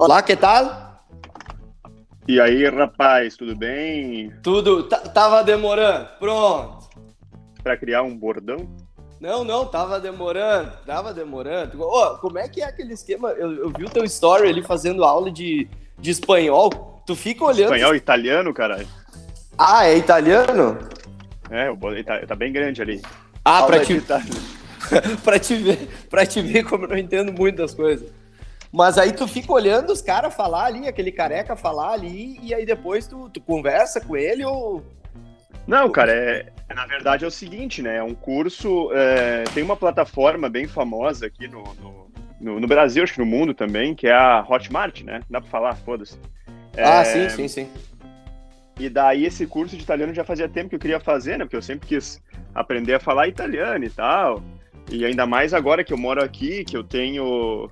Olá, 0.00 0.22
que 0.22 0.34
tal? 0.34 1.04
E 2.26 2.40
aí, 2.40 2.66
rapaz, 2.70 3.36
tudo 3.36 3.54
bem? 3.54 4.32
Tudo. 4.42 4.84
Tava 4.84 5.44
demorando. 5.44 6.08
Pronto. 6.18 6.88
Para 7.62 7.76
criar 7.76 8.02
um 8.02 8.16
bordão? 8.16 8.66
Não, 9.20 9.44
não, 9.44 9.66
tava 9.66 10.00
demorando. 10.00 10.72
Tava 10.86 11.12
demorando. 11.12 11.82
Ô, 11.82 12.16
como 12.16 12.38
é 12.38 12.48
que 12.48 12.62
é 12.62 12.64
aquele 12.64 12.94
esquema? 12.94 13.28
Eu, 13.32 13.52
eu 13.52 13.68
vi 13.76 13.84
o 13.84 13.90
teu 13.90 14.02
story 14.04 14.48
ali 14.48 14.62
fazendo 14.62 15.04
aula 15.04 15.30
de, 15.30 15.68
de 15.98 16.10
espanhol. 16.10 17.02
Tu 17.06 17.14
fica 17.14 17.44
olhando. 17.44 17.74
Espanhol 17.74 17.94
italiano, 17.94 18.54
caralho. 18.54 18.88
Ah, 19.58 19.84
é 19.84 19.98
italiano? 19.98 20.78
É, 21.50 21.70
o 21.70 21.76
tá, 22.02 22.26
tá 22.26 22.34
bem 22.34 22.50
grande 22.50 22.80
ali. 22.80 23.02
Ah, 23.44 23.58
aula 23.58 23.66
pra 23.66 23.84
te... 23.84 24.00
pra 25.22 25.38
te 25.38 25.56
ver, 25.56 25.88
pra 26.08 26.24
te 26.24 26.40
ver 26.40 26.64
como 26.64 26.86
eu 26.86 26.88
não 26.88 26.96
entendo 26.96 27.30
muito 27.34 27.56
das 27.56 27.74
coisas. 27.74 28.10
Mas 28.72 28.98
aí 28.98 29.12
tu 29.12 29.26
fica 29.26 29.52
olhando 29.52 29.92
os 29.92 30.00
caras 30.00 30.32
falar 30.32 30.66
ali, 30.66 30.86
aquele 30.86 31.10
careca 31.10 31.56
falar 31.56 31.92
ali, 31.92 32.38
e 32.40 32.54
aí 32.54 32.64
depois 32.64 33.06
tu, 33.06 33.28
tu 33.28 33.40
conversa 33.40 34.00
com 34.00 34.16
ele 34.16 34.44
ou. 34.44 34.84
Não, 35.66 35.90
cara, 35.90 36.12
é, 36.12 36.52
na 36.74 36.86
verdade 36.86 37.24
é 37.24 37.28
o 37.28 37.30
seguinte, 37.32 37.82
né? 37.82 37.96
É 37.96 38.02
um 38.02 38.14
curso. 38.14 38.90
É, 38.92 39.44
tem 39.54 39.62
uma 39.62 39.76
plataforma 39.76 40.48
bem 40.48 40.68
famosa 40.68 41.26
aqui 41.26 41.48
no, 41.48 41.64
no, 41.74 42.10
no, 42.40 42.60
no, 42.60 42.68
Brasil, 42.68 43.02
acho 43.02 43.14
que 43.14 43.18
no 43.18 43.26
mundo 43.26 43.52
também, 43.52 43.94
que 43.94 44.06
é 44.06 44.14
a 44.14 44.44
Hotmart, 44.48 45.02
né? 45.02 45.20
Dá 45.28 45.40
pra 45.40 45.50
falar, 45.50 45.74
foda-se. 45.74 46.16
É, 46.76 46.84
ah, 46.84 47.04
sim, 47.04 47.28
sim, 47.28 47.48
sim. 47.48 47.68
E 48.78 48.88
daí 48.88 49.26
esse 49.26 49.46
curso 49.46 49.76
de 49.76 49.82
italiano 49.82 50.14
já 50.14 50.24
fazia 50.24 50.48
tempo 50.48 50.70
que 50.70 50.76
eu 50.76 50.80
queria 50.80 51.00
fazer, 51.00 51.38
né? 51.38 51.44
Porque 51.44 51.56
eu 51.56 51.62
sempre 51.62 51.88
quis 51.88 52.22
aprender 52.54 52.94
a 52.94 53.00
falar 53.00 53.26
italiano 53.26 53.84
e 53.84 53.90
tal. 53.90 54.42
E 54.90 55.04
ainda 55.04 55.26
mais 55.26 55.52
agora 55.52 55.84
que 55.84 55.92
eu 55.92 55.98
moro 55.98 56.22
aqui, 56.24 56.64
que 56.64 56.76
eu 56.76 56.82
tenho 56.82 57.70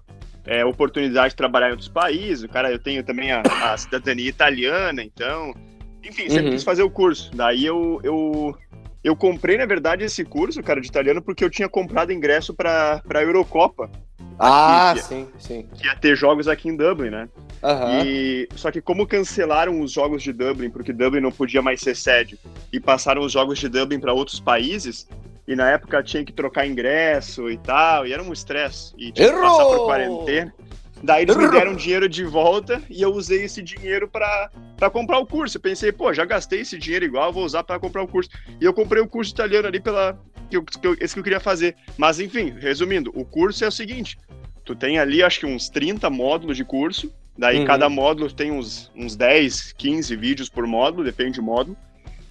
é, 0.49 0.65
oportunidade 0.65 1.31
de 1.31 1.37
trabalhar 1.37 1.69
em 1.69 1.73
outros 1.73 1.91
países. 1.91 2.51
Cara, 2.51 2.73
eu 2.73 2.79
tenho 2.79 3.05
também 3.05 3.31
a, 3.31 3.43
a 3.43 3.77
cidadania 3.77 4.29
italiana, 4.29 5.03
então. 5.03 5.55
Enfim, 6.03 6.29
sempre 6.31 6.47
uhum. 6.47 6.51
quis 6.53 6.65
fazer 6.65 6.83
o 6.83 6.91
curso. 6.91 7.31
Daí 7.35 7.67
eu, 7.67 8.01
eu, 8.03 8.57
eu 9.05 9.15
comprei, 9.15 9.59
na 9.59 9.67
verdade, 9.67 10.05
esse 10.05 10.25
curso, 10.25 10.63
cara, 10.63 10.81
de 10.81 10.89
italiano, 10.89 11.21
porque 11.21 11.45
eu 11.45 11.51
tinha 11.51 11.69
comprado 11.69 12.13
ingresso 12.13 12.55
para 12.55 13.03
a 13.07 13.23
Eurocopa. 13.23 13.91
Ah, 14.39 14.93
aqui, 14.93 15.03
sim, 15.03 15.29
sim. 15.39 15.69
Que 15.75 15.87
ia 15.87 15.97
ter 15.97 16.17
jogos 16.17 16.49
aqui 16.49 16.69
em 16.69 16.77
Dublin, 16.77 17.11
né? 17.11 17.29
Uhum. 17.63 18.05
E, 18.07 18.49
só 18.55 18.71
que 18.71 18.81
como 18.81 19.07
cancelaram 19.07 19.81
os 19.81 19.93
jogos 19.93 20.23
de 20.23 20.33
Dublin, 20.33 20.71
porque 20.71 20.93
Dublin 20.93 21.21
não 21.21 21.33
podia 21.33 21.61
mais 21.61 21.81
ser 21.81 21.95
sede, 21.95 22.39
e 22.73 22.81
passaram 22.81 23.21
os 23.21 23.33
jogos 23.33 23.59
de 23.59 23.69
Dublin 23.69 24.01
para 24.01 24.15
outros 24.15 24.41
países, 24.41 25.09
e 25.49 25.57
na 25.57 25.71
época 25.71 26.03
tinha 26.03 26.23
que 26.23 26.31
trocar 26.31 26.67
ingresso 26.67 27.51
e 27.51 27.57
tal, 27.57 28.07
e 28.07 28.13
era 28.13 28.23
um 28.23 28.35
estresse. 28.35 28.93
E 28.99 29.11
tinha 29.11 29.33
que 29.33 29.41
passar 29.41 29.65
por 29.65 29.87
quarentena. 29.87 30.55
Daí 31.03 31.23
eles 31.23 31.37
me 31.37 31.49
deram 31.49 31.75
dinheiro 31.75 32.07
de 32.07 32.23
volta 32.23 32.83
e 32.91 33.01
eu 33.01 33.11
usei 33.15 33.45
esse 33.45 33.63
dinheiro 33.63 34.07
para 34.07 34.51
comprar 34.93 35.19
o 35.19 35.27
curso. 35.27 35.57
Eu 35.57 35.63
pensei, 35.63 35.91
pô, 35.91 36.13
já 36.13 36.27
gastei 36.27 36.61
esse 36.61 36.77
dinheiro 36.77 37.07
igual, 37.07 37.33
vou 37.33 37.45
usar 37.45 37.65
para 37.65 37.81
comprar 37.81 38.03
o 38.03 38.09
curso. 38.09 38.29
E 38.61 38.65
eu 38.65 38.75
comprei 38.75 39.01
o 39.01 39.09
curso 39.09 39.33
italiano 39.33 39.67
ali 39.67 39.81
pela 39.81 40.19
que 40.51 40.57
eu, 40.59 40.65
que 40.65 40.87
eu, 40.87 40.97
esse 41.01 41.15
que 41.15 41.21
eu 41.21 41.25
queria 41.25 41.41
fazer. 41.41 41.75
Mas 41.97 42.21
enfim, 42.21 42.55
resumindo, 42.59 43.11
o 43.15 43.25
curso 43.25 43.65
é 43.65 43.69
o 43.69 43.73
seguinte: 43.73 44.19
tu 44.67 44.77
tem 44.77 44.99
ali 44.99 45.23
acho 45.23 45.41
que 45.41 45.47
uns 45.47 45.71
30 45.71 46.11
módulos 46.11 46.59
de 46.59 46.65
curso. 46.65 47.11
Daí 47.39 47.61
uhum. 47.61 47.65
cada 47.65 47.89
módulo 47.89 48.31
tem 48.31 48.51
uns, 48.51 48.91
uns 48.95 49.17
10, 49.17 49.73
15 49.73 50.17
vídeos 50.17 50.49
por 50.51 50.67
módulo, 50.67 51.05
depende 51.05 51.39
do 51.39 51.43
módulo. 51.43 51.77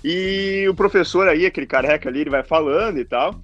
E 0.10 0.66
o 0.70 0.74
professor 0.74 1.28
aí, 1.28 1.46
aquele 1.46 1.68
careca 1.68 2.08
ali, 2.08 2.22
ele 2.22 2.30
vai 2.30 2.42
falando 2.42 2.98
e 2.98 3.04
tal. 3.04 3.36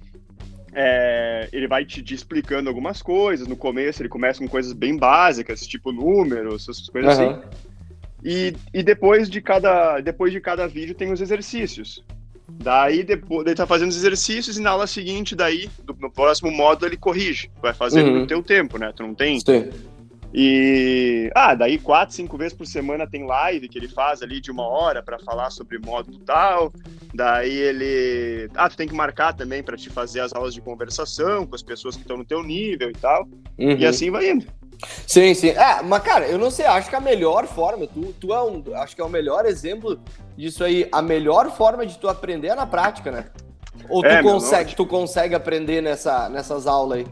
É, 0.72 1.46
ele 1.52 1.68
vai 1.68 1.84
te, 1.84 2.02
te, 2.02 2.14
explicando 2.14 2.70
algumas 2.70 3.02
coisas. 3.02 3.46
No 3.46 3.54
começo, 3.54 4.00
ele 4.00 4.08
começa 4.08 4.38
com 4.38 4.48
coisas 4.48 4.72
bem 4.72 4.96
básicas, 4.96 5.66
tipo 5.66 5.92
números, 5.92 6.62
essas 6.62 6.88
coisas 6.88 7.18
uhum. 7.18 7.30
assim. 7.32 7.40
E, 8.24 8.56
e 8.72 8.82
depois, 8.82 9.28
de 9.28 9.42
cada, 9.42 10.00
depois 10.00 10.32
de 10.32 10.40
cada 10.40 10.66
vídeo 10.66 10.94
tem 10.94 11.12
os 11.12 11.20
exercícios. 11.20 12.02
Daí, 12.48 13.02
depois, 13.02 13.46
ele 13.46 13.54
tá 13.54 13.66
fazendo 13.66 13.90
os 13.90 13.96
exercícios 13.98 14.56
e 14.56 14.62
na 14.62 14.70
aula 14.70 14.86
seguinte, 14.86 15.36
daí, 15.36 15.68
no 16.00 16.10
próximo 16.10 16.50
módulo, 16.50 16.88
ele 16.88 16.96
corrige. 16.96 17.50
Vai 17.60 17.74
fazendo 17.74 18.08
uhum. 18.08 18.20
no 18.20 18.26
teu 18.26 18.42
tempo, 18.42 18.78
né? 18.78 18.90
Tu 18.96 19.02
não 19.02 19.14
tem 19.14 19.38
Sim. 19.38 19.68
E 20.36 21.30
ah, 21.32 21.54
daí 21.54 21.78
quatro, 21.78 22.12
cinco 22.12 22.36
vezes 22.36 22.52
por 22.52 22.66
semana 22.66 23.06
tem 23.06 23.24
live 23.24 23.68
que 23.68 23.78
ele 23.78 23.86
faz 23.86 24.20
ali 24.20 24.40
de 24.40 24.50
uma 24.50 24.66
hora 24.66 25.00
para 25.00 25.16
falar 25.20 25.48
sobre 25.50 25.78
módulo 25.78 26.18
tal. 26.26 26.72
Daí 27.14 27.56
ele, 27.56 28.50
ah, 28.56 28.68
tu 28.68 28.76
tem 28.76 28.88
que 28.88 28.94
marcar 28.94 29.32
também 29.32 29.62
para 29.62 29.76
te 29.76 29.88
fazer 29.88 30.18
as 30.18 30.34
aulas 30.34 30.52
de 30.52 30.60
conversação 30.60 31.46
com 31.46 31.54
as 31.54 31.62
pessoas 31.62 31.94
que 31.94 32.02
estão 32.02 32.16
no 32.16 32.24
teu 32.24 32.42
nível 32.42 32.90
e 32.90 32.94
tal. 32.94 33.28
Uhum. 33.56 33.76
E 33.78 33.86
assim 33.86 34.10
vai 34.10 34.28
indo. 34.28 34.44
Sim, 35.06 35.34
sim. 35.34 35.50
É, 35.50 35.80
mas 35.82 36.02
cara, 36.02 36.26
eu 36.26 36.36
não 36.36 36.50
sei, 36.50 36.66
acho 36.66 36.90
que 36.90 36.96
a 36.96 37.00
melhor 37.00 37.46
forma, 37.46 37.86
tu, 37.86 38.12
tu 38.20 38.34
é 38.34 38.42
um, 38.42 38.62
acho 38.74 38.96
que 38.96 39.00
é 39.00 39.04
o 39.04 39.08
melhor 39.08 39.46
exemplo 39.46 40.00
disso 40.36 40.64
aí, 40.64 40.88
a 40.90 41.00
melhor 41.00 41.48
forma 41.52 41.86
de 41.86 41.96
tu 41.96 42.08
aprender 42.08 42.48
é 42.48 42.54
na 42.56 42.66
prática, 42.66 43.12
né? 43.12 43.26
Ou 43.88 44.02
tu 44.02 44.08
é, 44.08 44.20
consegue, 44.20 44.74
tu 44.74 44.84
consegue 44.84 45.34
aprender 45.34 45.80
nessa, 45.80 46.28
nessas 46.28 46.66
aulas 46.66 46.98
aí? 46.98 47.06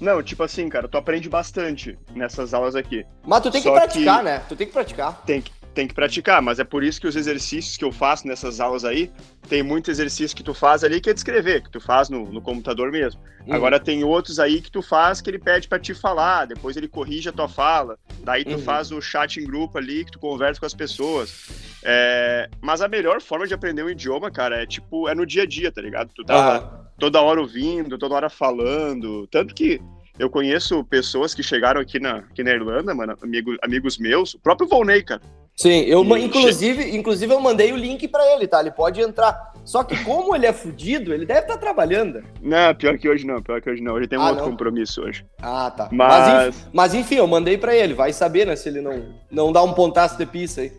Não, 0.00 0.22
tipo 0.22 0.42
assim, 0.42 0.68
cara, 0.68 0.88
tu 0.88 0.98
aprende 0.98 1.28
bastante 1.28 1.98
nessas 2.14 2.52
aulas 2.52 2.74
aqui. 2.74 3.04
Mas 3.24 3.42
tu 3.42 3.50
tem 3.50 3.62
que 3.62 3.70
praticar, 3.70 4.18
que... 4.18 4.24
né? 4.24 4.42
Tu 4.48 4.56
tem 4.56 4.66
que 4.66 4.72
praticar. 4.72 5.22
Tem 5.24 5.40
que, 5.40 5.52
tem 5.74 5.88
que 5.88 5.94
praticar, 5.94 6.40
mas 6.40 6.58
é 6.58 6.64
por 6.64 6.84
isso 6.84 7.00
que 7.00 7.06
os 7.06 7.16
exercícios 7.16 7.76
que 7.76 7.84
eu 7.84 7.92
faço 7.92 8.26
nessas 8.26 8.60
aulas 8.60 8.84
aí, 8.84 9.10
tem 9.48 9.62
muito 9.62 9.90
exercício 9.90 10.36
que 10.36 10.42
tu 10.42 10.54
faz 10.54 10.84
ali 10.84 11.00
que 11.00 11.10
é 11.10 11.12
de 11.12 11.20
escrever, 11.20 11.62
que 11.62 11.70
tu 11.70 11.80
faz 11.80 12.08
no, 12.08 12.32
no 12.32 12.40
computador 12.40 12.90
mesmo. 12.92 13.20
Uhum. 13.46 13.54
Agora 13.54 13.80
tem 13.80 14.04
outros 14.04 14.38
aí 14.38 14.60
que 14.60 14.70
tu 14.70 14.80
faz 14.80 15.20
que 15.20 15.28
ele 15.28 15.38
pede 15.38 15.68
para 15.68 15.78
te 15.78 15.92
falar, 15.92 16.46
depois 16.46 16.76
ele 16.76 16.88
corrige 16.88 17.28
a 17.28 17.32
tua 17.32 17.48
fala, 17.48 17.98
daí 18.20 18.44
tu 18.44 18.52
uhum. 18.52 18.62
faz 18.62 18.90
o 18.92 19.00
chat 19.00 19.38
em 19.38 19.44
grupo 19.44 19.76
ali 19.76 20.04
que 20.04 20.12
tu 20.12 20.18
conversa 20.18 20.60
com 20.60 20.66
as 20.66 20.74
pessoas. 20.74 21.50
É... 21.82 22.48
Mas 22.60 22.80
a 22.80 22.88
melhor 22.88 23.20
forma 23.20 23.46
de 23.46 23.52
aprender 23.52 23.82
um 23.82 23.90
idioma, 23.90 24.30
cara, 24.30 24.62
é 24.62 24.66
tipo, 24.66 25.08
é 25.08 25.14
no 25.14 25.26
dia 25.26 25.42
a 25.42 25.46
dia, 25.46 25.72
tá 25.72 25.82
ligado? 25.82 26.10
Tu 26.14 26.24
tá 26.24 26.60
uhum. 26.60 26.83
Toda 26.98 27.20
hora 27.20 27.40
ouvindo, 27.40 27.98
toda 27.98 28.14
hora 28.14 28.30
falando, 28.30 29.26
tanto 29.28 29.54
que 29.54 29.80
eu 30.18 30.30
conheço 30.30 30.84
pessoas 30.84 31.34
que 31.34 31.42
chegaram 31.42 31.80
aqui 31.80 31.98
na, 31.98 32.18
aqui 32.18 32.42
na 32.42 32.52
Irlanda, 32.52 32.94
mano, 32.94 33.16
amigo, 33.22 33.56
amigos 33.62 33.98
meus, 33.98 34.34
o 34.34 34.40
próprio 34.40 34.68
Volney, 34.68 35.02
cara. 35.02 35.20
Sim, 35.56 35.82
eu 35.82 36.04
e 36.16 36.24
inclusive, 36.24 36.82
che... 36.82 36.96
inclusive 36.96 37.32
eu 37.32 37.40
mandei 37.40 37.72
o 37.72 37.76
link 37.76 38.08
para 38.08 38.26
ele, 38.32 38.46
tá? 38.46 38.60
Ele 38.60 38.72
pode 38.72 39.00
entrar. 39.00 39.52
Só 39.64 39.84
que 39.84 39.96
como 40.04 40.34
ele 40.34 40.46
é 40.46 40.52
fudido, 40.52 41.14
ele 41.14 41.24
deve 41.24 41.40
estar 41.40 41.54
tá 41.54 41.60
trabalhando. 41.60 42.24
Não, 42.42 42.74
pior 42.74 42.98
que 42.98 43.08
hoje 43.08 43.24
não, 43.24 43.40
pior 43.40 43.62
que 43.62 43.70
hoje 43.70 43.80
não. 43.80 43.96
Ele 43.96 44.08
tem 44.08 44.18
um 44.18 44.22
ah, 44.22 44.30
outro 44.30 44.44
não? 44.44 44.50
compromisso 44.50 45.02
hoje. 45.02 45.24
Ah, 45.40 45.70
tá. 45.70 45.88
Mas... 45.92 46.08
Mas, 46.18 46.48
enfim, 46.48 46.68
mas 46.72 46.94
enfim, 46.94 47.14
eu 47.16 47.26
mandei 47.26 47.56
para 47.56 47.74
ele. 47.74 47.94
Vai 47.94 48.12
saber, 48.12 48.46
né, 48.46 48.56
se 48.56 48.68
ele 48.68 48.80
não, 48.80 49.14
não 49.30 49.52
dá 49.52 49.62
um 49.62 49.72
pontaço 49.72 50.18
de 50.18 50.26
pista 50.26 50.60
aí. 50.60 50.72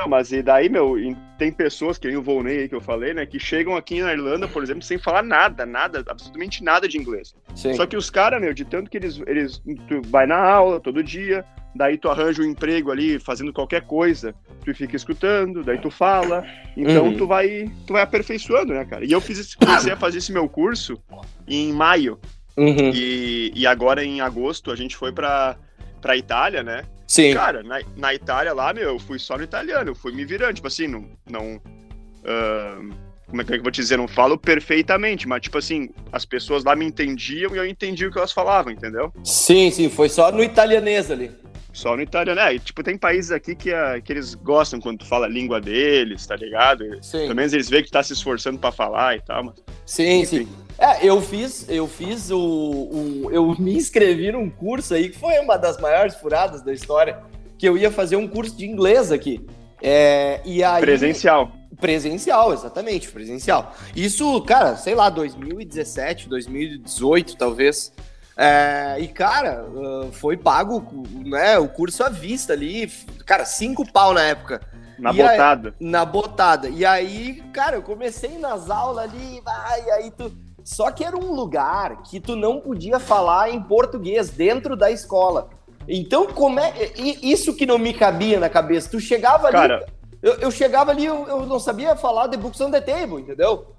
Não, 0.00 0.08
mas 0.08 0.32
e 0.32 0.42
daí, 0.42 0.68
meu, 0.68 0.96
tem 1.38 1.52
pessoas, 1.52 1.98
que 1.98 2.08
nem 2.08 2.16
o 2.16 2.22
Volney 2.22 2.58
aí 2.58 2.68
que 2.68 2.74
eu 2.74 2.80
falei, 2.80 3.12
né, 3.12 3.26
que 3.26 3.38
chegam 3.38 3.76
aqui 3.76 4.00
na 4.00 4.12
Irlanda, 4.12 4.48
por 4.48 4.62
exemplo, 4.62 4.82
sem 4.82 4.98
falar 4.98 5.22
nada, 5.22 5.66
nada, 5.66 6.02
absolutamente 6.08 6.64
nada 6.64 6.88
de 6.88 6.98
inglês. 6.98 7.34
Sim. 7.54 7.74
Só 7.74 7.86
que 7.86 7.96
os 7.96 8.10
caras, 8.10 8.40
meu, 8.40 8.54
de 8.54 8.64
tanto 8.64 8.90
que 8.90 8.96
eles, 8.96 9.20
eles 9.26 9.62
tu 9.88 10.00
vai 10.08 10.26
na 10.26 10.38
aula 10.38 10.80
todo 10.80 11.02
dia, 11.02 11.44
daí 11.74 11.98
tu 11.98 12.08
arranja 12.08 12.42
um 12.42 12.46
emprego 12.46 12.90
ali 12.90 13.18
fazendo 13.18 13.52
qualquer 13.52 13.82
coisa, 13.82 14.34
tu 14.64 14.74
fica 14.74 14.96
escutando, 14.96 15.62
daí 15.62 15.78
tu 15.78 15.90
fala, 15.90 16.44
então 16.76 17.06
uhum. 17.06 17.16
tu 17.16 17.26
vai 17.26 17.70
tu 17.86 17.92
vai 17.92 18.02
aperfeiçoando, 18.02 18.72
né, 18.72 18.84
cara? 18.84 19.04
E 19.04 19.12
eu 19.12 19.20
fiz 19.20 19.54
comecei 19.54 19.92
a 19.92 19.96
fazer 19.96 20.18
esse 20.18 20.32
meu 20.32 20.48
curso 20.48 21.00
em 21.46 21.72
maio. 21.72 22.18
Uhum. 22.56 22.90
E, 22.92 23.52
e 23.54 23.66
agora 23.66 24.04
em 24.04 24.20
agosto 24.20 24.70
a 24.70 24.76
gente 24.76 24.96
foi 24.96 25.12
para 25.12 25.56
pra 26.00 26.16
Itália, 26.16 26.62
né? 26.62 26.82
Sim. 27.10 27.34
Cara, 27.34 27.60
na, 27.64 27.80
na 27.96 28.14
Itália 28.14 28.54
lá, 28.54 28.72
meu, 28.72 28.90
eu 28.90 28.98
fui 29.00 29.18
só 29.18 29.36
no 29.36 29.42
italiano, 29.42 29.90
eu 29.90 29.94
fui 29.96 30.12
me 30.12 30.24
virando, 30.24 30.54
tipo 30.54 30.68
assim, 30.68 30.86
não. 30.86 31.10
não 31.28 31.56
uh, 31.56 32.94
como 33.26 33.42
é 33.42 33.44
que 33.44 33.52
eu 33.52 33.62
vou 33.62 33.72
te 33.72 33.80
dizer? 33.80 33.96
Não 33.96 34.06
falo 34.06 34.38
perfeitamente, 34.38 35.26
mas, 35.26 35.40
tipo 35.40 35.58
assim, 35.58 35.90
as 36.12 36.24
pessoas 36.24 36.62
lá 36.62 36.76
me 36.76 36.84
entendiam 36.84 37.52
e 37.52 37.58
eu 37.58 37.66
entendia 37.66 38.06
o 38.06 38.12
que 38.12 38.18
elas 38.18 38.30
falavam, 38.30 38.72
entendeu? 38.72 39.12
Sim, 39.24 39.72
sim, 39.72 39.90
foi 39.90 40.08
só 40.08 40.30
no 40.30 40.40
italianês 40.40 41.10
ali. 41.10 41.32
Só 41.72 41.96
no 41.96 42.02
italiano. 42.02 42.40
É, 42.40 42.54
e, 42.54 42.58
tipo, 42.58 42.82
tem 42.82 42.98
países 42.98 43.30
aqui 43.30 43.54
que, 43.54 43.70
uh, 43.72 44.00
que 44.02 44.12
eles 44.12 44.34
gostam 44.34 44.80
quando 44.80 44.98
tu 44.98 45.06
fala 45.06 45.26
a 45.26 45.28
língua 45.28 45.60
deles, 45.60 46.26
tá 46.26 46.36
ligado? 46.36 46.84
Sim. 47.02 47.20
Pelo 47.22 47.36
menos 47.36 47.52
eles 47.52 47.68
veem 47.68 47.82
que 47.82 47.90
tu 47.90 47.92
tá 47.92 48.02
se 48.02 48.12
esforçando 48.12 48.58
para 48.58 48.72
falar 48.72 49.16
e 49.16 49.20
tal, 49.20 49.44
mas... 49.44 49.54
Sim, 49.86 50.20
Enfim. 50.20 50.44
sim. 50.44 50.48
É, 50.78 51.06
eu 51.06 51.20
fiz, 51.20 51.68
eu 51.68 51.86
fiz 51.86 52.30
o, 52.30 52.38
o, 52.38 53.28
Eu 53.30 53.54
me 53.58 53.74
inscrevi 53.74 54.32
num 54.32 54.48
curso 54.48 54.94
aí 54.94 55.10
que 55.10 55.18
foi 55.18 55.38
uma 55.38 55.58
das 55.58 55.78
maiores 55.78 56.14
furadas 56.14 56.62
da 56.62 56.72
história. 56.72 57.18
Que 57.58 57.68
eu 57.68 57.76
ia 57.76 57.90
fazer 57.90 58.16
um 58.16 58.26
curso 58.26 58.56
de 58.56 58.64
inglês 58.64 59.12
aqui. 59.12 59.46
É, 59.82 60.40
e 60.44 60.64
aí, 60.64 60.80
presencial. 60.80 61.52
Presencial, 61.78 62.52
exatamente, 62.52 63.08
presencial. 63.08 63.74
Isso, 63.94 64.40
cara, 64.42 64.76
sei 64.76 64.94
lá, 64.94 65.10
2017, 65.10 66.28
2018, 66.28 67.36
talvez. 67.36 67.92
É, 68.36 68.96
e, 68.98 69.08
cara, 69.08 69.66
foi 70.12 70.36
pago 70.36 70.84
né, 71.24 71.58
o 71.58 71.68
curso 71.68 72.02
à 72.02 72.08
vista 72.08 72.52
ali. 72.52 72.90
Cara, 73.26 73.44
cinco 73.44 73.90
pau 73.90 74.14
na 74.14 74.22
época. 74.22 74.60
Na 74.98 75.12
e 75.12 75.16
botada. 75.16 75.68
Aí, 75.68 75.86
na 75.86 76.04
botada. 76.04 76.68
E 76.68 76.84
aí, 76.84 77.42
cara, 77.52 77.76
eu 77.76 77.82
comecei 77.82 78.38
nas 78.38 78.70
aulas 78.70 79.04
ali, 79.04 79.40
vai, 79.44 79.90
aí 79.90 80.10
tu 80.10 80.30
só 80.64 80.90
que 80.90 81.04
era 81.04 81.16
um 81.16 81.32
lugar 81.32 82.02
que 82.02 82.20
tu 82.20 82.36
não 82.36 82.60
podia 82.60 82.98
falar 83.00 83.50
em 83.50 83.60
português 83.60 84.30
dentro 84.30 84.76
da 84.76 84.90
escola. 84.90 85.48
Então, 85.88 86.26
como 86.26 86.60
é. 86.60 86.72
Isso 86.96 87.54
que 87.54 87.66
não 87.66 87.78
me 87.78 87.92
cabia 87.92 88.38
na 88.38 88.48
cabeça. 88.48 88.90
Tu 88.90 89.00
chegava 89.00 89.48
ali. 89.48 89.56
Cara, 89.56 89.86
eu, 90.22 90.34
eu 90.34 90.50
chegava 90.50 90.90
ali, 90.90 91.06
eu, 91.06 91.26
eu, 91.26 91.46
não 91.46 91.58
sabia 91.58 91.96
falar 91.96 92.28
The 92.28 92.36
Books 92.36 92.60
on 92.60 92.70
the 92.70 92.80
Table, 92.80 93.22
entendeu? 93.22 93.74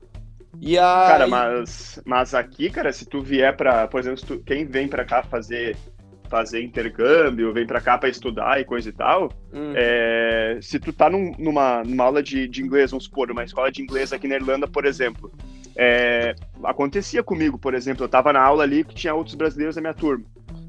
E. 0.59 0.75
Cara, 0.75 1.27
mas, 1.27 2.01
mas 2.06 2.33
aqui, 2.33 2.69
cara, 2.69 2.92
se 2.92 3.06
tu 3.06 3.21
vier 3.21 3.56
para, 3.56 3.88
por 3.88 4.00
exemplo, 4.00 4.21
tu, 4.25 4.39
quem 4.39 4.65
vem 4.65 4.88
para 4.88 5.06
cá 5.06 5.24
fazer 5.24 5.77
fazer 6.30 6.63
intercâmbio, 6.63 7.51
vem 7.51 7.68
para 7.68 7.81
cá 7.81 7.98
para 7.98 8.07
estudar 8.07 8.57
e 8.57 8.63
coisa 8.63 8.88
e 8.88 8.94
tal, 8.94 9.33
hum. 9.53 9.74
é, 9.75 10.57
se 10.62 10.80
tu 10.80 10.94
tá 10.94 11.09
num, 11.09 11.36
numa, 11.38 11.83
numa 11.83 12.06
aula 12.06 12.24
de, 12.24 12.48
de 12.48 12.63
inglês, 12.63 12.92
vamos 12.92 13.03
supor, 13.03 13.30
uma 13.30 13.44
escola 13.44 13.69
de 13.69 13.81
inglês 13.81 14.13
aqui 14.13 14.30
na 14.30 14.36
Irlanda, 14.36 14.65
por 14.65 14.86
exemplo, 14.86 15.30
é, 15.75 16.33
acontecia 16.63 17.21
comigo, 17.21 17.59
por 17.59 17.74
exemplo, 17.74 18.06
eu 18.06 18.09
tava 18.09 18.31
na 18.31 18.42
aula 18.42 18.63
ali 18.63 18.86
que 18.86 18.95
tinha 18.95 19.13
outros 19.13 19.36
brasileiros 19.36 19.75
da 19.75 19.81
minha 19.81 19.94
turma. 19.94 20.24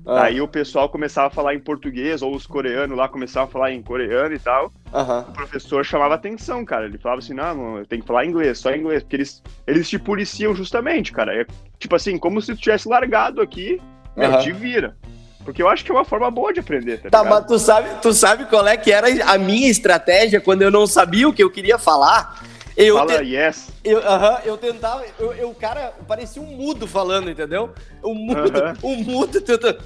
Ah. 0.07 0.25
Aí 0.25 0.41
o 0.41 0.49
pessoal 0.49 0.89
começava 0.89 1.29
a 1.29 1.31
falar 1.31 1.55
em 1.55 1.61
português, 1.61 2.23
ou 2.23 2.35
os 2.35 2.47
coreanos 2.47 2.97
lá 2.97 3.09
começavam 3.09 3.49
a 3.49 3.53
falar 3.53 3.73
em 3.73 3.83
coreano 3.83 4.35
e 4.35 4.39
tal. 4.39 4.73
Uhum. 4.93 5.21
O 5.21 5.33
professor 5.33 5.85
chamava 5.85 6.15
atenção, 6.15 6.65
cara. 6.65 6.87
Ele 6.87 6.99
falava 6.99 7.21
assim: 7.21 7.35
não, 7.35 7.79
eu 7.79 7.87
tenho 7.87 8.03
que 8.03 8.09
falar 8.09 8.27
inglês, 8.27 8.59
só 8.59 8.75
inglês. 8.75 9.03
Porque 9.03 9.17
eles, 9.17 9.43
eles 9.67 9.89
te 9.89 9.99
policiam 9.99 10.55
justamente, 10.55 11.13
cara. 11.13 11.35
É 11.35 11.47
tipo 11.79 11.95
assim, 11.95 12.19
como 12.19 12.41
se 12.41 12.55
tu 12.55 12.61
tivesse 12.61 12.89
largado 12.89 13.41
aqui, 13.41 13.81
uhum. 14.17 14.29
meu, 14.29 14.39
te 14.41 14.53
vira. 14.53 14.97
Porque 15.45 15.63
eu 15.63 15.69
acho 15.69 15.85
que 15.85 15.91
é 15.91 15.95
uma 15.95 16.05
forma 16.05 16.31
boa 16.31 16.53
de 16.53 16.61
aprender, 16.61 16.99
tá, 16.99 17.11
tá 17.11 17.25
mas 17.25 17.45
tu 17.47 17.59
sabe, 17.59 17.89
tu 18.01 18.13
sabe 18.13 18.45
qual 18.45 18.65
é 18.67 18.77
que 18.77 18.93
era 18.93 19.09
a 19.33 19.37
minha 19.37 19.69
estratégia 19.69 20.41
quando 20.41 20.63
eu 20.63 20.71
não 20.71 20.87
sabia 20.87 21.29
o 21.29 21.33
que 21.33 21.43
eu 21.43 21.51
queria 21.51 21.79
falar? 21.79 22.45
Eu 22.77 22.97
Fala 22.97 23.19
te... 23.19 23.25
yes. 23.25 23.69
Eu, 23.85 23.99
uh 23.99 24.03
-huh, 24.03 24.41
eu 24.45 24.57
tentava, 24.57 25.05
eu, 25.19 25.33
eu, 25.35 25.55
cara, 25.55 25.93
parecia 26.07 26.41
um 26.41 26.47
mudo 26.47 26.87
falando, 26.87 27.31
entendeu? 27.31 27.71
Um 28.03 28.15
mudo, 28.15 28.41
uh 28.41 28.53
-huh. 28.53 28.79
um 28.83 28.97
mudo 29.05 29.41
tentando. 29.41 29.79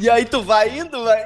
E 0.00 0.10
aí 0.10 0.24
tu 0.24 0.42
vai 0.42 0.78
indo, 0.78 1.02
vai, 1.04 1.24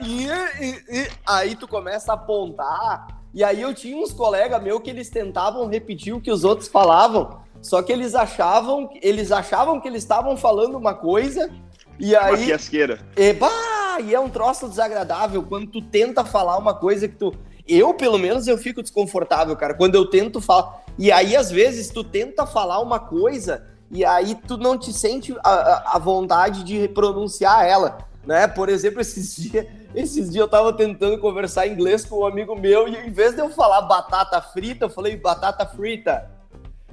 aí 1.26 1.56
tu 1.56 1.66
começa 1.66 2.12
a 2.12 2.14
apontar. 2.14 3.06
E 3.34 3.44
aí 3.44 3.60
eu 3.60 3.74
tinha 3.74 3.96
uns 3.96 4.12
colegas 4.12 4.62
meus 4.62 4.80
que 4.80 4.88
eles 4.88 5.10
tentavam 5.10 5.66
repetir 5.66 6.14
o 6.14 6.20
que 6.20 6.30
os 6.30 6.42
outros 6.42 6.68
falavam, 6.68 7.40
só 7.60 7.82
que 7.82 7.92
eles 7.92 8.14
achavam, 8.14 8.88
eles 9.02 9.30
achavam 9.30 9.80
que 9.80 9.88
eles 9.88 10.02
estavam 10.02 10.36
falando 10.36 10.78
uma 10.78 10.94
coisa 10.94 11.50
e 11.98 12.14
aí. 12.14 12.34
Uma 12.34 12.38
fiasqueira. 12.38 12.98
E, 13.16 13.32
bah, 13.32 13.98
e 14.02 14.14
é 14.14 14.20
um 14.20 14.28
troço 14.28 14.68
desagradável 14.68 15.42
quando 15.42 15.66
tu 15.66 15.82
tenta 15.82 16.24
falar 16.24 16.56
uma 16.58 16.74
coisa 16.74 17.08
que 17.08 17.16
tu. 17.16 17.34
Eu, 17.68 17.94
pelo 17.94 18.18
menos, 18.18 18.46
eu 18.46 18.56
fico 18.56 18.82
desconfortável, 18.82 19.56
cara, 19.56 19.74
quando 19.74 19.94
eu 19.94 20.06
tento 20.06 20.40
falar. 20.40 20.84
E 20.98 21.10
aí, 21.10 21.36
às 21.36 21.50
vezes, 21.50 21.88
tu 21.88 22.04
tenta 22.04 22.46
falar 22.46 22.80
uma 22.80 22.98
coisa 22.98 23.64
e 23.90 24.04
aí 24.04 24.34
tu 24.34 24.56
não 24.56 24.76
te 24.78 24.92
sente 24.92 25.34
a, 25.44 25.96
a 25.96 25.98
vontade 25.98 26.64
de 26.64 26.88
pronunciar 26.88 27.64
ela, 27.64 27.98
né? 28.26 28.46
Por 28.48 28.68
exemplo, 28.68 29.00
esses 29.00 29.36
dias, 29.36 29.66
esses 29.94 30.30
dias 30.30 30.42
eu 30.42 30.48
tava 30.48 30.72
tentando 30.72 31.18
conversar 31.18 31.66
inglês 31.66 32.04
com 32.04 32.20
um 32.20 32.26
amigo 32.26 32.56
meu 32.56 32.88
e 32.88 32.96
em 32.96 33.10
vez 33.10 33.34
de 33.34 33.40
eu 33.40 33.50
falar 33.50 33.82
batata 33.82 34.40
frita, 34.40 34.86
eu 34.86 34.90
falei 34.90 35.16
batata 35.16 35.64
frita. 35.66 36.30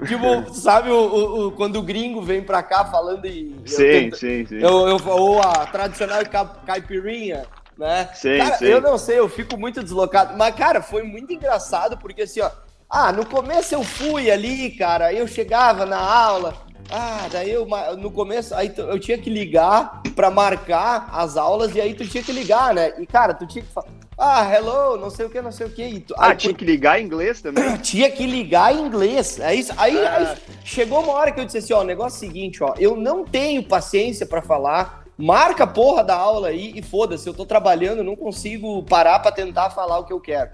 Tipo, 0.07 0.53
sabe 0.53 0.89
o, 0.89 0.95
o, 0.95 1.47
o, 1.47 1.51
quando 1.51 1.77
o 1.77 1.83
gringo 1.83 2.21
vem 2.21 2.43
pra 2.43 2.61
cá 2.61 2.85
falando 2.85 3.25
e. 3.25 3.55
Sim, 3.65 3.83
tento, 3.83 4.17
sim, 4.17 4.45
sim. 4.45 4.55
Eu, 4.57 4.87
eu, 4.87 4.99
ou 5.07 5.41
a 5.41 5.65
tradicional 5.65 6.21
caipirinha, 6.65 7.45
né? 7.77 8.09
Sim, 8.13 8.37
cara, 8.37 8.57
sim. 8.57 8.65
eu 8.65 8.81
não 8.81 8.97
sei, 8.97 9.19
eu 9.19 9.29
fico 9.29 9.57
muito 9.57 9.83
deslocado. 9.83 10.37
Mas, 10.37 10.55
cara, 10.55 10.81
foi 10.81 11.03
muito 11.03 11.33
engraçado, 11.33 11.97
porque 11.97 12.23
assim, 12.23 12.41
ó. 12.41 12.49
Ah, 12.89 13.11
no 13.11 13.25
começo 13.25 13.73
eu 13.73 13.83
fui 13.83 14.29
ali, 14.29 14.69
cara, 14.69 15.11
eu 15.11 15.27
chegava 15.27 15.83
na 15.83 15.97
aula, 15.97 16.53
ah, 16.91 17.27
daí 17.31 17.49
eu, 17.49 17.67
no 17.97 18.11
começo, 18.11 18.53
aí 18.53 18.71
eu 18.77 18.99
tinha 18.99 19.17
que 19.17 19.29
ligar 19.29 20.03
para 20.15 20.29
marcar 20.29 21.09
as 21.11 21.37
aulas 21.37 21.75
e 21.75 21.81
aí 21.81 21.93
tu 21.95 22.07
tinha 22.07 22.23
que 22.23 22.31
ligar, 22.31 22.73
né? 22.73 22.93
E, 22.99 23.05
cara, 23.07 23.33
tu 23.33 23.47
tinha 23.47 23.63
que 23.63 23.71
falar, 23.71 23.87
ah, 24.17 24.53
hello, 24.53 24.97
não 24.97 25.09
sei 25.09 25.25
o 25.25 25.29
que, 25.29 25.41
não 25.41 25.51
sei 25.51 25.67
o 25.67 25.69
que. 25.69 26.01
Tu, 26.01 26.13
ah, 26.17 26.29
aí, 26.29 26.35
tinha 26.35 26.53
que 26.53 26.63
ligar 26.63 27.01
em 27.01 27.05
inglês 27.05 27.41
também? 27.41 27.77
Tinha 27.81 28.11
que 28.11 28.25
ligar 28.27 28.75
em 28.75 28.85
inglês. 28.85 29.39
É 29.39 29.55
isso. 29.55 29.73
Aí, 29.77 29.97
ah. 30.05 30.17
aí, 30.17 30.37
chegou 30.63 31.01
uma 31.01 31.13
hora 31.13 31.31
que 31.31 31.39
eu 31.39 31.45
disse 31.45 31.57
assim, 31.57 31.73
ó, 31.73 31.81
o 31.81 31.83
negócio 31.83 32.23
é 32.23 32.27
o 32.27 32.31
seguinte, 32.31 32.63
ó, 32.63 32.75
eu 32.77 32.95
não 32.95 33.25
tenho 33.25 33.63
paciência 33.63 34.25
para 34.25 34.41
falar, 34.41 35.02
marca 35.17 35.63
a 35.63 35.67
porra 35.67 36.03
da 36.03 36.15
aula 36.15 36.49
aí 36.49 36.71
e 36.75 36.81
foda-se, 36.81 37.27
eu 37.27 37.33
tô 37.33 37.45
trabalhando, 37.45 38.03
não 38.03 38.15
consigo 38.15 38.83
parar 38.83 39.19
para 39.19 39.31
tentar 39.31 39.69
falar 39.69 39.99
o 39.99 40.05
que 40.05 40.13
eu 40.13 40.19
quero. 40.19 40.51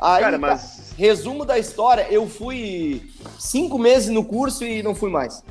Aí, 0.00 0.22
Cara, 0.22 0.38
mas... 0.38 0.94
resumo 0.96 1.44
da 1.44 1.58
história, 1.58 2.06
eu 2.10 2.26
fui 2.28 3.08
cinco 3.38 3.78
meses 3.78 4.08
no 4.08 4.24
curso 4.24 4.64
e 4.64 4.82
não 4.82 4.94
fui 4.94 5.10
mais. 5.10 5.44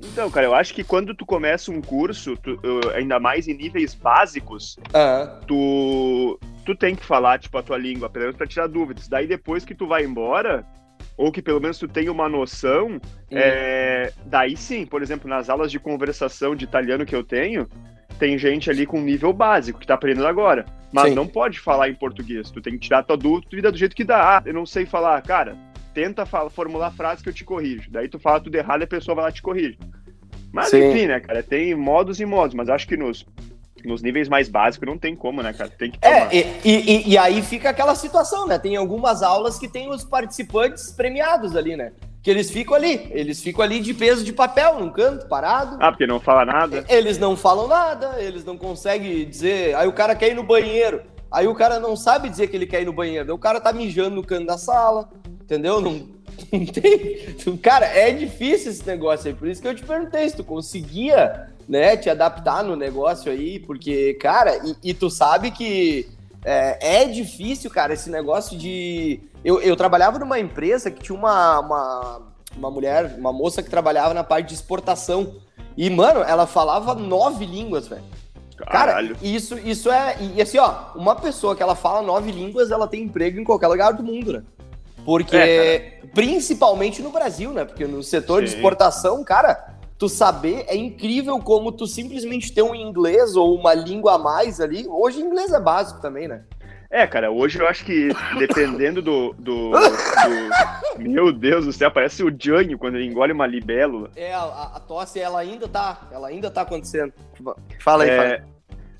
Então, 0.00 0.30
cara, 0.30 0.46
eu 0.46 0.54
acho 0.54 0.74
que 0.74 0.84
quando 0.84 1.14
tu 1.14 1.24
começa 1.24 1.70
um 1.70 1.80
curso, 1.80 2.36
tu, 2.36 2.58
ainda 2.94 3.18
mais 3.18 3.48
em 3.48 3.54
níveis 3.54 3.94
básicos, 3.94 4.76
uhum. 4.94 5.40
tu, 5.46 6.40
tu 6.64 6.76
tem 6.76 6.94
que 6.94 7.04
falar, 7.04 7.38
tipo, 7.38 7.56
a 7.56 7.62
tua 7.62 7.78
língua, 7.78 8.10
pelo 8.10 8.26
menos 8.26 8.36
pra 8.36 8.46
tirar 8.46 8.66
dúvidas. 8.66 9.08
Daí 9.08 9.26
depois 9.26 9.64
que 9.64 9.74
tu 9.74 9.86
vai 9.86 10.04
embora, 10.04 10.64
ou 11.16 11.30
que 11.30 11.42
pelo 11.42 11.60
menos 11.60 11.78
tu 11.78 11.86
tenha 11.86 12.10
uma 12.10 12.28
noção, 12.28 13.00
é, 13.30 14.12
daí 14.26 14.56
sim, 14.56 14.84
por 14.84 15.02
exemplo, 15.02 15.28
nas 15.28 15.48
aulas 15.48 15.70
de 15.70 15.78
conversação 15.78 16.54
de 16.54 16.64
italiano 16.64 17.06
que 17.06 17.14
eu 17.14 17.22
tenho, 17.22 17.68
tem 18.18 18.38
gente 18.38 18.70
ali 18.70 18.86
com 18.86 19.00
nível 19.00 19.32
básico 19.32 19.78
que 19.78 19.86
tá 19.86 19.94
aprendendo 19.94 20.26
agora. 20.26 20.64
Mas 20.92 21.08
sim. 21.08 21.14
não 21.14 21.26
pode 21.26 21.58
falar 21.58 21.88
em 21.88 21.94
português. 21.94 22.50
Tu 22.50 22.60
tem 22.60 22.74
que 22.74 22.78
tirar 22.78 23.02
tua 23.02 23.16
dúvida 23.16 23.72
do 23.72 23.76
jeito 23.76 23.96
que 23.96 24.04
dá. 24.04 24.38
Ah, 24.38 24.42
eu 24.46 24.54
não 24.54 24.64
sei 24.64 24.86
falar, 24.86 25.20
cara 25.22 25.56
tenta 25.94 26.26
fala, 26.26 26.50
formular 26.50 26.90
frases 26.90 27.22
que 27.22 27.28
eu 27.28 27.32
te 27.32 27.44
corrijo. 27.44 27.90
Daí 27.90 28.08
tu 28.08 28.18
fala 28.18 28.40
tudo 28.40 28.56
errado 28.56 28.80
e 28.80 28.84
a 28.84 28.88
pessoa 28.88 29.14
vai 29.14 29.24
lá 29.24 29.32
te 29.32 29.40
corrige. 29.40 29.78
Mas 30.52 30.68
Sim. 30.68 30.90
enfim, 30.90 31.06
né, 31.06 31.20
cara, 31.20 31.42
tem 31.42 31.74
modos 31.74 32.20
e 32.20 32.26
modos, 32.26 32.54
mas 32.54 32.68
acho 32.68 32.86
que 32.86 32.96
nos, 32.96 33.24
nos 33.84 34.02
níveis 34.02 34.28
mais 34.28 34.48
básicos 34.48 34.88
não 34.88 34.98
tem 34.98 35.14
como, 35.14 35.42
né, 35.42 35.52
cara? 35.52 35.70
Tem 35.70 35.90
que 35.90 35.98
tomar. 35.98 36.34
É, 36.34 36.58
e, 36.64 36.70
e, 36.70 37.10
e, 37.12 37.18
aí 37.18 37.42
fica 37.42 37.70
aquela 37.70 37.94
situação, 37.94 38.46
né? 38.46 38.58
Tem 38.58 38.76
algumas 38.76 39.22
aulas 39.22 39.58
que 39.58 39.68
tem 39.68 39.90
os 39.90 40.04
participantes 40.04 40.90
premiados 40.90 41.54
ali, 41.54 41.76
né? 41.76 41.92
Que 42.22 42.30
eles 42.30 42.50
ficam 42.50 42.74
ali, 42.74 43.06
eles 43.10 43.42
ficam 43.42 43.62
ali 43.62 43.80
de 43.80 43.92
peso 43.92 44.24
de 44.24 44.32
papel, 44.32 44.78
num 44.78 44.90
canto, 44.90 45.28
parado. 45.28 45.76
Ah, 45.78 45.90
porque 45.90 46.06
não 46.06 46.18
fala 46.18 46.44
nada? 46.44 46.84
Eles 46.88 47.18
não 47.18 47.36
falam 47.36 47.68
nada, 47.68 48.14
eles 48.18 48.44
não 48.44 48.56
conseguem 48.56 49.28
dizer. 49.28 49.76
Aí 49.76 49.86
o 49.86 49.92
cara 49.92 50.14
quer 50.14 50.30
ir 50.30 50.34
no 50.34 50.42
banheiro. 50.42 51.02
Aí 51.30 51.46
o 51.46 51.54
cara 51.54 51.78
não 51.78 51.96
sabe 51.96 52.30
dizer 52.30 52.46
que 52.46 52.56
ele 52.56 52.66
quer 52.66 52.80
ir 52.80 52.86
no 52.86 52.92
banheiro. 52.92 53.34
O 53.34 53.38
cara 53.38 53.60
tá 53.60 53.72
mijando 53.72 54.16
no 54.16 54.24
canto 54.24 54.46
da 54.46 54.56
sala. 54.56 55.10
Entendeu? 55.42 55.80
Não, 55.82 56.08
tem. 56.66 57.56
Cara, 57.62 57.86
é 57.86 58.10
difícil 58.12 58.70
esse 58.70 58.86
negócio 58.86 59.28
aí. 59.28 59.34
Por 59.34 59.48
isso 59.48 59.62
que 59.62 59.68
eu 59.68 59.74
te 59.74 59.84
perguntei 59.84 60.28
se 60.28 60.36
tu 60.36 60.44
conseguia, 60.44 61.48
né, 61.68 61.96
te 61.96 62.10
adaptar 62.10 62.62
no 62.62 62.76
negócio 62.76 63.30
aí, 63.30 63.58
porque, 63.58 64.14
cara, 64.14 64.56
e, 64.64 64.90
e 64.90 64.94
tu 64.94 65.08
sabe 65.10 65.50
que 65.50 66.08
é, 66.44 67.02
é, 67.02 67.04
difícil, 67.06 67.70
cara, 67.70 67.94
esse 67.94 68.10
negócio 68.10 68.56
de. 68.56 69.20
Eu, 69.42 69.60
eu 69.60 69.74
trabalhava 69.76 70.18
numa 70.18 70.38
empresa 70.38 70.90
que 70.90 71.02
tinha 71.02 71.18
uma, 71.18 71.60
uma, 71.60 72.22
uma 72.56 72.70
mulher, 72.70 73.14
uma 73.18 73.32
moça 73.32 73.62
que 73.62 73.70
trabalhava 73.70 74.12
na 74.12 74.22
parte 74.22 74.48
de 74.48 74.54
exportação. 74.54 75.36
E, 75.76 75.88
mano, 75.90 76.20
ela 76.20 76.46
falava 76.46 76.94
nove 76.94 77.46
línguas, 77.46 77.88
velho. 77.88 78.04
Cara, 78.56 79.02
isso, 79.20 79.58
isso 79.58 79.90
é. 79.90 80.16
E 80.20 80.40
assim, 80.40 80.58
ó, 80.58 80.92
uma 80.94 81.16
pessoa 81.16 81.56
que 81.56 81.62
ela 81.62 81.74
fala 81.74 82.02
nove 82.02 82.30
línguas, 82.30 82.70
ela 82.70 82.86
tem 82.86 83.02
emprego 83.02 83.40
em 83.40 83.44
qualquer 83.44 83.66
lugar 83.66 83.92
do 83.92 84.02
mundo, 84.02 84.34
né? 84.34 84.42
Porque, 85.04 85.36
é, 85.36 86.00
principalmente 86.14 87.02
no 87.02 87.10
Brasil, 87.10 87.52
né? 87.52 87.64
Porque 87.64 87.86
no 87.86 88.02
setor 88.02 88.40
Sim. 88.40 88.44
de 88.46 88.54
exportação, 88.54 89.22
cara, 89.22 89.74
tu 89.98 90.08
saber 90.08 90.64
é 90.68 90.76
incrível 90.76 91.38
como 91.38 91.70
tu 91.70 91.86
simplesmente 91.86 92.52
ter 92.52 92.62
um 92.62 92.74
inglês 92.74 93.36
ou 93.36 93.54
uma 93.54 93.74
língua 93.74 94.14
a 94.14 94.18
mais 94.18 94.60
ali. 94.60 94.86
Hoje 94.88 95.20
inglês 95.20 95.52
é 95.52 95.60
básico 95.60 96.00
também, 96.00 96.28
né? 96.28 96.42
É, 96.90 97.08
cara, 97.08 97.28
hoje 97.28 97.58
eu 97.58 97.66
acho 97.66 97.84
que 97.84 98.10
dependendo 98.38 99.02
do, 99.02 99.32
do, 99.32 99.72
do, 99.72 100.98
Meu 100.98 101.32
Deus 101.32 101.66
do 101.66 101.72
céu, 101.72 101.90
parece 101.90 102.22
o 102.22 102.32
Jânio 102.38 102.78
quando 102.78 102.94
ele 102.94 103.06
engole 103.06 103.32
uma 103.32 103.48
libélula. 103.48 104.10
É, 104.14 104.32
a, 104.32 104.44
a, 104.74 104.80
tosse, 104.80 105.18
ela 105.18 105.40
ainda 105.40 105.66
tá. 105.66 106.08
Ela 106.12 106.28
ainda 106.28 106.52
tá 106.52 106.60
acontecendo. 106.60 107.12
Fala 107.80 108.04
aí, 108.04 108.10
é, 108.10 108.16
fala. 108.16 108.53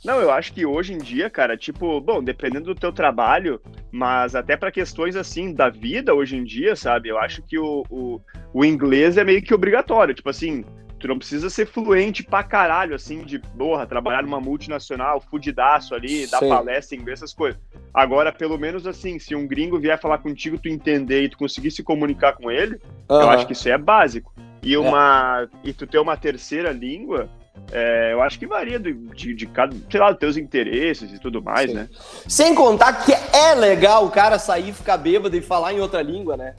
Não, 0.05 0.21
eu 0.21 0.31
acho 0.31 0.53
que 0.53 0.67
hoje 0.67 0.93
em 0.93 0.99
dia, 0.99 1.31
cara, 1.31 1.57
tipo, 1.57 1.99
bom, 1.99 2.23
dependendo 2.23 2.67
do 2.67 2.79
teu 2.79 2.93
trabalho, 2.93 3.61
mas 3.91 4.35
até 4.35 4.55
para 4.55 4.71
questões 4.71 5.17
assim 5.17 5.55
da 5.55 5.71
vida 5.71 6.15
hoje 6.15 6.37
em 6.37 6.45
dia, 6.45 6.77
sabe? 6.77 7.09
Eu 7.09 7.19
acho 7.19 7.43
que 7.43 7.59
o, 7.59 7.83
o, 7.89 8.21
o, 8.53 8.65
inglês 8.65 9.17
é 9.17 9.25
meio 9.25 9.41
que 9.43 9.55
obrigatório. 9.55 10.15
Tipo 10.15 10.29
assim, 10.29 10.63
tu 10.99 11.09
não 11.09 11.17
precisa 11.17 11.49
ser 11.49 11.67
fluente 11.67 12.23
pra 12.23 12.43
caralho, 12.43 12.95
assim, 12.95 13.23
de 13.23 13.39
porra, 13.39 13.87
trabalhar 13.87 14.23
numa 14.23 14.41
multinacional, 14.41 15.23
fudidaço 15.23 15.95
ali, 15.95 16.27
dar 16.27 16.41
Sim. 16.41 16.51
palestra 16.51 16.97
em 16.97 17.01
inglês, 17.01 17.21
essas 17.21 17.33
coisas. 17.33 17.59
Agora, 17.93 18.31
pelo 18.31 18.59
menos 18.59 18.87
assim, 18.87 19.19
se 19.19 19.35
um 19.35 19.47
gringo 19.47 19.79
vier 19.79 19.99
falar 19.99 20.19
contigo, 20.19 20.59
tu 20.59 20.69
entender 20.69 21.23
e 21.23 21.29
tu 21.31 21.39
conseguir 21.39 21.71
se 21.71 21.83
comunicar 21.83 22.35
com 22.35 22.51
ele, 22.51 22.75
uhum. 23.09 23.23
eu 23.23 23.31
acho 23.31 23.47
que 23.47 23.55
isso 23.55 23.71
é 23.71 23.79
básico. 23.79 24.35
E 24.63 24.75
é. 24.75 24.79
uma. 24.79 25.49
É. 25.65 25.69
E 25.69 25.73
tu 25.73 25.87
ter 25.87 25.99
uma 25.99 26.17
terceira 26.17 26.73
língua 26.73 27.31
é, 27.73 28.13
eu 28.13 28.23
acho 28.23 28.39
que 28.39 28.47
varia 28.47 28.79
de, 28.79 28.93
de, 28.93 29.35
de, 29.35 29.47
cada, 29.47 29.75
sei 29.91 30.01
lá, 30.01 30.11
dos 30.11 30.21
teus 30.21 30.37
interesses 30.37 31.13
e 31.13 31.19
tudo 31.19 31.43
mais, 31.43 31.71
Sim. 31.71 31.77
né? 31.77 31.89
Sem 32.29 32.55
contar 32.55 33.05
que 33.05 33.13
é 33.13 33.55
legal 33.55 34.07
o 34.07 34.11
cara 34.11 34.39
sair, 34.39 34.73
ficar 34.73 34.97
bêbado 34.97 35.37
e 35.37 35.41
falar 35.41 35.73
em 35.73 35.81
outra 35.81 36.03
língua, 36.03 36.37
né? 36.37 36.55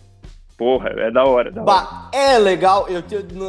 Porra, 0.58 0.90
é 0.90 1.12
da 1.12 1.26
hora, 1.26 1.52
da 1.52 1.62
bah, 1.64 2.10
hora. 2.14 2.18
É 2.18 2.38
legal. 2.38 2.88
Eu, 2.88 3.04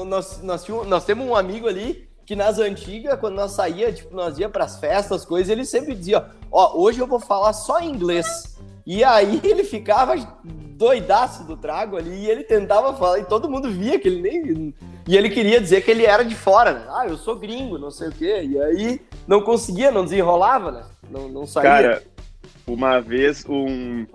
nós, 0.05 0.43
nós, 0.43 0.67
nós 0.69 1.05
temos 1.05 1.27
um 1.27 1.35
amigo 1.35 1.69
ali 1.69 2.09
que 2.25 2.35
nas 2.35 2.59
antigas, 2.59 3.19
quando 3.21 3.37
nós 3.37 3.53
saía, 3.53 3.93
tipo, 3.93 4.15
nós 4.15 4.37
ia 4.39 4.49
pras 4.49 4.81
festas, 4.81 5.25
coisas, 5.25 5.49
ele 5.49 5.65
sempre 5.65 5.95
dizia, 5.95 6.27
ó, 6.51 6.77
hoje 6.77 6.99
eu 6.99 7.07
vou 7.07 7.21
falar 7.21 7.53
só 7.53 7.81
inglês. 7.81 8.59
E 8.87 9.03
aí 9.03 9.41
ele 9.45 9.65
ficava 9.65 10.15
doidaço 10.45 11.45
do 11.45 11.57
trago 11.57 11.97
ali 11.97 12.25
e 12.25 12.31
ele 12.31 12.45
tentava 12.45 12.95
falar, 12.95 13.19
e 13.19 13.25
todo 13.25 13.51
mundo 13.51 13.71
via 13.71 13.99
que 13.99 14.07
ele 14.07 14.23
nem. 14.23 14.75
E 15.09 15.17
ele 15.17 15.31
queria 15.31 15.61
dizer 15.61 15.83
que 15.83 15.91
ele 15.91 16.05
era 16.05 16.25
de 16.25 16.35
fora, 16.35 16.73
né? 16.73 16.87
Ah, 16.91 17.07
eu 17.07 17.17
sou 17.17 17.37
gringo, 17.37 17.79
não 17.79 17.91
sei 17.91 18.09
o 18.09 18.13
quê. 18.13 18.43
E 18.43 18.61
aí 18.61 19.01
não 19.27 19.41
conseguia, 19.41 19.91
não 19.91 20.05
desenrolava, 20.05 20.71
né? 20.71 20.85
Não, 21.11 21.29
não 21.29 21.47
saía. 21.47 21.71
Cara, 21.71 22.03
uma 22.67 23.01
vez 23.01 23.45
um. 23.49 24.07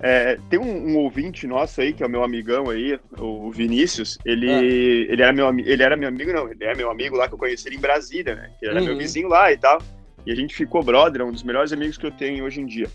É, 0.00 0.38
tem 0.48 0.60
um, 0.60 0.92
um, 0.92 0.98
ouvinte 0.98 1.44
nosso 1.44 1.80
aí, 1.80 1.92
que 1.92 2.04
é 2.04 2.06
o 2.06 2.10
meu 2.10 2.22
amigão 2.22 2.70
aí, 2.70 3.00
o 3.18 3.50
Vinícius, 3.50 4.16
ele, 4.24 4.48
ah. 4.48 4.62
ele, 4.62 5.20
era 5.20 5.32
meu, 5.32 5.48
ele 5.58 5.82
era 5.82 5.96
meu 5.96 6.08
amigo, 6.08 6.32
não, 6.32 6.48
ele 6.48 6.64
é 6.64 6.72
meu 6.72 6.88
amigo 6.88 7.16
lá 7.16 7.26
que 7.26 7.34
eu 7.34 7.38
conheci 7.38 7.66
ele 7.66 7.78
em 7.78 7.80
Brasília, 7.80 8.36
né? 8.36 8.52
Ele 8.62 8.70
era 8.70 8.80
uhum. 8.80 8.86
meu 8.86 8.96
vizinho 8.96 9.28
lá 9.28 9.52
e 9.52 9.58
tal. 9.58 9.82
E 10.24 10.30
a 10.30 10.36
gente 10.36 10.54
ficou 10.54 10.84
brother, 10.84 11.20
é 11.20 11.24
um 11.24 11.32
dos 11.32 11.42
melhores 11.42 11.72
amigos 11.72 11.98
que 11.98 12.06
eu 12.06 12.12
tenho 12.12 12.44
hoje 12.44 12.60
em 12.60 12.66
dia. 12.66 12.88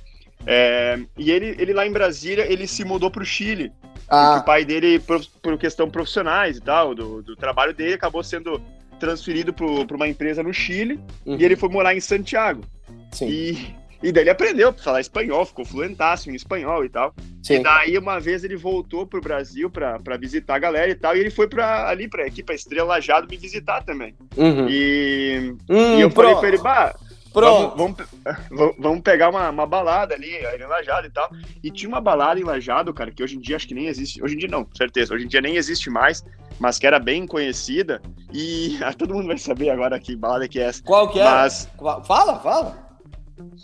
É, 0.46 1.00
e 1.18 1.32
ele, 1.32 1.56
ele 1.58 1.74
lá 1.74 1.86
em 1.86 1.92
Brasília, 1.92 2.52
ele 2.52 2.68
se 2.68 2.84
mudou 2.84 3.10
para 3.10 3.24
o 3.24 3.26
Chile. 3.26 3.72
Ah. 4.10 4.38
O 4.40 4.46
pai 4.46 4.66
dele, 4.66 5.00
por, 5.00 5.26
por 5.42 5.58
questão 5.58 5.90
profissionais 5.90 6.58
e 6.58 6.62
tal, 6.62 6.94
do, 6.94 7.22
do 7.22 7.36
trabalho 7.36 7.74
dele, 7.74 7.94
acabou 7.94 8.24
sendo 8.24 8.62
transferido 9.00 9.54
para 9.54 9.96
uma 9.96 10.08
empresa 10.08 10.44
no 10.44 10.54
Chile 10.54 11.00
uhum. 11.26 11.38
e 11.38 11.44
ele 11.44 11.56
foi 11.56 11.70
morar 11.70 11.96
em 11.96 12.00
Santiago. 12.00 12.64
Sim. 13.12 13.28
E, 13.28 13.76
e 14.02 14.12
daí 14.12 14.24
ele 14.24 14.30
aprendeu 14.30 14.70
a 14.70 14.74
falar 14.74 15.02
espanhol, 15.02 15.46
ficou 15.46 15.66
fluentaço 15.66 16.30
em 16.30 16.36
espanhol 16.36 16.86
e 16.86 16.90
tal. 16.90 17.14
Sim. 17.42 17.56
E 17.56 17.64
daí 17.64 17.98
uma 17.98 18.20
vez 18.20 18.44
ele 18.44 18.56
voltou 18.56 19.06
pro 19.06 19.22
Brasil 19.22 19.70
para 19.70 20.18
visitar 20.18 20.56
a 20.56 20.60
galera 20.60 20.92
e 20.92 20.96
tal, 20.96 21.16
e 21.16 21.20
ele 21.20 21.30
foi 21.30 21.48
para 21.48 21.90
ali 21.90 22.08
para 22.08 22.26
aqui 22.26 22.44
para 22.44 22.56
Estrela 22.56 22.88
Lajado 22.88 23.28
me 23.30 23.38
visitar 23.38 23.84
também. 23.84 24.16
Uhum. 24.38 24.68
E, 24.70 25.56
hum, 25.70 25.98
e 25.98 26.02
eu 26.02 26.10
pronto. 26.10 26.16
falei 26.16 26.36
para 26.36 26.48
ele, 26.48 26.58
bah, 26.58 26.96
Pronto. 27.34 27.76
Vamos, 27.76 27.98
vamos, 28.50 28.76
vamos, 28.78 29.02
pegar 29.02 29.30
uma, 29.30 29.50
uma 29.50 29.66
balada 29.66 30.14
ali, 30.14 30.30
em 30.36 30.68
Lajado 30.68 31.08
e 31.08 31.10
tal. 31.10 31.30
E 31.64 31.72
tinha 31.72 31.90
uma 31.90 32.00
balada 32.00 32.40
em 32.40 32.44
Lajado, 32.44 32.94
cara, 32.94 33.12
que 33.12 33.24
hoje 33.24 33.36
em 33.36 33.40
dia 33.40 33.56
acho 33.56 33.68
que 33.68 33.74
nem 33.74 33.88
existe. 33.88 34.24
Hoje 34.24 34.36
em 34.36 34.38
dia 34.38 34.48
não, 34.48 34.68
certeza. 34.78 35.14
Hoje 35.14 35.26
em 35.26 35.28
dia 35.28 35.42
nem 35.42 35.56
existe 35.56 35.90
mais, 35.90 36.24
mas 36.60 36.78
que 36.78 36.86
era 36.86 37.00
bem 37.00 37.26
conhecida. 37.26 38.02
E 38.32 38.78
ah, 38.86 38.94
todo 38.94 39.16
mundo 39.16 39.28
vai 39.28 39.38
saber 39.38 39.72
agora 39.72 40.00
que 40.00 40.16
balada 40.16 40.48
que 40.48 40.60
é 40.60 40.64
essa. 40.64 40.84
Qual 40.84 41.10
que 41.10 41.20
é? 41.20 41.24
Mas... 41.24 41.68
Fala, 42.06 42.40
fala. 42.40 42.84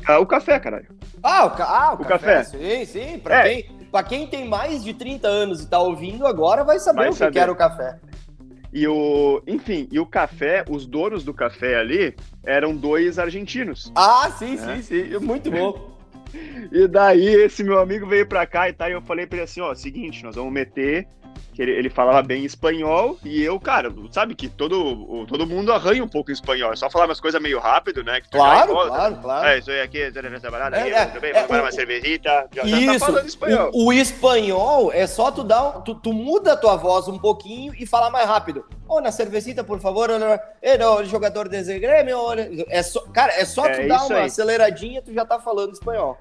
Ah, 0.08 0.20
o 0.20 0.26
café, 0.26 0.60
caralho. 0.60 0.88
Ah, 1.22 1.46
o, 1.46 1.52
ca... 1.52 1.66
ah, 1.66 1.92
o, 1.92 2.02
o 2.02 2.06
café. 2.06 2.38
café. 2.38 2.44
Sim, 2.44 2.86
sim. 2.86 3.20
Pra, 3.20 3.48
é. 3.48 3.62
quem, 3.62 3.88
pra 3.92 4.04
quem 4.04 4.28
tem 4.28 4.48
mais 4.48 4.84
de 4.84 4.94
30 4.96 5.28
anos 5.28 5.62
e 5.62 5.68
tá 5.68 5.80
ouvindo 5.80 6.26
agora, 6.26 6.64
vai 6.64 6.80
saber 6.80 7.00
vai 7.00 7.10
o 7.10 7.12
que, 7.12 7.18
saber. 7.18 7.34
que 7.34 7.40
era 7.40 7.52
o 7.52 7.56
café. 7.56 8.00
E 8.72 8.88
o, 8.88 9.42
enfim, 9.48 9.88
e 9.92 10.00
o 10.00 10.06
café, 10.06 10.64
os 10.70 10.86
donos 10.86 11.24
do 11.24 11.34
café 11.34 11.76
ali 11.76 12.16
eram 12.44 12.76
dois 12.76 13.18
argentinos. 13.18 13.92
Ah, 13.96 14.30
sim, 14.38 14.56
né? 14.56 14.82
sim, 14.82 15.10
sim, 15.10 15.18
muito 15.20 15.50
bom. 15.50 15.98
e 16.72 16.88
daí 16.88 17.28
esse 17.28 17.64
meu 17.64 17.80
amigo 17.80 18.06
veio 18.06 18.28
pra 18.28 18.46
cá 18.46 18.70
e 18.70 18.74
tá, 18.74 18.90
e 18.90 18.94
eu 18.94 19.02
falei 19.02 19.26
pra 19.26 19.38
ele 19.38 19.44
assim, 19.46 19.62
ó, 19.62 19.74
seguinte, 19.74 20.24
nós 20.24 20.36
vamos 20.36 20.54
meter 20.54 21.08
que 21.60 21.64
ele, 21.64 21.72
ele 21.74 21.90
falava 21.90 22.24
bem 22.24 22.46
espanhol, 22.46 23.18
e 23.22 23.44
eu, 23.44 23.60
cara, 23.60 23.94
sabe 24.12 24.34
que 24.34 24.48
todo, 24.48 25.26
todo 25.26 25.46
mundo 25.46 25.74
arranha 25.74 26.02
um 26.02 26.08
pouco 26.08 26.32
em 26.32 26.34
espanhol, 26.34 26.72
é 26.72 26.76
só 26.78 26.90
falar 26.90 27.06
umas 27.06 27.20
coisas 27.20 27.42
meio 27.42 27.60
rápido, 27.60 28.02
né? 28.02 28.22
Claro, 28.32 28.72
claro, 28.88 29.16
claro. 29.18 29.48
É, 29.48 29.60
isso 29.60 29.70
aí 29.70 29.82
aqui, 29.82 30.02
essa 30.02 30.50
balada, 30.50 30.78
é, 30.78 30.90
é, 30.90 31.06
tudo 31.08 31.20
bem, 31.20 31.34
vamos 31.34 31.52
é, 31.52 31.62
uma 31.62 31.72
cervejita, 31.74 32.48
já, 32.54 32.64
isso, 32.64 32.86
já 32.86 32.94
tá 32.94 33.06
falando 33.06 33.28
espanhol. 33.28 33.72
O, 33.74 33.88
o, 33.88 33.94
espanhol 33.94 34.94
é 34.94 35.06
só 35.06 35.32
tu 35.32 35.44
dar, 35.44 35.82
tu, 35.82 35.96
tu 35.96 36.14
muda 36.14 36.54
a 36.54 36.58
tua 36.58 36.78
voz 36.78 37.10
um 37.10 37.20
pouquinho 37.20 37.74
e 37.78 37.86
falar 37.86 38.10
mais 38.10 38.26
rápido. 38.26 38.64
Ou 38.88 38.98
oh, 38.98 39.02
na 39.02 39.12
cervecita, 39.12 39.62
por 39.62 39.82
favor, 39.82 40.10
o 40.10 41.04
jogador 41.04 41.50
desse 41.50 41.78
Grêmio, 41.78 42.18
é 42.70 42.82
só, 42.82 43.02
cara, 43.12 43.34
é 43.34 43.44
só 43.44 43.64
tu 43.64 43.82
é 43.82 43.86
dar 43.86 44.06
uma 44.06 44.20
aí. 44.20 44.26
aceleradinha, 44.28 45.02
tu 45.02 45.14
já 45.14 45.26
tá 45.26 45.38
falando 45.40 45.74
espanhol. 45.74 46.18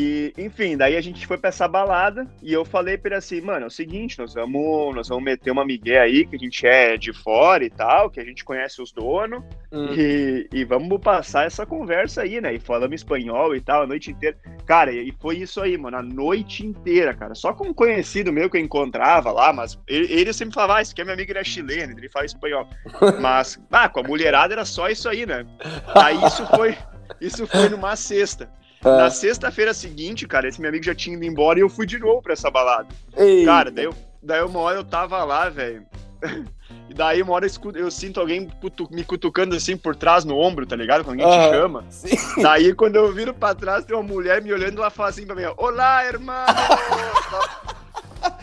E, 0.00 0.32
enfim, 0.38 0.76
daí 0.76 0.96
a 0.96 1.00
gente 1.00 1.26
foi 1.26 1.36
pra 1.36 1.48
essa 1.48 1.66
balada 1.66 2.24
e 2.40 2.52
eu 2.52 2.64
falei 2.64 2.96
pra 2.96 3.08
ele 3.08 3.14
assim, 3.16 3.40
mano, 3.40 3.64
é 3.64 3.66
o 3.66 3.70
seguinte, 3.70 4.16
nós 4.16 4.32
vamos, 4.32 4.94
nós 4.94 5.08
vamos 5.08 5.24
meter 5.24 5.50
uma 5.50 5.64
migué 5.64 5.98
aí, 5.98 6.24
que 6.24 6.36
a 6.36 6.38
gente 6.38 6.64
é 6.64 6.96
de 6.96 7.12
fora 7.12 7.64
e 7.64 7.68
tal, 7.68 8.08
que 8.08 8.20
a 8.20 8.24
gente 8.24 8.44
conhece 8.44 8.80
os 8.80 8.92
donos, 8.92 9.42
hum. 9.72 9.92
e, 9.92 10.48
e 10.52 10.64
vamos 10.64 11.00
passar 11.00 11.46
essa 11.46 11.66
conversa 11.66 12.22
aí, 12.22 12.40
né? 12.40 12.54
E 12.54 12.60
falamos 12.60 12.94
espanhol 12.94 13.56
e 13.56 13.60
tal, 13.60 13.82
a 13.82 13.86
noite 13.88 14.12
inteira. 14.12 14.36
Cara, 14.64 14.92
e 14.92 15.12
foi 15.18 15.38
isso 15.38 15.60
aí, 15.60 15.76
mano, 15.76 15.96
a 15.96 16.02
noite 16.02 16.64
inteira, 16.64 17.12
cara. 17.12 17.34
Só 17.34 17.52
com 17.52 17.66
um 17.66 17.74
conhecido 17.74 18.32
meu 18.32 18.48
que 18.48 18.56
eu 18.56 18.60
encontrava 18.60 19.32
lá, 19.32 19.52
mas 19.52 19.76
ele, 19.88 20.12
ele 20.12 20.32
sempre 20.32 20.54
falava, 20.54 20.76
ah, 20.76 20.82
esse 20.82 20.92
aqui 20.92 21.00
é 21.00 21.04
meu 21.06 21.14
amigo, 21.14 21.32
ele 21.32 21.40
é 21.40 21.44
chileno, 21.44 21.98
ele 21.98 22.08
fala 22.08 22.24
espanhol. 22.24 22.68
mas, 23.20 23.60
ah, 23.72 23.88
com 23.88 23.98
a 23.98 24.04
mulherada 24.04 24.54
era 24.54 24.64
só 24.64 24.88
isso 24.88 25.08
aí, 25.08 25.26
né? 25.26 25.44
Aí 25.92 26.24
isso 26.24 26.46
foi, 26.46 26.78
isso 27.20 27.48
foi 27.48 27.68
numa 27.68 27.96
sexta. 27.96 28.48
É. 28.84 28.88
Na 28.88 29.10
sexta-feira 29.10 29.74
seguinte, 29.74 30.26
cara, 30.26 30.48
esse 30.48 30.60
meu 30.60 30.68
amigo 30.68 30.84
já 30.84 30.94
tinha 30.94 31.16
ido 31.16 31.24
embora 31.24 31.58
e 31.58 31.62
eu 31.62 31.68
fui 31.68 31.86
de 31.86 31.98
novo 31.98 32.22
pra 32.22 32.32
essa 32.32 32.50
balada. 32.50 32.88
Eita. 33.16 33.46
Cara, 33.46 33.70
daí, 33.70 33.84
eu, 33.84 33.94
daí 34.22 34.42
uma 34.42 34.60
hora 34.60 34.78
eu 34.78 34.84
tava 34.84 35.22
lá, 35.24 35.48
velho. 35.48 35.84
E 36.88 36.94
daí 36.94 37.20
uma 37.20 37.34
hora 37.34 37.46
eu, 37.46 37.72
eu 37.74 37.90
sinto 37.90 38.18
alguém 38.18 38.48
cutu, 38.60 38.88
me 38.90 39.04
cutucando 39.04 39.54
assim 39.54 39.76
por 39.76 39.94
trás 39.94 40.24
no 40.24 40.36
ombro, 40.36 40.66
tá 40.66 40.74
ligado? 40.74 41.04
Quando 41.04 41.20
alguém 41.20 41.38
te 41.38 41.54
chama. 41.54 41.84
Sim. 41.90 42.16
Daí 42.42 42.74
quando 42.74 42.96
eu 42.96 43.12
viro 43.12 43.34
pra 43.34 43.54
trás, 43.54 43.84
tem 43.84 43.94
uma 43.94 44.02
mulher 44.02 44.42
me 44.42 44.52
olhando 44.52 44.76
e 44.76 44.80
ela 44.80 44.90
fala 44.90 45.10
assim 45.10 45.26
pra 45.26 45.36
mim: 45.36 45.42
Olá, 45.56 46.06
irmão! 46.06 46.46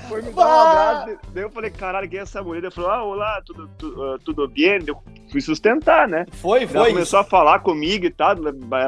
Foi 0.07 0.21
me 0.21 0.31
dar 0.31 0.47
um 0.47 0.69
abraço. 0.69 1.19
Daí 1.33 1.43
eu 1.43 1.50
falei, 1.50 1.71
caralho, 1.71 2.09
quem 2.09 2.19
é 2.19 2.21
essa 2.21 2.43
mulher? 2.43 2.63
Ele 2.63 2.71
falou, 2.71 2.89
ah, 2.89 3.03
olá, 3.03 3.41
tudo, 3.45 3.69
tudo, 3.77 4.15
uh, 4.15 4.19
tudo 4.19 4.47
bem? 4.47 4.79
Eu 4.85 4.97
fui 5.31 5.41
sustentar, 5.41 6.07
né? 6.07 6.25
Foi, 6.33 6.67
foi. 6.67 6.77
Ela 6.77 6.89
começou 6.89 7.19
a 7.19 7.24
falar 7.24 7.59
comigo 7.59 8.05
e 8.05 8.12
tal, 8.12 8.35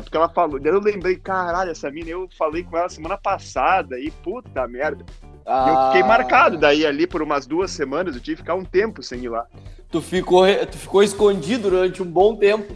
porque 0.03 0.17
ela 0.17 0.29
falou. 0.29 0.59
Daí 0.59 0.71
eu 0.71 0.79
lembrei, 0.79 1.15
caralho, 1.15 1.71
essa 1.71 1.89
mina, 1.89 2.09
eu 2.09 2.29
falei 2.37 2.63
com 2.63 2.77
ela 2.77 2.89
semana 2.89 3.17
passada 3.17 3.99
e 3.99 4.11
puta 4.11 4.67
merda. 4.67 5.05
Ah. 5.45 5.65
E 5.65 5.69
eu 5.69 5.85
fiquei 5.87 6.01
ah. 6.01 6.07
marcado 6.07 6.57
daí 6.57 6.85
ali 6.85 7.07
por 7.07 7.21
umas 7.21 7.47
duas 7.47 7.71
semanas, 7.71 8.15
eu 8.15 8.21
tive 8.21 8.37
que 8.37 8.41
ficar 8.41 8.55
um 8.55 8.65
tempo 8.65 9.01
sem 9.01 9.23
ir 9.23 9.29
lá. 9.29 9.45
Tu 9.89 10.01
ficou, 10.01 10.43
tu 10.65 10.77
ficou 10.77 11.01
escondido 11.01 11.69
durante 11.69 12.03
um 12.03 12.05
bom 12.05 12.35
tempo. 12.35 12.75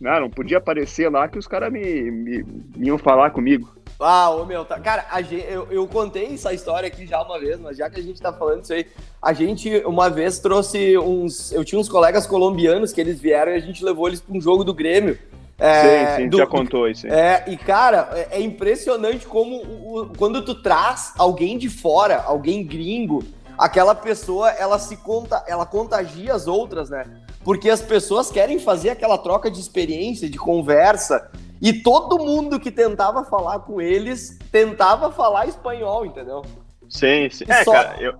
Não, 0.00 0.20
não 0.20 0.30
podia 0.30 0.58
aparecer 0.58 1.10
lá 1.10 1.28
que 1.28 1.38
os 1.38 1.46
caras 1.46 1.72
me, 1.72 2.10
me, 2.10 2.42
me 2.76 2.86
iam 2.86 2.96
falar 2.96 3.30
comigo. 3.30 3.76
Ah, 4.00 4.30
ô 4.30 4.44
meu, 4.44 4.64
tá, 4.64 4.78
cara, 4.78 5.06
gente, 5.22 5.44
eu, 5.48 5.66
eu 5.72 5.86
contei 5.88 6.32
essa 6.32 6.52
história 6.52 6.86
aqui 6.86 7.04
já 7.04 7.20
uma 7.20 7.38
vez, 7.38 7.58
mas 7.58 7.76
já 7.76 7.90
que 7.90 7.98
a 7.98 8.02
gente 8.02 8.20
tá 8.20 8.32
falando 8.32 8.62
isso 8.62 8.72
aí, 8.72 8.86
a 9.20 9.32
gente 9.32 9.82
uma 9.84 10.08
vez 10.08 10.38
trouxe 10.38 10.96
uns. 10.96 11.50
Eu 11.50 11.64
tinha 11.64 11.80
uns 11.80 11.88
colegas 11.88 12.24
colombianos 12.24 12.92
que 12.92 13.00
eles 13.00 13.20
vieram 13.20 13.50
e 13.50 13.56
a 13.56 13.60
gente 13.60 13.84
levou 13.84 14.06
eles 14.06 14.20
para 14.20 14.36
um 14.36 14.40
jogo 14.40 14.62
do 14.62 14.72
Grêmio. 14.72 15.18
É, 15.58 16.14
sim, 16.14 16.22
sim, 16.22 16.28
do, 16.28 16.36
já 16.36 16.46
contou 16.46 16.88
isso. 16.88 17.08
É, 17.08 17.44
e 17.48 17.56
cara, 17.56 18.08
é, 18.12 18.38
é 18.38 18.40
impressionante 18.40 19.26
como 19.26 19.56
o, 19.56 20.12
quando 20.16 20.44
tu 20.44 20.54
traz 20.54 21.12
alguém 21.18 21.58
de 21.58 21.68
fora, 21.68 22.22
alguém 22.22 22.64
gringo, 22.64 23.24
aquela 23.58 23.96
pessoa, 23.96 24.50
ela 24.50 24.78
se 24.78 24.96
conta, 24.98 25.42
ela 25.48 25.66
contagia 25.66 26.32
as 26.32 26.46
outras, 26.46 26.88
né? 26.88 27.04
Porque 27.48 27.70
as 27.70 27.80
pessoas 27.80 28.30
querem 28.30 28.58
fazer 28.58 28.90
aquela 28.90 29.16
troca 29.16 29.50
de 29.50 29.58
experiência, 29.58 30.28
de 30.28 30.36
conversa, 30.36 31.30
e 31.62 31.72
todo 31.72 32.18
mundo 32.18 32.60
que 32.60 32.70
tentava 32.70 33.24
falar 33.24 33.60
com 33.60 33.80
eles 33.80 34.38
tentava 34.52 35.10
falar 35.10 35.48
espanhol, 35.48 36.04
entendeu? 36.04 36.42
Sim, 36.90 37.30
sim. 37.30 37.46
É, 37.48 37.64
só, 37.64 37.72
cara, 37.72 37.96
eu... 38.02 38.18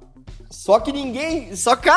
só 0.49 0.81
que 0.81 0.91
ninguém. 0.91 1.55
Só 1.55 1.77
que. 1.77 1.91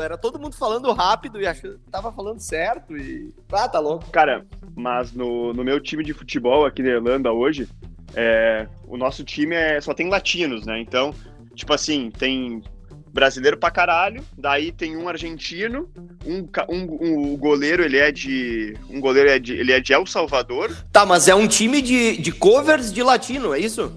Era 0.00 0.16
todo 0.16 0.38
mundo 0.38 0.54
falando 0.54 0.92
rápido 0.92 1.40
e 1.40 1.46
achando 1.48 1.80
que 1.80 1.90
tava 1.90 2.12
falando 2.12 2.38
certo 2.38 2.96
e. 2.96 3.34
Ah, 3.50 3.68
tá 3.68 3.80
louco. 3.80 4.08
Cara, 4.12 4.46
mas 4.76 5.12
no, 5.12 5.52
no 5.52 5.64
meu 5.64 5.80
time 5.80 6.04
de 6.04 6.14
futebol 6.14 6.64
aqui 6.64 6.84
na 6.84 6.90
Irlanda 6.90 7.32
hoje, 7.32 7.68
é, 8.14 8.68
o 8.86 8.96
nosso 8.96 9.24
time 9.24 9.56
é, 9.56 9.80
só 9.80 9.92
tem 9.92 10.08
latinos, 10.08 10.64
né? 10.64 10.80
Então, 10.80 11.12
tipo 11.56 11.74
assim, 11.74 12.12
tem 12.16 12.62
brasileiro 13.12 13.56
pra 13.56 13.70
caralho, 13.70 14.22
daí 14.36 14.72
tem 14.72 14.96
um 14.96 15.08
argentino, 15.08 15.90
um, 16.24 16.48
um, 16.68 16.98
um, 17.00 17.32
o 17.32 17.36
goleiro 17.36 17.82
ele 17.82 17.98
é 17.98 18.10
de 18.12 18.76
um 18.88 19.00
goleiro 19.00 19.28
é 19.28 19.38
de, 19.38 19.54
ele 19.54 19.72
é 19.72 19.80
de 19.80 19.92
El 19.92 20.06
Salvador. 20.06 20.70
Tá, 20.92 21.04
mas 21.04 21.28
é 21.28 21.34
um 21.34 21.48
time 21.48 21.82
de, 21.82 22.16
de 22.16 22.32
covers 22.32 22.92
de 22.92 23.02
latino, 23.02 23.52
é 23.52 23.58
isso? 23.58 23.92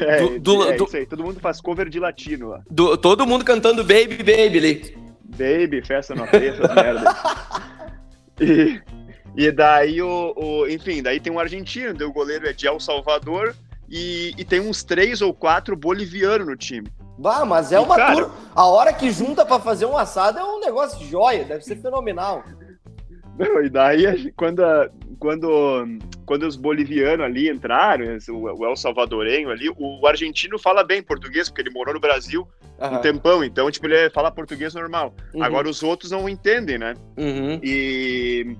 É, 0.00 0.20
do, 0.20 0.38
do, 0.38 0.68
é 0.68 0.76
do, 0.76 0.84
isso 0.84 0.96
aí, 0.96 1.06
todo 1.06 1.24
mundo 1.24 1.40
faz 1.40 1.60
cover 1.60 1.88
de 1.88 1.98
latino 1.98 2.48
lá. 2.48 2.62
Do, 2.70 2.96
todo 2.96 3.26
mundo 3.26 3.44
cantando 3.44 3.82
Baby 3.82 4.18
Baby 4.18 4.58
ali. 4.58 4.98
Baby, 5.24 5.82
festa 5.84 6.14
no 6.14 6.26
preço, 6.26 6.60
merda. 6.74 7.14
E, 8.40 8.80
e 9.36 9.50
daí 9.50 10.00
o, 10.00 10.32
o, 10.36 10.68
Enfim, 10.68 11.02
daí 11.02 11.18
tem 11.18 11.32
um 11.32 11.40
argentino, 11.40 12.06
o 12.06 12.12
goleiro 12.12 12.46
é 12.46 12.52
de 12.52 12.68
El 12.68 12.78
Salvador 12.78 13.52
e, 13.88 14.32
e 14.38 14.44
tem 14.44 14.60
uns 14.60 14.84
três 14.84 15.20
ou 15.20 15.34
quatro 15.34 15.74
bolivianos 15.74 16.46
no 16.46 16.56
time. 16.56 16.86
Bah, 17.18 17.44
mas 17.44 17.72
é 17.72 17.80
uma 17.80 17.96
cara... 17.96 18.14
turma. 18.14 18.34
A 18.54 18.66
hora 18.66 18.92
que 18.92 19.10
junta 19.10 19.44
para 19.44 19.60
fazer 19.60 19.86
um 19.86 19.96
assado 19.96 20.38
é 20.38 20.44
um 20.44 20.60
negócio 20.60 20.98
de 20.98 21.06
joia, 21.06 21.44
deve 21.44 21.64
ser 21.64 21.76
fenomenal. 21.76 22.44
Não, 23.36 23.62
e 23.62 23.68
daí, 23.68 24.32
quando, 24.32 24.62
quando, 25.18 25.98
quando 26.26 26.42
os 26.44 26.56
bolivianos 26.56 27.24
ali 27.24 27.48
entraram, 27.48 28.18
o 28.32 28.64
El 28.64 28.76
Salvadorenho 28.76 29.50
ali, 29.50 29.68
o 29.76 30.06
argentino 30.06 30.58
fala 30.58 30.82
bem 30.82 31.02
português, 31.02 31.48
porque 31.48 31.62
ele 31.62 31.70
morou 31.70 31.94
no 31.94 32.00
Brasil 32.00 32.46
uhum. 32.80 32.96
um 32.96 33.00
tempão. 33.00 33.44
Então, 33.44 33.70
tipo, 33.70 33.86
ele 33.86 34.10
fala 34.10 34.30
português 34.30 34.74
normal. 34.74 35.14
Uhum. 35.34 35.42
Agora 35.42 35.68
os 35.68 35.82
outros 35.82 36.10
não 36.10 36.28
entendem, 36.28 36.78
né? 36.78 36.94
Uhum. 37.16 37.60
E. 37.62 38.56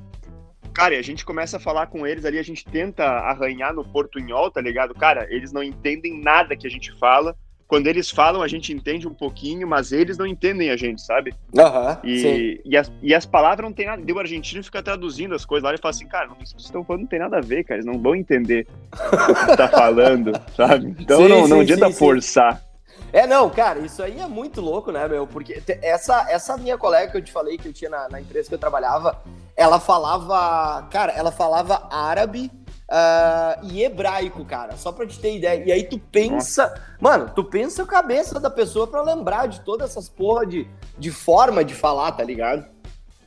Cara, 0.72 0.96
a 0.96 1.02
gente 1.02 1.24
começa 1.24 1.56
a 1.56 1.60
falar 1.60 1.88
com 1.88 2.06
eles 2.06 2.24
ali, 2.24 2.38
a 2.38 2.44
gente 2.44 2.64
tenta 2.64 3.04
arranhar 3.04 3.74
no 3.74 3.84
portunhol, 3.84 4.48
tá 4.48 4.60
ligado? 4.60 4.94
Cara, 4.94 5.26
eles 5.28 5.50
não 5.50 5.62
entendem 5.62 6.22
nada 6.22 6.56
que 6.56 6.68
a 6.68 6.70
gente 6.70 6.96
fala 7.00 7.34
quando 7.68 7.86
eles 7.86 8.10
falam, 8.10 8.40
a 8.40 8.48
gente 8.48 8.72
entende 8.72 9.06
um 9.06 9.12
pouquinho, 9.12 9.68
mas 9.68 9.92
eles 9.92 10.16
não 10.16 10.26
entendem 10.26 10.70
a 10.70 10.76
gente, 10.76 11.02
sabe? 11.02 11.34
Uhum, 11.52 11.96
e, 12.02 12.62
e, 12.64 12.74
as, 12.74 12.90
e 13.02 13.14
as 13.14 13.26
palavras 13.26 13.62
não 13.62 13.74
tem 13.74 13.84
nada. 13.84 14.02
O 14.10 14.18
argentino 14.18 14.64
fica 14.64 14.82
traduzindo 14.82 15.34
as 15.34 15.44
coisas 15.44 15.68
lá 15.68 15.74
e 15.74 15.78
fala 15.78 15.90
assim, 15.90 16.06
cara, 16.06 16.30
isso 16.40 16.56
que 16.56 16.62
vocês 16.62 16.64
estão 16.64 16.82
falando 16.82 17.02
não 17.02 17.08
tem 17.08 17.18
nada 17.18 17.36
a 17.36 17.42
ver, 17.42 17.64
cara. 17.64 17.78
Eles 17.78 17.84
não 17.84 18.00
vão 18.00 18.16
entender 18.16 18.66
o 18.90 19.50
que 19.50 19.56
tá 19.56 19.68
falando, 19.68 20.32
sabe? 20.56 20.96
Então 20.98 21.18
sim, 21.18 21.28
não, 21.28 21.46
não 21.46 21.56
sim, 21.58 21.62
adianta 21.62 21.88
sim, 21.88 21.92
forçar. 21.92 22.64
É, 23.12 23.26
não, 23.26 23.50
cara, 23.50 23.80
isso 23.80 24.02
aí 24.02 24.18
é 24.18 24.26
muito 24.26 24.62
louco, 24.62 24.90
né, 24.90 25.06
meu? 25.06 25.26
Porque 25.26 25.62
essa, 25.82 26.26
essa 26.30 26.56
minha 26.56 26.78
colega 26.78 27.12
que 27.12 27.18
eu 27.18 27.22
te 27.22 27.30
falei 27.30 27.58
que 27.58 27.68
eu 27.68 27.72
tinha 27.72 27.90
na, 27.90 28.08
na 28.08 28.20
empresa 28.20 28.48
que 28.48 28.54
eu 28.54 28.58
trabalhava, 28.58 29.22
ela 29.54 29.78
falava, 29.78 30.88
cara, 30.90 31.12
ela 31.12 31.30
falava 31.30 31.86
árabe 31.90 32.50
uh, 32.88 33.66
e 33.70 33.82
hebraico, 33.82 34.44
cara. 34.44 34.76
Só 34.76 34.90
pra 34.90 35.06
te 35.06 35.18
ter 35.18 35.36
ideia. 35.36 35.62
E 35.64 35.72
aí 35.72 35.84
tu 35.84 35.98
pensa. 35.98 36.74
Mano, 37.00 37.30
tu 37.34 37.44
pensa 37.44 37.82
a 37.82 37.86
cabeça 37.86 38.40
da 38.40 38.50
pessoa 38.50 38.86
pra 38.86 39.02
lembrar 39.02 39.46
de 39.46 39.60
todas 39.60 39.90
essas 39.90 40.08
porra 40.08 40.46
de, 40.46 40.66
de 40.98 41.10
forma 41.10 41.64
de 41.64 41.74
falar, 41.74 42.12
tá 42.12 42.24
ligado? 42.24 42.64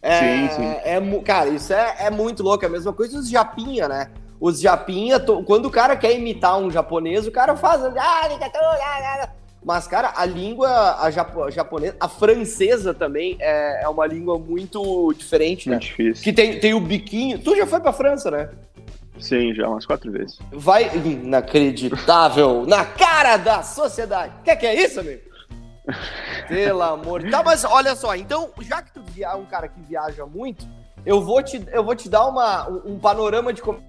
É, 0.02 0.20
sim, 0.20 0.50
sim. 0.56 0.66
É, 0.84 1.00
cara, 1.24 1.50
isso 1.50 1.72
é, 1.72 1.96
é 2.00 2.10
muito 2.10 2.42
louco. 2.42 2.66
É 2.66 2.68
a 2.68 2.72
mesma 2.72 2.92
coisa 2.92 3.20
os 3.20 3.30
japinha, 3.30 3.88
né? 3.88 4.10
Os 4.40 4.60
japinha, 4.60 5.20
quando 5.20 5.68
o 5.68 5.72
cara 5.72 5.96
quer 5.96 6.18
imitar 6.18 6.58
um 6.58 6.72
japonês, 6.72 7.28
o 7.28 7.32
cara 7.32 7.56
faz. 7.56 7.84
Ah, 7.84 9.30
mas, 9.64 9.88
cara, 9.88 10.14
a 10.16 10.26
língua 10.26 10.98
a 11.00 11.12
japonesa, 11.12 11.96
a 12.00 12.10
francesa 12.10 12.96
também 12.96 13.38
é, 13.40 13.84
é 13.84 13.88
uma 13.88 14.08
língua 14.08 14.40
muito 14.40 15.14
diferente, 15.16 15.70
né? 15.70 15.76
Muito 15.76 15.86
difícil. 15.86 16.24
Que 16.24 16.34
tem, 16.34 16.60
tem 16.60 16.74
o 16.74 16.80
biquinho. 16.80 17.38
Tu 17.38 17.56
já 17.56 17.68
foi 17.68 17.80
pra 17.80 17.94
França, 17.94 18.32
né? 18.32 18.50
Sim, 19.22 19.54
já 19.54 19.70
umas 19.70 19.86
quatro 19.86 20.12
vezes. 20.12 20.40
Vai. 20.52 20.90
Inacreditável! 20.98 22.66
na 22.66 22.84
cara 22.84 23.38
da 23.38 23.64
sociedade! 23.64 24.34
O 24.42 24.44
que, 24.44 24.56
que 24.56 24.66
é 24.66 24.84
isso, 24.84 25.00
amigo? 25.00 25.22
Pelo 26.48 26.82
amor. 26.82 27.30
Tá, 27.30 27.44
mas 27.44 27.64
olha 27.64 27.96
só, 27.96 28.16
então, 28.16 28.50
já 28.62 28.82
que 28.82 28.92
tu 28.92 29.02
é 29.20 29.36
um 29.36 29.46
cara 29.46 29.68
que 29.68 29.80
viaja 29.82 30.26
muito, 30.26 30.68
eu 31.06 31.22
vou 31.22 31.42
te, 31.42 31.64
eu 31.72 31.84
vou 31.84 31.96
te 31.96 32.10
dar 32.10 32.26
uma, 32.28 32.70
um, 32.70 32.94
um 32.94 33.00
panorama 33.00 33.54
de 33.54 33.62
como. 33.62 33.82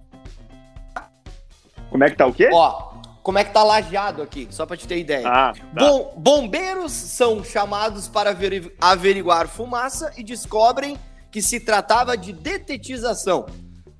Como 1.91 2.05
é 2.05 2.11
que 2.11 2.17
tá 2.17 2.27
o 2.27 2.33
quê? 2.33 2.49
Ó, 2.53 2.93
como 3.23 3.39
é 3.39 3.45
que 3.45 3.53
tá 3.53 3.63
lajeado 3.63 4.23
aqui, 4.23 4.49
só 4.51 4.67
pra 4.67 4.77
te 4.77 4.87
ter 4.87 4.99
ideia. 4.99 5.29
Ah, 5.29 5.53
tá. 5.53 5.61
Bom, 5.73 6.15
bombeiros 6.17 6.93
são 6.93 7.45
chamados 7.45 8.09
para 8.09 8.37
averiguar 8.81 9.47
fumaça 9.47 10.13
e 10.17 10.23
descobrem 10.25 10.99
que 11.31 11.41
se 11.41 11.61
tratava 11.61 12.17
de 12.17 12.33
detetização. 12.33 13.47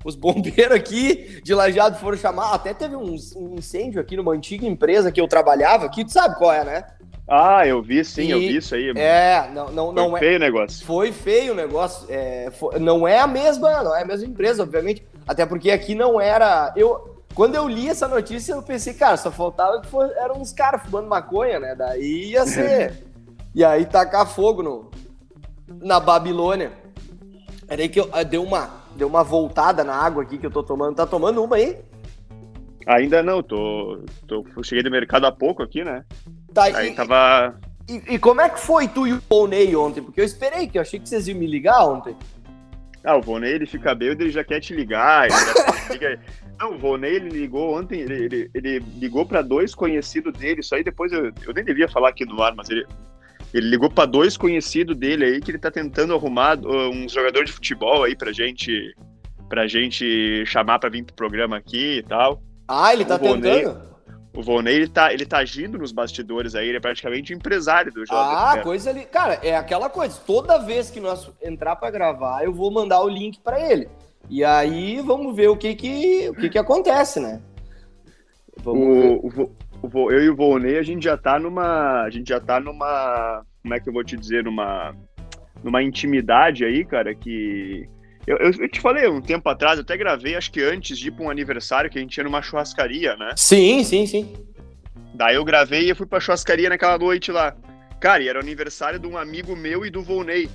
Os 0.03 0.15
bombeiros 0.15 0.75
aqui 0.75 1.41
de 1.43 1.53
Lajeado 1.53 1.97
foram 1.97 2.17
chamar. 2.17 2.53
Até 2.53 2.73
teve 2.73 2.95
um, 2.95 3.15
um, 3.35 3.55
incêndio 3.57 4.01
aqui 4.01 4.17
numa 4.17 4.33
antiga 4.33 4.65
empresa 4.65 5.11
que 5.11 5.21
eu 5.21 5.27
trabalhava 5.27 5.85
aqui. 5.85 6.03
Tu 6.03 6.11
sabe 6.11 6.37
qual 6.37 6.51
é, 6.51 6.63
né? 6.63 6.85
Ah, 7.27 7.65
eu 7.65 7.81
vi 7.81 8.03
sim, 8.03 8.23
e, 8.23 8.31
eu 8.31 8.39
vi 8.39 8.57
isso 8.57 8.75
aí. 8.75 8.91
É, 8.97 9.49
não, 9.53 9.71
não, 9.71 9.85
foi 9.85 9.95
não 9.95 10.17
é. 10.17 10.19
feio 10.19 10.35
o 10.35 10.39
negócio. 10.39 10.85
Foi 10.85 11.11
feio 11.11 11.53
o 11.53 11.55
negócio. 11.55 12.05
É, 12.09 12.51
foi, 12.51 12.79
não 12.79 13.07
é 13.07 13.19
a 13.19 13.27
mesma, 13.27 13.81
não 13.81 13.95
é 13.95 14.01
a 14.01 14.05
mesma 14.05 14.27
empresa, 14.27 14.63
obviamente. 14.63 15.05
Até 15.25 15.45
porque 15.45 15.71
aqui 15.71 15.95
não 15.95 16.19
era. 16.19 16.73
Eu, 16.75 17.23
quando 17.33 17.55
eu 17.55 17.67
li 17.67 17.87
essa 17.87 18.07
notícia, 18.09 18.53
eu 18.53 18.61
pensei, 18.61 18.93
cara, 18.93 19.15
só 19.15 19.31
faltava 19.31 19.79
que 19.81 19.87
for, 19.87 20.11
eram 20.17 20.41
uns 20.41 20.51
caras 20.51 20.83
fumando 20.83 21.07
maconha, 21.07 21.59
né? 21.59 21.75
Daí 21.75 22.31
ia 22.31 22.45
ser. 22.45 23.05
e 23.55 23.63
aí 23.63 23.85
tacar 23.85 24.27
fogo 24.27 24.61
no, 24.61 24.91
na 25.81 26.01
Babilônia. 26.01 26.73
Era 27.69 27.81
aí 27.81 27.87
que 27.87 28.01
eu, 28.01 28.09
deu 28.29 28.43
uma 28.43 28.82
deu 28.95 29.07
uma 29.07 29.23
voltada 29.23 29.83
na 29.83 29.95
água 29.95 30.23
aqui 30.23 30.37
que 30.37 30.45
eu 30.45 30.51
tô 30.51 30.63
tomando. 30.63 30.95
Tá 30.95 31.05
tomando 31.05 31.43
uma 31.43 31.55
aí? 31.55 31.77
Ainda 32.85 33.23
não, 33.23 33.41
tô, 33.41 33.99
tô 34.27 34.45
cheguei 34.63 34.83
do 34.83 34.91
mercado 34.91 35.25
há 35.25 35.31
pouco 35.31 35.63
aqui, 35.63 35.83
né? 35.83 36.03
Tá, 36.53 36.63
aí 36.63 36.89
e, 36.89 36.95
tava. 36.95 37.57
E, 37.87 38.15
e, 38.15 38.19
como 38.19 38.41
é 38.41 38.49
que 38.49 38.59
foi 38.59 38.87
tu 38.87 39.07
e 39.07 39.13
o 39.13 39.21
Volney 39.29 39.75
ontem? 39.75 40.01
Porque 40.01 40.19
eu 40.19 40.25
esperei, 40.25 40.67
que 40.67 40.77
eu 40.77 40.81
achei 40.81 40.99
que 40.99 41.07
vocês 41.07 41.27
iam 41.27 41.37
me 41.37 41.47
ligar 41.47 41.85
ontem. 41.85 42.15
Ah, 43.03 43.17
o 43.17 43.21
Volney 43.21 43.51
ele 43.51 43.65
fica 43.65 43.93
bêbado, 43.93 44.23
ele 44.23 44.31
já 44.31 44.43
quer 44.43 44.59
te 44.59 44.73
ligar. 44.73 45.29
Fica... 45.87 46.19
Não, 46.59 46.75
o 46.75 46.77
Volney 46.77 47.15
ele 47.15 47.29
ligou 47.29 47.77
ontem, 47.77 48.01
ele, 48.01 48.25
ele, 48.25 48.51
ele 48.53 48.79
ligou 48.97 49.25
para 49.25 49.41
dois 49.41 49.73
conhecidos 49.75 50.31
dele, 50.33 50.61
isso 50.61 50.73
aí 50.75 50.83
depois 50.83 51.11
eu, 51.11 51.31
eu 51.45 51.53
nem 51.53 51.65
devia 51.65 51.89
falar 51.89 52.09
aqui 52.09 52.25
no 52.25 52.41
ar, 52.41 52.55
mas 52.55 52.69
ele, 52.69 52.85
ele 53.53 53.69
ligou 53.69 53.89
para 53.89 54.05
dois 54.05 54.35
conhecidos 54.35 54.95
dele 54.95 55.25
aí 55.25 55.41
que 55.41 55.51
ele 55.51 55.59
tá 55.59 55.69
tentando 55.69 56.13
arrumar 56.13 56.57
uh, 56.57 56.89
um 56.89 57.07
jogador 57.07 57.45
de 57.45 57.51
futebol 57.51 58.03
aí 58.03 58.15
pra 58.15 58.31
gente 58.31 58.95
pra 59.47 59.67
gente 59.67 60.43
chamar 60.47 60.79
para 60.79 60.89
vir 60.89 61.03
pro 61.03 61.13
programa 61.13 61.57
aqui 61.57 61.97
e 61.97 62.03
tal. 62.03 62.41
Ah, 62.67 62.91
ele 62.91 63.05
tá 63.05 63.15
o 63.15 63.19
tentando? 63.19 63.93
O 64.35 64.41
Vonei, 64.41 64.77
ele 64.77 64.87
tá, 64.87 65.13
ele 65.13 65.27
tá 65.27 65.37
agindo 65.37 65.77
nos 65.77 65.91
bastidores 65.91 66.55
aí, 66.55 66.67
ele 66.67 66.77
é 66.77 66.81
praticamente 66.81 67.33
empresário 67.33 67.93
do 67.93 68.03
jogo. 68.03 68.19
Ah, 68.19 68.59
coisa 68.63 68.89
ali. 68.89 69.05
Cara, 69.05 69.39
é 69.43 69.55
aquela 69.55 69.91
coisa, 69.91 70.19
toda 70.25 70.57
vez 70.57 70.89
que 70.89 70.99
nós 70.99 71.29
entrar 71.39 71.75
para 71.75 71.91
gravar, 71.91 72.43
eu 72.43 72.51
vou 72.51 72.71
mandar 72.71 73.03
o 73.03 73.07
link 73.07 73.39
para 73.39 73.59
ele. 73.59 73.87
E 74.27 74.43
aí 74.43 74.99
vamos 75.01 75.35
ver 75.35 75.49
o 75.49 75.57
que 75.57 75.75
que, 75.75 76.29
o 76.29 76.33
que, 76.33 76.49
que 76.49 76.57
acontece, 76.57 77.19
né? 77.19 77.39
Vamos 78.57 79.19
o, 79.23 79.51
eu 79.83 80.23
e 80.23 80.29
o 80.29 80.35
Volney, 80.35 80.77
a 80.77 80.83
gente 80.83 81.03
já 81.03 81.17
tá 81.17 81.39
numa. 81.39 82.03
A 82.03 82.09
gente 82.09 82.29
já 82.29 82.39
tá 82.39 82.59
numa. 82.59 83.43
Como 83.61 83.73
é 83.73 83.79
que 83.79 83.89
eu 83.89 83.93
vou 83.93 84.03
te 84.03 84.15
dizer? 84.15 84.43
Numa. 84.43 84.95
Numa 85.63 85.81
intimidade 85.81 86.65
aí, 86.65 86.83
cara, 86.85 87.13
que. 87.13 87.87
Eu, 88.25 88.37
eu, 88.37 88.51
eu, 88.51 88.69
te 88.69 88.79
falei 88.79 89.07
um 89.09 89.21
tempo 89.21 89.49
atrás, 89.49 89.77
eu 89.77 89.83
até 89.83 89.97
gravei, 89.97 90.35
acho 90.35 90.51
que 90.51 90.61
antes 90.61 90.97
de 90.97 91.09
ir 91.09 91.11
pra 91.11 91.25
um 91.25 91.29
aniversário 91.29 91.89
que 91.89 91.97
a 91.97 92.01
gente 92.01 92.15
ia 92.15 92.23
numa 92.23 92.41
churrascaria, 92.41 93.17
né? 93.17 93.31
Sim, 93.35 93.83
sim, 93.83 94.05
sim. 94.05 94.33
Daí 95.13 95.35
eu 95.35 95.43
gravei 95.43 95.83
e 95.83 95.89
eu 95.89 95.95
fui 95.95 96.05
pra 96.05 96.21
churrascaria 96.21 96.69
naquela 96.69 96.97
noite 96.97 97.31
lá. 97.31 97.55
Cara, 97.99 98.23
e 98.23 98.27
era 98.27 98.39
o 98.39 98.41
aniversário 98.41 98.99
de 98.99 99.07
um 99.07 99.17
amigo 99.17 99.55
meu 99.55 99.85
e 99.85 99.89
do 99.89 100.01
Volney. 100.01 100.49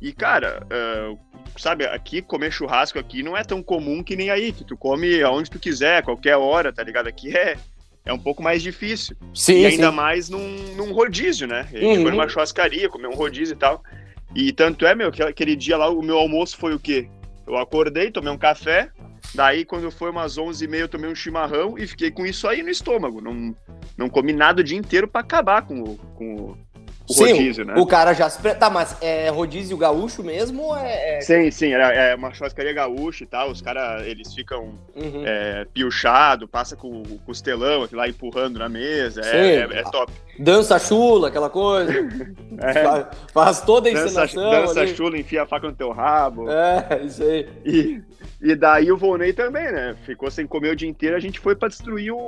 E, 0.00 0.12
cara, 0.12 0.66
uh, 0.66 1.18
sabe, 1.58 1.84
aqui 1.84 2.22
comer 2.22 2.50
churrasco 2.50 2.98
aqui 2.98 3.22
não 3.22 3.36
é 3.36 3.44
tão 3.44 3.62
comum 3.62 4.02
que 4.02 4.16
nem 4.16 4.30
aí, 4.30 4.52
que 4.52 4.64
tu 4.64 4.76
come 4.76 5.22
aonde 5.22 5.50
tu 5.50 5.58
quiser, 5.58 6.02
qualquer 6.02 6.36
hora, 6.36 6.72
tá 6.72 6.82
ligado? 6.82 7.06
Aqui 7.06 7.36
é, 7.36 7.56
é 8.04 8.12
um 8.12 8.18
pouco 8.18 8.42
mais 8.42 8.62
difícil. 8.62 9.16
Sim, 9.34 9.60
e 9.60 9.66
ainda 9.66 9.90
sim. 9.90 9.96
mais 9.96 10.28
num, 10.28 10.74
num, 10.76 10.92
rodízio, 10.92 11.46
né? 11.46 11.68
A 11.72 11.76
gente 11.76 11.98
uhum. 11.98 12.02
foi 12.02 12.10
numa 12.10 12.28
churrascaria, 12.28 12.88
comer 12.88 13.08
um 13.08 13.14
rodízio 13.14 13.54
e 13.54 13.58
tal. 13.58 13.82
E 14.34 14.52
tanto 14.52 14.86
é, 14.86 14.94
meu, 14.94 15.10
que 15.10 15.22
aquele 15.22 15.56
dia 15.56 15.76
lá, 15.76 15.88
o 15.90 16.02
meu 16.02 16.18
almoço 16.18 16.56
foi 16.56 16.74
o 16.74 16.78
quê? 16.78 17.08
Eu 17.46 17.56
acordei, 17.56 18.10
tomei 18.10 18.32
um 18.32 18.38
café, 18.38 18.90
daí 19.34 19.64
quando 19.64 19.90
foi 19.90 20.10
umas 20.10 20.38
11h30 20.38 20.74
eu 20.76 20.88
tomei 20.88 21.10
um 21.10 21.14
chimarrão 21.14 21.76
e 21.76 21.86
fiquei 21.86 22.10
com 22.10 22.24
isso 22.24 22.46
aí 22.46 22.62
no 22.62 22.70
estômago. 22.70 23.20
Não, 23.20 23.54
não 23.96 24.08
comi 24.08 24.32
nada 24.32 24.60
o 24.60 24.64
dia 24.64 24.78
inteiro 24.78 25.08
para 25.08 25.20
acabar 25.20 25.62
com 25.62 25.80
o, 25.80 25.96
com 26.16 26.34
o 26.36 26.58
sim, 27.12 27.32
rodízio, 27.32 27.64
né? 27.64 27.74
O 27.76 27.86
cara 27.86 28.12
já 28.12 28.28
se. 28.28 28.40
Tá, 28.54 28.70
mas 28.70 28.96
é 29.00 29.28
rodízio 29.28 29.76
gaúcho 29.76 30.22
mesmo? 30.22 30.76
É, 30.76 31.18
é... 31.18 31.20
Sim, 31.20 31.50
sim, 31.50 31.74
é, 31.74 32.10
é 32.10 32.14
uma 32.14 32.32
churrascaria 32.32 32.72
gaúcha 32.72 33.24
e 33.24 33.26
tal. 33.26 33.50
Os 33.50 33.60
caras, 33.60 34.06
eles 34.06 34.32
ficam 34.34 34.74
uhum. 34.94 35.22
é, 35.26 35.66
piochado, 35.72 36.48
passa 36.48 36.76
com 36.76 37.02
o 37.02 37.18
costelão 37.26 37.82
aqui 37.82 37.94
lá 37.94 38.08
empurrando 38.08 38.58
na 38.58 38.68
mesa. 38.68 39.20
É, 39.22 39.56
é, 39.56 39.68
é, 39.80 39.82
top. 39.84 40.12
Dança 40.40 40.78
chula, 40.78 41.28
aquela 41.28 41.50
coisa. 41.50 41.92
É. 42.62 42.84
faz, 42.84 43.06
faz, 43.32 43.60
toda 43.62 43.88
a 43.88 43.92
encenação. 43.92 44.50
Dança, 44.50 44.74
dança 44.74 44.94
chula, 44.94 45.16
enfia 45.16 45.44
a 45.44 45.46
faca 45.46 45.66
no 45.66 45.74
teu 45.74 45.92
rabo. 45.92 46.46
É, 46.50 47.00
isso 47.06 47.22
aí. 47.22 47.48
E, 47.64 48.02
e 48.38 48.54
daí 48.54 48.92
o 48.92 48.98
Volney 48.98 49.32
também, 49.32 49.72
né? 49.72 49.96
Ficou 50.04 50.30
sem 50.30 50.46
comer 50.46 50.72
o 50.72 50.76
dia 50.76 50.86
inteiro, 50.86 51.16
a 51.16 51.20
gente 51.20 51.40
foi 51.40 51.54
pra 51.54 51.68
destruir 51.68 52.12
o, 52.12 52.18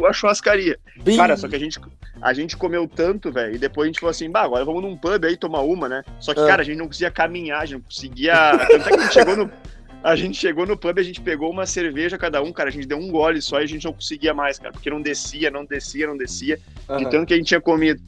o 0.00 0.04
a 0.04 0.12
churrascaria. 0.12 0.76
Bim. 0.96 1.16
Cara, 1.16 1.36
só 1.36 1.46
que 1.46 1.54
a 1.54 1.60
gente, 1.60 1.78
a 2.20 2.32
gente 2.32 2.56
comeu 2.56 2.88
tanto, 2.88 3.30
velho, 3.30 3.54
e 3.54 3.58
depois 3.58 3.84
a 3.84 3.88
gente 3.88 4.00
falou 4.00 4.10
assim, 4.10 4.28
bah, 4.28 4.42
agora 4.42 4.64
vamos 4.64 4.82
num 4.82 4.96
pub 4.96 5.24
aí 5.24 5.36
tomar 5.36 5.60
uma, 5.60 5.88
né? 5.88 6.02
Só 6.18 6.34
que, 6.34 6.40
ah. 6.40 6.46
cara, 6.46 6.62
a 6.62 6.64
gente 6.64 6.78
não 6.78 6.86
conseguia 6.86 7.10
caminhar, 7.12 7.62
a 7.62 7.66
gente 7.66 7.74
não 7.78 7.82
conseguia. 7.82 8.58
Tanto 8.58 8.88
é 8.88 8.90
que 8.90 8.94
a 8.94 9.02
gente 9.02 9.14
chegou 9.14 9.36
no. 9.36 9.50
A 10.02 10.14
gente 10.14 10.38
chegou 10.38 10.64
no 10.64 10.76
pub, 10.76 10.98
a 10.98 11.02
gente 11.02 11.20
pegou 11.20 11.50
uma 11.50 11.66
cerveja 11.66 12.16
cada 12.16 12.42
um, 12.42 12.52
cara. 12.52 12.68
A 12.68 12.72
gente 12.72 12.86
deu 12.86 12.98
um 12.98 13.10
gole 13.10 13.42
só 13.42 13.60
e 13.60 13.64
a 13.64 13.66
gente 13.66 13.84
não 13.84 13.92
conseguia 13.92 14.32
mais, 14.32 14.58
cara. 14.58 14.72
Porque 14.72 14.90
não 14.90 15.02
descia, 15.02 15.50
não 15.50 15.64
descia, 15.64 16.06
não 16.06 16.16
descia. 16.16 16.58
Uhum. 16.88 16.96
De 16.98 17.10
tanto 17.10 17.26
que 17.26 17.34
a 17.34 17.36
gente 17.36 17.46
tinha 17.46 17.60
comido. 17.60 18.00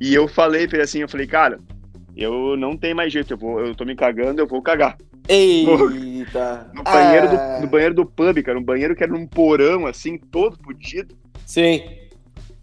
E 0.00 0.14
eu 0.14 0.28
falei 0.28 0.66
pra 0.66 0.76
ele 0.76 0.84
assim, 0.84 1.00
eu 1.00 1.08
falei, 1.08 1.26
cara, 1.26 1.58
eu 2.16 2.56
não 2.56 2.76
tenho 2.76 2.96
mais 2.96 3.12
jeito, 3.12 3.32
eu, 3.32 3.38
vou, 3.38 3.60
eu 3.60 3.74
tô 3.74 3.84
me 3.84 3.96
cagando, 3.96 4.40
eu 4.40 4.46
vou 4.46 4.62
cagar. 4.62 4.96
Eita! 5.28 6.70
No 6.74 6.82
banheiro, 6.82 7.26
ah. 7.28 7.56
do, 7.56 7.62
no 7.62 7.66
banheiro 7.68 7.94
do 7.94 8.06
pub, 8.06 8.42
cara, 8.42 8.58
um 8.58 8.62
banheiro 8.62 8.94
que 8.94 9.02
era 9.02 9.12
num 9.12 9.26
porão, 9.26 9.86
assim, 9.86 10.18
todo 10.18 10.56
fodido. 10.62 11.16
Sim. 11.46 11.82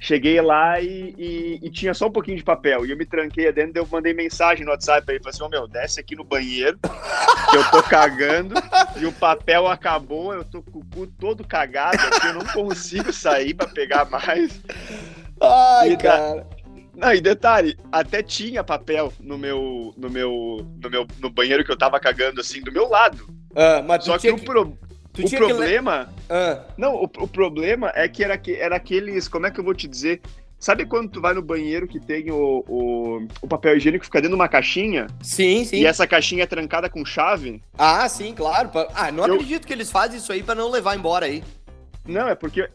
Cheguei 0.04 0.42
lá 0.42 0.82
e, 0.82 1.14
e, 1.16 1.60
e, 1.62 1.70
tinha 1.70 1.94
só 1.94 2.08
um 2.08 2.12
pouquinho 2.12 2.36
de 2.36 2.44
papel. 2.44 2.88
E 2.88 2.90
eu 2.90 2.98
me 2.98 3.06
tranquei 3.06 3.52
dentro, 3.52 3.78
eu 3.78 3.88
mandei 3.88 4.16
mensagem 4.16 4.66
no 4.66 4.72
WhatsApp 4.72 5.06
pra 5.06 5.14
ele. 5.14 5.24
Falei 5.24 5.36
assim, 5.36 5.44
ô 5.44 5.46
oh, 5.46 5.50
meu, 5.50 5.68
desce 5.68 6.00
aqui 6.00 6.16
no 6.16 6.24
banheiro, 6.24 6.80
que 6.80 7.56
eu 7.56 7.70
tô 7.70 7.84
cagando, 7.84 8.56
e 9.00 9.06
o 9.06 9.12
papel 9.12 9.68
acabou, 9.68 10.34
eu 10.34 10.44
tô 10.44 10.64
com 10.64 10.80
o 10.80 10.86
cu 10.86 11.06
todo 11.06 11.46
cagado 11.46 12.00
aqui, 12.00 12.26
eu 12.26 12.34
não 12.34 12.46
consigo 12.48 13.14
sair 13.14 13.54
pra 13.54 13.68
pegar 13.68 14.10
mais. 14.10 14.60
Ai, 15.40 15.92
e 15.92 15.98
cara. 15.98 16.48
Não, 16.96 17.14
e 17.14 17.22
detalhe, 17.22 17.78
até 17.92 18.24
tinha 18.24 18.64
papel 18.64 19.14
no 19.20 19.38
meu, 19.38 19.94
no 19.96 20.10
meu, 20.10 20.68
no 20.82 20.90
meu, 20.90 21.08
no 21.20 21.30
banheiro 21.30 21.64
que 21.64 21.72
eu 21.72 21.78
tava 21.78 22.00
cagando, 22.00 22.42
assim, 22.42 22.60
do 22.62 22.72
meu 22.72 22.90
lado. 22.90 23.24
Ah, 23.56 23.84
mas 23.86 24.06
Só 24.06 24.18
que, 24.18 24.34
que 24.34 24.42
o, 24.42 24.44
pro, 24.44 24.76
o 25.20 25.30
problema... 25.30 26.10
Que... 26.16 26.34
Ah. 26.34 26.64
Não, 26.78 26.96
o, 26.96 27.04
o, 27.04 27.28
problema 27.28 27.92
é 27.96 28.08
que 28.08 28.24
era, 28.24 28.38
que 28.38 28.56
era 28.56 28.76
aqueles, 28.76 29.28
como 29.28 29.46
é 29.46 29.52
que 29.52 29.60
eu 29.60 29.64
vou 29.64 29.74
te 29.74 29.88
dizer? 29.88 30.22
Sabe 30.60 30.86
quando 30.86 31.10
tu 31.10 31.22
vai 31.22 31.34
no 31.34 31.42
banheiro 31.42 31.88
que 31.88 32.00
tem 32.00 32.30
o, 32.32 32.64
o, 32.68 33.28
o 33.42 33.48
papel 33.48 33.76
higiênico 33.76 34.02
que 34.02 34.06
fica 34.06 34.20
dentro 34.20 34.36
de 34.36 34.42
uma 34.42 34.48
caixinha? 34.48 35.08
Sim, 35.22 35.66
sim. 35.66 35.78
E 35.78 35.86
essa 35.86 36.06
caixinha 36.06 36.44
é 36.44 36.48
trancada 36.48 36.90
com 36.90 37.04
chave? 37.04 37.62
Ah, 37.78 38.08
sim, 38.08 38.34
claro. 38.34 38.70
Ah, 38.94 39.12
não 39.12 39.28
eu... 39.28 39.34
acredito 39.34 39.66
que 39.66 39.74
eles 39.74 39.90
fazem 39.90 40.18
isso 40.18 40.32
aí 40.32 40.44
para 40.44 40.56
não 40.56 40.70
levar 40.70 40.96
embora 40.96 41.26
aí. 41.26 41.44
Não, 42.08 42.28
é 42.28 42.36
porque... 42.36 42.70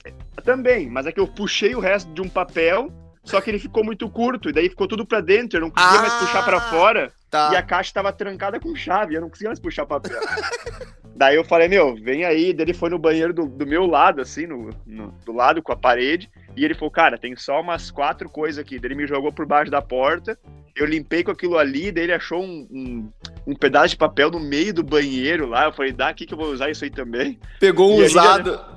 Também, 0.44 0.90
mas 0.90 1.07
é 1.07 1.12
que 1.12 1.20
eu 1.20 1.29
puxei 1.29 1.75
o 1.75 1.81
resto 1.81 2.12
de 2.12 2.20
um 2.20 2.29
papel 2.29 2.92
só 3.27 3.40
que 3.40 3.51
ele 3.51 3.59
ficou 3.59 3.85
muito 3.85 4.09
curto, 4.09 4.49
e 4.49 4.53
daí 4.53 4.68
ficou 4.68 4.87
tudo 4.87 5.05
pra 5.05 5.20
dentro, 5.20 5.59
eu 5.59 5.62
não 5.62 5.70
conseguia 5.70 5.99
ah, 5.99 6.03
mais 6.03 6.14
puxar 6.14 6.44
pra 6.44 6.61
fora. 6.61 7.12
Tá. 7.29 7.51
E 7.53 7.57
a 7.57 7.62
caixa 7.62 7.92
tava 7.92 8.12
trancada 8.12 8.61
com 8.61 8.75
chave, 8.77 9.16
eu 9.16 9.20
não 9.20 9.29
conseguia 9.29 9.49
mais 9.49 9.59
puxar 9.59 9.85
papel. 9.85 10.16
daí 11.16 11.37
eu 11.37 11.44
falei, 11.44 11.68
meu, 11.68 11.94
vem 11.96 12.24
aí. 12.24 12.52
Daí 12.52 12.66
ele 12.66 12.74
foi 12.74 12.90
no 12.90 12.98
banheiro 12.98 13.33
do, 13.33 13.46
do 13.46 13.66
meu 13.66 13.87
lado, 13.87 14.20
assim, 14.20 14.46
no, 14.46 14.70
no, 14.87 15.14
do 15.24 15.33
lado 15.33 15.62
com 15.62 15.72
a 15.72 15.76
parede. 15.76 16.31
E 16.57 16.64
ele 16.64 16.74
falou, 16.74 16.90
cara, 16.90 17.18
tem 17.18 17.35
só 17.37 17.61
umas 17.61 17.90
quatro 17.90 18.29
coisas 18.29 18.59
aqui. 18.59 18.79
Daí 18.79 18.88
ele 18.88 19.02
me 19.02 19.07
jogou 19.07 19.33
por 19.33 19.46
baixo 19.46 19.70
da 19.70 19.83
porta. 19.83 20.38
Eu 20.74 20.87
limpei 20.87 21.24
com 21.24 21.31
aquilo 21.31 21.57
ali, 21.57 21.90
daí 21.90 22.05
ele 22.05 22.12
achou 22.12 22.42
um, 22.42 22.68
um, 22.70 23.09
um 23.46 23.55
pedaço 23.55 23.88
de 23.88 23.96
papel 23.96 24.31
no 24.31 24.38
meio 24.38 24.74
do 24.74 24.83
banheiro 24.83 25.46
lá. 25.46 25.64
Eu 25.64 25.72
falei, 25.72 25.92
dá 25.92 26.09
aqui 26.09 26.26
que 26.26 26.35
eu 26.35 26.38
vou 26.38 26.48
usar 26.48 26.70
isso 26.70 26.85
aí 26.85 26.90
também. 26.90 27.38
Pegou 27.59 27.92
um 27.92 28.05
usado. 28.05 28.52
Já... 28.52 28.75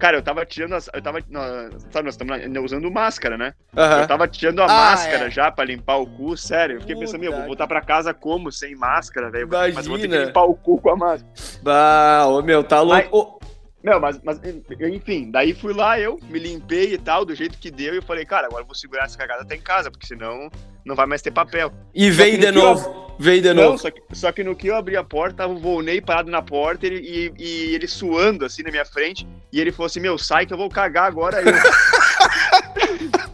Cara, 0.00 0.16
eu 0.16 0.22
tava 0.22 0.46
tirando 0.46 0.72
as. 0.72 0.88
Eu 0.94 1.02
tava. 1.02 1.20
Sabe, 1.90 2.06
nós 2.06 2.14
estamos 2.14 2.64
usando 2.64 2.90
máscara, 2.90 3.36
né? 3.36 3.52
Uhum. 3.76 4.00
Eu 4.00 4.06
tava 4.08 4.26
tirando 4.26 4.60
a 4.60 4.64
ah, 4.64 4.68
máscara 4.68 5.26
é. 5.26 5.30
já 5.30 5.50
pra 5.50 5.62
limpar 5.62 5.96
o 5.96 6.06
cu, 6.06 6.34
sério. 6.38 6.76
Eu 6.76 6.80
fiquei 6.80 6.94
Puta 6.94 7.06
pensando, 7.06 7.20
meu, 7.20 7.32
vou 7.32 7.44
voltar 7.44 7.66
pra 7.66 7.82
casa 7.82 8.14
como? 8.14 8.50
Sem 8.50 8.74
máscara, 8.74 9.30
velho. 9.30 9.46
Mas 9.74 9.86
vou 9.86 9.98
ter 9.98 10.08
que 10.08 10.16
limpar 10.16 10.44
o 10.44 10.54
cu 10.54 10.80
com 10.80 10.88
a 10.88 10.96
máscara. 10.96 11.30
Bah, 11.62 12.26
ô 12.28 12.40
meu, 12.40 12.64
tá 12.64 12.80
louco. 12.80 13.39
Meu, 13.82 13.98
mas, 13.98 14.20
mas, 14.22 14.38
enfim, 14.44 15.30
daí 15.30 15.54
fui 15.54 15.72
lá, 15.72 15.98
eu 15.98 16.18
me 16.28 16.38
limpei 16.38 16.92
e 16.92 16.98
tal, 16.98 17.24
do 17.24 17.34
jeito 17.34 17.58
que 17.58 17.70
deu, 17.70 17.94
e 17.94 17.96
eu 17.96 18.02
falei, 18.02 18.26
cara, 18.26 18.46
agora 18.46 18.62
eu 18.62 18.66
vou 18.66 18.74
segurar 18.74 19.04
essa 19.04 19.16
cagada 19.16 19.42
até 19.42 19.56
em 19.56 19.60
casa, 19.60 19.90
porque 19.90 20.06
senão 20.06 20.50
não 20.84 20.94
vai 20.94 21.06
mais 21.06 21.22
ter 21.22 21.30
papel. 21.30 21.72
E 21.94 22.10
veio 22.10 22.38
de 22.38 22.50
novo, 22.50 22.86
eu... 22.86 23.16
veio 23.18 23.40
de 23.40 23.54
novo. 23.54 23.70
Não, 23.70 23.78
só 23.78 23.90
que, 23.90 24.02
só 24.12 24.32
que 24.32 24.44
no 24.44 24.54
que 24.54 24.66
eu 24.66 24.76
abri 24.76 24.96
a 24.96 25.04
porta, 25.04 25.38
tava 25.38 25.54
o 25.54 25.58
Volney 25.58 26.02
parado 26.02 26.30
na 26.30 26.42
porta 26.42 26.86
e, 26.86 26.90
e, 26.90 27.32
e, 27.38 27.74
ele 27.74 27.88
suando 27.88 28.44
assim 28.44 28.62
na 28.62 28.70
minha 28.70 28.84
frente, 28.84 29.26
e 29.50 29.58
ele 29.58 29.72
falou 29.72 29.86
assim, 29.86 30.00
meu, 30.00 30.18
sai 30.18 30.44
que 30.44 30.52
eu 30.52 30.58
vou 30.58 30.68
cagar 30.68 31.06
agora 31.06 31.38
aí. 31.38 31.44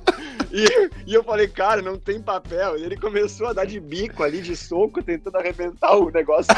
E, 0.57 1.11
e, 1.11 1.13
eu 1.13 1.23
falei, 1.23 1.49
cara, 1.49 1.83
não 1.83 1.99
tem 1.99 2.19
papel. 2.19 2.79
E 2.79 2.83
ele 2.83 2.97
começou 2.97 3.49
a 3.49 3.53
dar 3.53 3.67
de 3.67 3.79
bico 3.79 4.23
ali, 4.23 4.41
de 4.41 4.57
soco, 4.57 5.03
tentando 5.03 5.37
arrebentar 5.37 5.95
o 5.99 6.11
negócio 6.11 6.55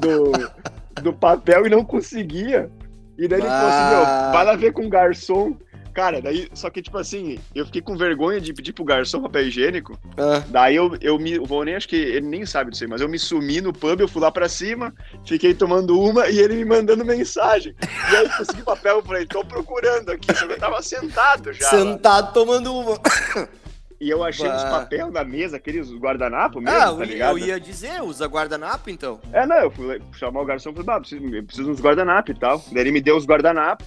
do, 0.00 0.32
do, 0.32 1.02
do 1.02 1.12
papel 1.12 1.66
e 1.66 1.68
não 1.68 1.84
conseguia. 1.84 2.70
E 3.18 3.26
daí 3.26 3.40
ele 3.40 3.48
falou 3.48 3.68
assim, 3.68 3.96
meu, 3.96 4.32
vai 4.32 4.44
lá 4.44 4.54
ver 4.54 4.72
com 4.72 4.86
o 4.86 4.88
garçom. 4.88 5.56
Cara, 5.92 6.22
daí, 6.22 6.48
só 6.54 6.70
que, 6.70 6.80
tipo 6.80 6.96
assim, 6.96 7.40
eu 7.52 7.66
fiquei 7.66 7.82
com 7.82 7.96
vergonha 7.96 8.40
de 8.40 8.52
pedir 8.54 8.72
pro 8.72 8.84
garçom 8.84 9.20
papel 9.20 9.48
higiênico. 9.48 9.98
Ah. 10.16 10.44
Daí 10.46 10.76
eu, 10.76 10.96
eu 11.00 11.18
me. 11.18 11.36
O 11.40 11.64
nem 11.64 11.74
acho 11.74 11.88
que 11.88 11.96
ele 11.96 12.26
nem 12.28 12.46
sabe 12.46 12.70
disso 12.70 12.84
aí, 12.84 12.90
mas 12.90 13.00
eu 13.00 13.08
me 13.08 13.18
sumi 13.18 13.60
no 13.60 13.72
pub, 13.72 13.98
eu 13.98 14.06
fui 14.06 14.22
lá 14.22 14.30
pra 14.30 14.48
cima, 14.48 14.94
fiquei 15.26 15.52
tomando 15.52 16.00
uma 16.00 16.28
e 16.28 16.38
ele 16.38 16.54
me 16.54 16.64
mandando 16.64 17.04
mensagem. 17.04 17.74
E 18.12 18.16
aí 18.16 18.28
consegui 18.28 18.62
papel, 18.62 18.98
eu 18.98 19.02
falei, 19.02 19.26
tô 19.26 19.44
procurando 19.44 20.10
aqui, 20.10 20.32
só 20.32 20.46
que 20.46 20.52
eu 20.52 20.58
tava 20.58 20.80
sentado 20.82 21.52
já. 21.52 21.68
Sentado 21.68 22.26
lá. 22.26 22.32
tomando 22.32 22.72
uma. 22.72 23.00
E 24.00 24.08
eu 24.08 24.22
achei 24.22 24.46
bah. 24.46 24.56
os 24.56 24.62
papéis 24.62 25.10
na 25.10 25.24
mesa, 25.24 25.56
aqueles 25.56 25.92
guardanapo 25.92 26.60
mesmo, 26.60 26.78
ah, 26.78 26.94
tá 26.94 27.04
ligado? 27.04 27.38
Eu 27.38 27.46
ia 27.46 27.58
dizer, 27.58 28.00
usa 28.00 28.26
guardanapo 28.26 28.88
então. 28.88 29.20
É, 29.32 29.44
não, 29.44 29.56
eu 29.56 29.70
fui 29.70 30.00
chamar 30.12 30.40
o 30.40 30.44
garçom 30.44 30.70
e 30.70 30.74
falei, 30.74 30.90
ah, 30.94 31.00
preciso, 31.00 31.42
preciso 31.44 31.70
uns 31.70 31.80
guardanapo 31.80 32.30
e 32.30 32.34
tal. 32.34 32.62
Daí 32.70 32.82
ele 32.82 32.92
me 32.92 33.00
deu 33.00 33.16
os 33.16 33.26
guardanapo, 33.26 33.84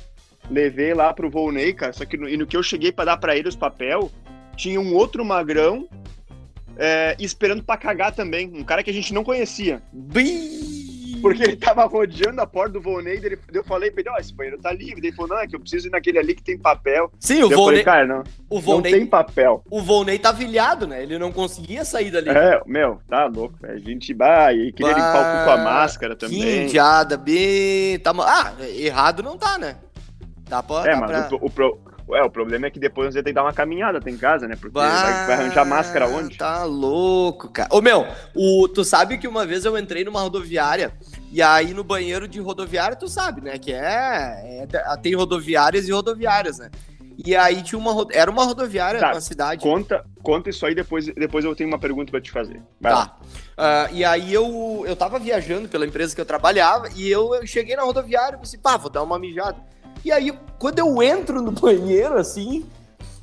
levei 0.49 0.93
lá 0.93 1.13
pro 1.13 1.29
Volney, 1.29 1.73
cara, 1.73 1.93
só 1.93 2.03
que 2.03 2.17
no, 2.17 2.27
e 2.27 2.35
no 2.35 2.45
que 2.45 2.57
eu 2.57 2.63
cheguei 2.63 2.91
para 2.91 3.05
dar 3.05 3.17
para 3.17 3.37
ele 3.37 3.47
os 3.47 3.55
papel, 3.55 4.11
tinha 4.57 4.81
um 4.81 4.93
outro 4.93 5.23
magrão 5.23 5.87
é, 6.77 7.15
esperando 7.17 7.63
para 7.63 7.77
cagar 7.77 8.13
também, 8.13 8.51
um 8.53 8.63
cara 8.63 8.83
que 8.83 8.89
a 8.89 8.93
gente 8.93 9.13
não 9.13 9.23
conhecia. 9.23 9.81
Bii! 9.93 10.80
Porque 11.21 11.43
ele 11.43 11.55
tava 11.55 11.85
rodeando 11.85 12.41
a 12.41 12.47
porta 12.47 12.73
do 12.73 12.81
Volney, 12.81 13.17
ele, 13.17 13.39
eu 13.53 13.63
falei 13.63 13.91
pra 13.91 14.01
ele, 14.01 14.09
ó, 14.09 14.13
oh, 14.15 14.19
esse 14.19 14.33
banheiro 14.33 14.59
tá 14.59 14.71
livre. 14.71 15.07
Ele 15.07 15.15
falou, 15.15 15.35
não, 15.35 15.39
é 15.39 15.47
que 15.47 15.55
eu 15.55 15.59
preciso 15.59 15.87
ir 15.87 15.91
naquele 15.91 16.19
ali 16.19 16.35
que 16.35 16.43
tem 16.43 16.57
papel. 16.57 17.11
Sim, 17.19 17.43
o 17.43 17.49
Volney... 17.49 17.83
Falei, 17.83 17.83
cara, 17.83 18.07
não, 18.07 18.23
o 18.49 18.59
Volney, 18.59 18.91
não 18.91 18.99
tem 18.99 19.07
papel. 19.07 19.63
O 19.69 19.81
Volney 19.81 20.19
tá 20.19 20.31
vilhado, 20.31 20.87
né? 20.87 21.03
Ele 21.03 21.17
não 21.17 21.31
conseguia 21.31 21.85
sair 21.85 22.11
dali. 22.11 22.29
É, 22.29 22.61
meu, 22.65 22.99
tá 23.07 23.25
louco. 23.25 23.55
A 23.63 23.77
gente, 23.77 24.13
vai 24.13 24.55
e 24.55 24.71
queria 24.71 24.93
bah, 24.93 24.99
limpar 24.99 25.21
o 25.21 25.39
cu 25.39 25.45
com 25.45 25.51
a 25.51 25.57
máscara 25.63 26.15
também. 26.15 26.39
Que 26.39 26.61
indiada, 26.63 27.17
bem... 27.17 27.99
Tá... 27.99 28.11
Ah, 28.19 28.53
errado 28.75 29.23
não 29.23 29.37
tá, 29.37 29.57
né? 29.57 29.77
Dá 30.49 30.61
pra... 30.61 30.83
É, 30.85 30.91
dá 30.91 30.99
mas 30.99 31.27
pra... 31.27 31.37
o, 31.37 31.45
o, 31.45 31.49
pro... 32.01 32.15
É, 32.15 32.23
o 32.23 32.29
problema 32.29 32.67
é 32.67 32.69
que 32.69 32.79
depois 32.79 33.13
você 33.13 33.23
tem 33.23 33.31
que 33.31 33.35
dar 33.35 33.43
uma 33.43 33.53
caminhada 33.53 33.97
até 33.97 34.09
em 34.09 34.17
casa, 34.17 34.47
né? 34.47 34.55
Porque 34.55 34.73
bah, 34.73 34.89
vai, 34.89 35.25
vai, 35.27 35.35
arranjar 35.35 35.65
máscara 35.65 36.07
onde? 36.07 36.37
Tá 36.37 36.63
louco, 36.63 37.49
cara. 37.49 37.69
Ô, 37.71 37.81
meu, 37.81 38.05
o, 38.35 38.67
tu 38.67 38.83
sabe 38.83 39.17
que 39.17 39.27
uma 39.27 39.45
vez 39.45 39.65
eu 39.65 39.77
entrei 39.77 40.03
numa 40.03 40.21
rodoviária 40.21 40.91
e 41.31 41.41
aí 41.41 41.73
no 41.73 41.83
banheiro 41.83 42.27
de 42.27 42.39
rodoviária, 42.39 42.95
tu 42.95 43.07
sabe, 43.07 43.41
né? 43.41 43.57
Que 43.57 43.71
é, 43.73 44.65
é 44.65 44.97
tem 45.01 45.15
rodoviárias 45.15 45.87
e 45.87 45.91
rodoviárias, 45.91 46.59
né? 46.59 46.69
E 47.23 47.35
aí 47.35 47.61
tinha 47.61 47.77
uma 47.77 48.05
era 48.11 48.31
uma 48.31 48.43
rodoviária 48.43 48.99
tá, 48.99 49.13
na 49.13 49.21
cidade. 49.21 49.61
Conta, 49.61 50.03
conta 50.23 50.49
isso 50.49 50.65
aí 50.65 50.73
depois, 50.73 51.05
depois 51.05 51.45
eu 51.45 51.55
tenho 51.55 51.69
uma 51.69 51.79
pergunta 51.79 52.11
para 52.11 52.21
te 52.21 52.31
fazer. 52.31 52.61
Vai 52.79 52.93
tá. 52.93 53.17
Uh, 53.57 53.93
e 53.93 54.03
aí 54.03 54.33
eu 54.33 54.83
eu 54.87 54.95
tava 54.95 55.19
viajando 55.19 55.67
pela 55.69 55.85
empresa 55.85 56.15
que 56.15 56.21
eu 56.21 56.25
trabalhava 56.25 56.89
e 56.95 57.09
eu, 57.09 57.35
eu 57.35 57.45
cheguei 57.45 57.75
na 57.75 57.83
rodoviária 57.83 58.35
e 58.35 58.39
pensei, 58.39 58.59
pá, 58.59 58.77
vou 58.77 58.89
dar 58.89 59.03
uma 59.03 59.19
mijada. 59.19 59.57
E 60.03 60.11
aí, 60.11 60.33
quando 60.57 60.79
eu 60.79 61.01
entro 61.01 61.41
no 61.41 61.51
banheiro, 61.51 62.17
assim, 62.17 62.65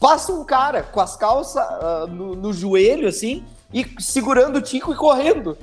passa 0.00 0.32
um 0.32 0.44
cara 0.44 0.82
com 0.82 1.00
as 1.00 1.16
calças 1.16 1.62
uh, 1.62 2.06
no, 2.06 2.34
no, 2.34 2.52
joelho, 2.52 3.08
assim, 3.08 3.44
e 3.72 3.86
segurando 3.98 4.56
o 4.56 4.62
Tico 4.62 4.92
e 4.92 4.96
correndo. 4.96 5.56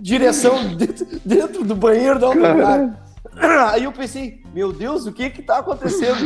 Direção 0.00 0.74
dentro, 0.74 1.06
dentro 1.24 1.64
do 1.64 1.74
banheiro 1.74 2.18
da 2.18 2.28
lugar. 2.28 3.02
Aí 3.70 3.84
eu 3.84 3.92
pensei, 3.92 4.42
meu 4.52 4.72
Deus, 4.72 5.06
o 5.06 5.12
que 5.12 5.30
que 5.30 5.42
tá 5.42 5.58
acontecendo? 5.58 6.18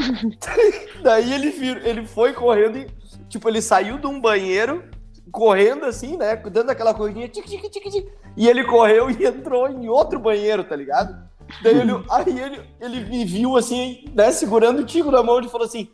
Daí 1.02 1.32
ele, 1.32 1.54
ele 1.84 2.06
foi 2.06 2.32
correndo 2.32 2.78
e, 2.78 2.86
tipo, 3.28 3.48
ele 3.48 3.62
saiu 3.62 3.98
de 3.98 4.06
um 4.06 4.20
banheiro, 4.20 4.82
correndo 5.30 5.84
assim, 5.84 6.16
né? 6.16 6.36
Dando 6.36 6.70
aquela 6.70 6.94
corridinha, 6.94 7.28
tic, 7.28 7.44
tic, 7.44 7.62
tic, 7.70 7.90
tic, 7.90 8.08
e 8.36 8.48
ele 8.48 8.64
correu 8.64 9.10
e 9.10 9.24
entrou 9.24 9.68
em 9.68 9.88
outro 9.88 10.18
banheiro, 10.18 10.64
tá 10.64 10.74
ligado? 10.74 11.16
Daí 11.62 11.78
ele, 11.78 11.92
aí 12.10 12.40
ele, 12.40 12.60
ele 12.80 13.00
me 13.04 13.24
viu 13.24 13.56
assim, 13.56 14.04
né, 14.14 14.30
segurando 14.30 14.80
o 14.80 14.84
Tico 14.84 15.10
na 15.10 15.22
mão 15.22 15.40
e 15.40 15.48
falou 15.48 15.66
assim: 15.66 15.88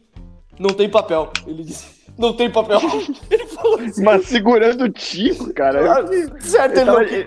não 0.59 0.71
tem 0.71 0.88
papel. 0.88 1.31
Ele 1.47 1.65
disse, 1.65 2.03
não 2.19 2.33
tem 2.33 2.51
papel. 2.51 2.81
Ele 3.31 3.47
falou 3.47 3.81
assim. 3.81 4.03
Mas 4.03 4.27
segurando 4.27 4.85
o 4.85 4.88
Tico, 4.88 5.53
cara. 5.55 5.93
Ah, 5.93 6.07
certo, 6.41 6.77
ele, 6.77 6.85
tava, 6.85 6.93
não, 6.93 7.03
ele, 7.03 7.27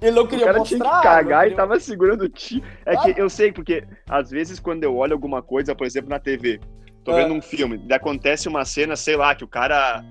ele 0.00 0.10
não 0.10 0.26
queria 0.26 0.44
o 0.44 0.46
cara 0.46 0.58
mostrar. 0.58 0.78
Tinha 0.78 0.90
que 0.90 1.02
cagar 1.02 1.40
queria... 1.42 1.54
e 1.54 1.56
tava 1.56 1.80
segurando 1.80 2.22
o 2.22 2.28
Tico. 2.28 2.66
É 2.84 2.94
ah. 2.94 3.00
que 3.00 3.20
eu 3.20 3.30
sei, 3.30 3.52
porque 3.52 3.84
às 4.08 4.30
vezes 4.30 4.58
quando 4.58 4.82
eu 4.84 4.96
olho 4.96 5.12
alguma 5.12 5.40
coisa, 5.42 5.74
por 5.74 5.86
exemplo, 5.86 6.10
na 6.10 6.18
TV, 6.18 6.60
tô 7.04 7.12
é. 7.12 7.22
vendo 7.22 7.34
um 7.34 7.42
filme, 7.42 7.80
acontece 7.92 8.48
uma 8.48 8.64
cena, 8.64 8.96
sei 8.96 9.16
lá, 9.16 9.34
que 9.34 9.44
o 9.44 9.48
cara 9.48 10.04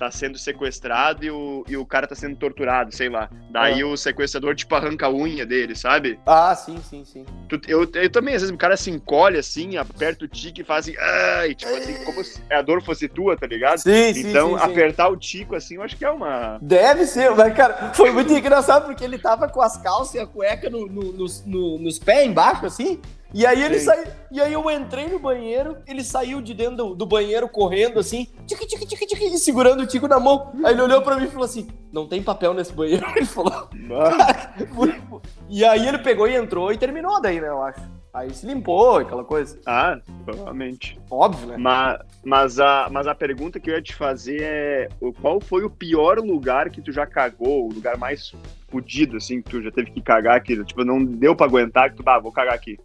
tá 0.00 0.10
sendo 0.10 0.38
sequestrado 0.38 1.22
e 1.22 1.30
o, 1.30 1.62
e 1.68 1.76
o 1.76 1.84
cara 1.84 2.06
tá 2.06 2.14
sendo 2.14 2.34
torturado, 2.34 2.90
sei 2.94 3.10
lá. 3.10 3.28
Daí 3.50 3.82
ah. 3.82 3.86
o 3.86 3.98
sequestrador, 3.98 4.54
tipo, 4.54 4.74
arranca 4.74 5.04
a 5.04 5.12
unha 5.12 5.44
dele, 5.44 5.76
sabe? 5.76 6.18
Ah, 6.24 6.54
sim, 6.54 6.78
sim, 6.88 7.04
sim. 7.04 7.26
Tu, 7.50 7.60
eu, 7.68 7.86
eu 7.92 8.10
também, 8.10 8.34
às 8.34 8.40
vezes, 8.40 8.54
o 8.54 8.56
cara 8.56 8.78
se 8.78 8.90
encolhe 8.90 9.36
assim, 9.36 9.76
aperta 9.76 10.24
o 10.24 10.28
tique 10.28 10.62
e 10.62 10.64
faz 10.64 10.88
assim, 10.88 10.96
ai, 10.98 11.54
tipo 11.54 11.70
assim, 11.74 12.02
como 12.02 12.24
se 12.24 12.40
a 12.50 12.62
dor 12.62 12.82
fosse 12.82 13.08
tua, 13.08 13.36
tá 13.36 13.46
ligado? 13.46 13.76
Sim, 13.76 14.14
sim. 14.14 14.30
Então, 14.30 14.56
sim, 14.56 14.64
apertar 14.64 15.08
sim. 15.08 15.12
o 15.12 15.16
tico 15.18 15.54
assim, 15.54 15.74
eu 15.74 15.82
acho 15.82 15.98
que 15.98 16.04
é 16.06 16.10
uma. 16.10 16.58
Deve 16.62 17.04
ser, 17.04 17.30
mas, 17.32 17.52
cara, 17.54 17.92
foi 17.92 18.10
muito 18.10 18.32
engraçado 18.32 18.86
porque 18.86 19.04
ele 19.04 19.18
tava 19.18 19.48
com 19.48 19.60
as 19.60 19.76
calças 19.76 20.14
e 20.14 20.18
a 20.18 20.26
cueca 20.26 20.70
no, 20.70 20.86
no, 20.86 21.12
no, 21.12 21.26
no 21.44 21.78
nos 21.78 21.98
pés 21.98 22.26
embaixo, 22.26 22.64
assim. 22.64 23.02
E 23.32 23.46
aí 23.46 23.62
ele 23.62 23.78
saiu. 23.78 24.04
E 24.32 24.40
aí 24.40 24.52
eu 24.52 24.70
entrei 24.70 25.08
no 25.08 25.18
banheiro, 25.18 25.78
ele 25.86 26.04
saiu 26.04 26.40
de 26.40 26.54
dentro 26.54 26.76
do, 26.76 26.94
do 26.94 27.06
banheiro 27.06 27.48
correndo 27.48 27.98
assim, 27.98 28.28
tique, 28.46 28.66
tique, 28.66 28.86
tique, 28.86 29.06
tique, 29.06 29.38
segurando 29.38 29.82
o 29.82 29.86
tico 29.86 30.06
na 30.06 30.20
mão. 30.20 30.52
Aí 30.64 30.72
ele 30.72 30.82
olhou 30.82 31.02
pra 31.02 31.16
mim 31.16 31.24
e 31.24 31.30
falou 31.30 31.44
assim: 31.44 31.68
não 31.92 32.06
tem 32.06 32.22
papel 32.22 32.54
nesse 32.54 32.72
banheiro. 32.72 33.04
Ele 33.14 33.26
falou. 33.26 33.68
e 35.48 35.64
aí 35.64 35.86
ele 35.86 35.98
pegou 35.98 36.28
e 36.28 36.36
entrou 36.36 36.72
e 36.72 36.78
terminou 36.78 37.20
daí, 37.20 37.40
né, 37.40 37.48
eu 37.48 37.62
acho. 37.62 37.80
Aí 38.12 38.32
se 38.34 38.44
limpou, 38.44 38.96
aquela 38.96 39.24
coisa. 39.24 39.60
Ah, 39.64 39.96
provavelmente. 40.24 40.98
Óbvio, 41.08 41.48
né? 41.48 41.56
Mas, 41.56 42.00
mas, 42.24 42.58
a, 42.58 42.88
mas 42.90 43.06
a 43.06 43.14
pergunta 43.14 43.60
que 43.60 43.70
eu 43.70 43.74
ia 43.74 43.82
te 43.82 43.94
fazer 43.94 44.42
é: 44.42 44.88
qual 45.20 45.40
foi 45.40 45.64
o 45.64 45.70
pior 45.70 46.18
lugar 46.18 46.70
que 46.70 46.82
tu 46.82 46.90
já 46.90 47.06
cagou? 47.06 47.66
O 47.66 47.72
lugar 47.72 47.96
mais 47.96 48.32
fudido, 48.68 49.16
assim, 49.16 49.40
que 49.40 49.50
tu 49.50 49.62
já 49.62 49.70
teve 49.70 49.92
que 49.92 50.00
cagar 50.00 50.36
aqui? 50.36 50.62
Tipo, 50.64 50.84
não 50.84 51.04
deu 51.04 51.36
pra 51.36 51.46
aguentar 51.46 51.90
que 51.90 52.02
tu, 52.02 52.08
ah, 52.08 52.18
vou 52.18 52.32
cagar 52.32 52.54
aqui. 52.54 52.78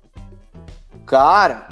Cara, 1.06 1.68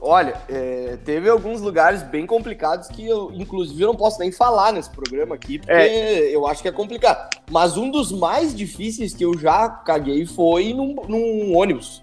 Olha, 0.00 0.34
é, 0.48 0.96
teve 1.04 1.28
alguns 1.28 1.60
lugares 1.60 2.04
bem 2.04 2.24
complicados 2.24 2.86
que 2.86 3.04
eu, 3.04 3.32
inclusive, 3.32 3.82
eu 3.82 3.88
não 3.88 3.96
posso 3.96 4.20
nem 4.20 4.30
falar 4.30 4.72
nesse 4.72 4.88
programa 4.90 5.34
aqui, 5.34 5.58
porque 5.58 5.72
é. 5.72 6.34
eu 6.34 6.46
acho 6.46 6.62
que 6.62 6.68
é 6.68 6.72
complicado. 6.72 7.28
Mas 7.50 7.76
um 7.76 7.90
dos 7.90 8.12
mais 8.12 8.54
difíceis 8.54 9.12
que 9.12 9.24
eu 9.24 9.36
já 9.36 9.68
caguei 9.68 10.24
foi 10.24 10.72
num, 10.72 10.94
num 11.08 11.56
ônibus. 11.56 12.00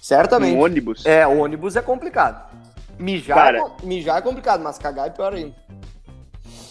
Certamente. 0.00 0.56
Um 0.56 0.60
ônibus? 0.60 1.06
É, 1.06 1.26
o 1.26 1.38
ônibus 1.38 1.76
é 1.76 1.82
complicado. 1.82 2.52
Mijar, 2.98 3.36
cara, 3.36 3.58
é, 3.58 3.86
mijar 3.86 4.18
é 4.18 4.22
complicado, 4.22 4.62
mas 4.62 4.76
cagar 4.76 5.06
é 5.06 5.10
pior 5.10 5.32
ainda. 5.32 5.54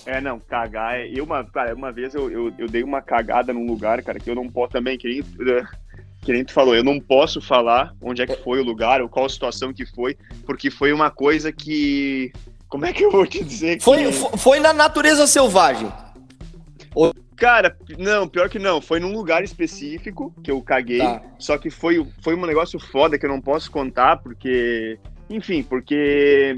É, 0.05 0.19
não, 0.19 0.39
cagar 0.39 0.99
é. 0.99 1.07
Eu, 1.07 1.23
uma, 1.23 1.43
cara, 1.45 1.73
uma 1.73 1.91
vez 1.91 2.13
eu, 2.13 2.29
eu, 2.29 2.53
eu, 2.57 2.67
dei 2.67 2.83
uma 2.83 3.01
cagada 3.01 3.53
num 3.53 3.65
lugar, 3.65 4.01
cara, 4.03 4.19
que 4.19 4.29
eu 4.29 4.35
não 4.35 4.49
posso 4.49 4.73
também, 4.73 4.97
que 4.97 5.23
que 6.23 6.31
nem 6.31 6.43
tu 6.43 6.53
falou, 6.53 6.73
eu 6.73 6.83
não 6.83 6.99
posso 6.99 7.41
falar 7.41 7.93
onde 8.01 8.21
é 8.21 8.27
que 8.27 8.35
foi 8.37 8.59
o 8.59 8.63
lugar 8.63 9.01
ou 9.01 9.09
qual 9.09 9.27
situação 9.27 9.73
que 9.73 9.85
foi, 9.85 10.17
porque 10.45 10.71
foi 10.71 10.93
uma 10.93 11.11
coisa 11.11 11.51
que. 11.51 12.31
Como 12.67 12.85
é 12.85 12.93
que 12.93 13.03
eu 13.03 13.11
vou 13.11 13.27
te 13.27 13.43
dizer? 13.43 13.77
Que... 13.77 13.83
Foi, 13.83 14.11
foi 14.11 14.59
na 14.59 14.73
natureza 14.73 15.27
selvagem. 15.27 15.91
Cara, 17.35 17.75
não, 17.97 18.27
pior 18.27 18.49
que 18.49 18.57
não. 18.57 18.81
Foi 18.81 18.99
num 18.99 19.13
lugar 19.13 19.43
específico 19.43 20.33
que 20.43 20.49
eu 20.49 20.61
caguei. 20.61 20.99
Tá. 20.99 21.21
Só 21.37 21.57
que 21.57 21.69
foi, 21.69 22.05
foi 22.21 22.35
um 22.35 22.45
negócio 22.45 22.79
foda 22.79 23.17
que 23.19 23.25
eu 23.25 23.29
não 23.29 23.41
posso 23.41 23.69
contar, 23.69 24.17
porque. 24.17 24.97
Enfim, 25.29 25.61
porque. 25.61 26.55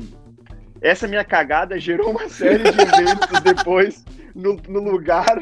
Essa 0.81 1.07
minha 1.07 1.23
cagada 1.23 1.79
gerou 1.79 2.11
uma 2.11 2.29
série 2.29 2.63
de 2.63 2.81
eventos 2.81 3.41
depois 3.41 4.05
no, 4.35 4.55
no 4.67 4.79
lugar 4.79 5.39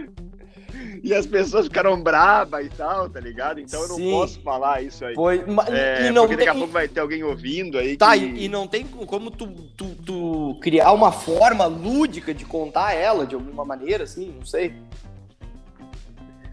e 1.14 1.14
as 1.14 1.28
pessoas 1.28 1.66
ficaram 1.66 2.02
bravas 2.02 2.66
e 2.66 2.70
tal, 2.70 3.10
tá 3.10 3.20
ligado? 3.20 3.60
Então 3.60 3.82
eu 3.82 3.90
não 3.90 3.96
Sim. 3.98 4.12
posso 4.12 4.40
falar 4.42 4.82
isso 4.82 5.04
aí. 5.04 5.14
Foi, 5.14 5.44
é, 5.70 6.08
e 6.08 6.12
não 6.12 6.22
porque 6.24 6.38
daqui 6.38 6.50
a 6.50 6.56
pouco 6.56 6.72
vai 6.72 6.88
ter 6.88 7.02
alguém 7.02 7.24
ouvindo 7.24 7.78
aí. 7.78 7.98
Tá, 7.98 8.18
que... 8.18 8.24
e, 8.24 8.46
e, 8.46 8.50
não 8.50 8.66
tem 8.66 8.86
como 8.86 9.30
tu, 9.30 9.48
tu, 9.76 9.96
tu, 10.06 10.58
criar 10.62 10.94
uma 10.94 11.12
forma 11.12 11.66
lúdica 11.66 12.34
de 12.34 12.46
contar 12.46 12.94
ela 12.94 13.28
de 13.28 13.36
alguma 13.36 13.66
maneira, 13.66 14.06
assim, 14.06 14.34
não 14.38 14.46
sei. 14.46 14.74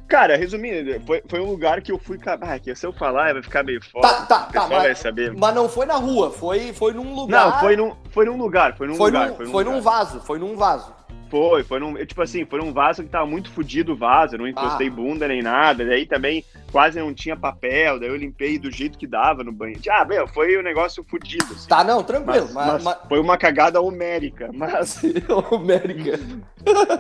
Cara, 0.08 0.36
resumindo, 0.36 1.00
foi, 1.06 1.22
foi 1.28 1.38
um 1.38 1.48
lugar 1.48 1.80
que 1.80 1.92
eu 1.92 1.98
fui. 1.98 2.18
Ah, 2.26 2.58
que 2.58 2.74
se 2.74 2.84
eu 2.84 2.92
falar 2.92 3.32
vai 3.32 3.42
ficar 3.44 3.62
meio 3.62 3.80
foda. 3.80 4.08
Tá, 4.08 4.26
tá, 4.26 4.40
tá. 4.46 4.66
Mas, 4.66 4.82
vai 4.82 4.94
saber. 4.96 5.32
mas 5.32 5.54
não 5.54 5.68
foi 5.68 5.86
na 5.86 5.94
rua, 5.94 6.32
foi, 6.32 6.72
foi 6.72 6.92
num 6.92 7.14
lugar. 7.14 7.52
Não, 7.52 7.60
foi 7.60 7.76
num, 7.76 7.94
foi 8.10 8.24
num 8.24 8.36
lugar, 8.36 8.76
foi 8.76 8.88
num 8.88 8.96
foi 8.96 9.12
lugar. 9.12 9.28
Num, 9.28 9.36
foi 9.36 9.44
num, 9.44 9.52
foi 9.52 9.62
lugar. 9.62 9.76
num 9.76 9.80
vaso, 9.80 10.20
foi 10.22 10.38
num 10.40 10.56
vaso. 10.56 10.99
Foi, 11.30 11.62
foi 11.62 11.78
num, 11.78 11.94
tipo 12.04 12.20
assim, 12.20 12.44
foi 12.44 12.58
num 12.58 12.72
vaso 12.72 13.04
que 13.04 13.08
tava 13.08 13.24
muito 13.24 13.50
fodido 13.50 13.92
o 13.92 13.96
vaso, 13.96 14.36
não 14.36 14.48
encostei 14.48 14.88
ah. 14.88 14.90
bunda 14.90 15.28
nem 15.28 15.40
nada, 15.40 15.84
daí 15.84 16.04
também 16.04 16.44
quase 16.72 16.98
não 16.98 17.14
tinha 17.14 17.36
papel, 17.36 18.00
daí 18.00 18.08
eu 18.08 18.16
limpei 18.16 18.58
do 18.58 18.70
jeito 18.70 18.98
que 18.98 19.06
dava 19.06 19.44
no 19.44 19.52
banho. 19.52 19.78
Ah, 19.88 20.04
meu, 20.04 20.26
foi 20.26 20.58
um 20.58 20.62
negócio 20.62 21.04
fodido. 21.08 21.44
Assim. 21.44 21.68
Tá, 21.68 21.84
não, 21.84 22.02
tranquilo. 22.02 22.48
Mas, 22.52 22.66
mas, 22.66 22.82
mas... 22.82 22.98
Foi 23.08 23.20
uma 23.20 23.38
cagada 23.38 23.80
homérica, 23.80 24.50
mas... 24.52 25.00
homérica. 25.52 26.18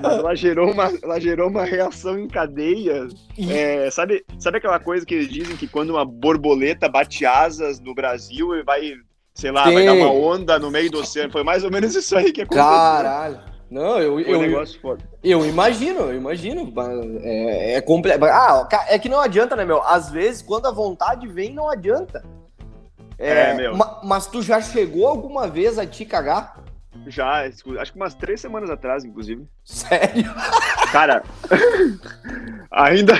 mas 0.00 0.18
ela 0.18 0.34
gerou, 0.36 0.70
uma, 0.70 0.92
ela 1.02 1.20
gerou 1.20 1.48
uma 1.48 1.64
reação 1.64 2.16
em 2.16 2.28
cadeia. 2.28 3.08
É, 3.48 3.90
sabe, 3.90 4.24
sabe 4.38 4.58
aquela 4.58 4.78
coisa 4.78 5.04
que 5.04 5.14
eles 5.14 5.28
dizem 5.28 5.56
que 5.56 5.66
quando 5.66 5.90
uma 5.90 6.04
borboleta 6.04 6.88
bate 6.88 7.26
asas 7.26 7.80
no 7.80 7.94
Brasil 7.94 8.54
e 8.54 8.62
vai 8.62 8.94
sei 9.34 9.50
lá, 9.50 9.64
Sim. 9.64 9.74
vai 9.74 9.86
dar 9.86 9.94
uma 9.94 10.12
onda 10.12 10.58
no 10.58 10.70
meio 10.70 10.90
do 10.90 10.98
oceano. 10.98 11.32
Foi 11.32 11.42
mais 11.42 11.64
ou 11.64 11.70
menos 11.70 11.94
isso 11.94 12.16
aí 12.16 12.30
que 12.30 12.42
aconteceu. 12.42 12.64
Caralho. 12.64 13.40
Não, 13.70 13.98
eu, 14.00 14.14
Foi 14.14 14.34
eu, 14.34 14.38
um 14.38 14.42
negócio 14.42 14.80
foda. 14.80 15.04
eu 15.22 15.46
imagino, 15.46 16.00
eu 16.00 16.16
imagino. 16.16 16.72
É, 17.22 17.74
é 17.74 17.80
complexo. 17.80 18.24
Ah, 18.24 18.68
é 18.88 18.98
que 18.98 19.08
não 19.08 19.20
adianta, 19.20 19.54
né, 19.54 19.64
meu? 19.64 19.80
Às 19.82 20.10
vezes, 20.10 20.42
quando 20.42 20.66
a 20.66 20.72
vontade 20.72 21.28
vem, 21.28 21.54
não 21.54 21.70
adianta. 21.70 22.24
É, 23.16 23.50
é 23.50 23.54
meu. 23.54 23.76
Ma, 23.76 24.00
mas 24.02 24.26
tu 24.26 24.42
já 24.42 24.60
chegou 24.60 25.06
alguma 25.06 25.46
vez 25.46 25.78
a 25.78 25.86
te 25.86 26.04
cagar? 26.04 26.56
Já, 27.06 27.46
acho 27.46 27.92
que 27.92 27.96
umas 27.96 28.14
três 28.14 28.40
semanas 28.40 28.70
atrás, 28.70 29.04
inclusive. 29.04 29.46
Sério? 29.64 30.24
Cara, 30.90 31.22
ainda, 32.70 33.14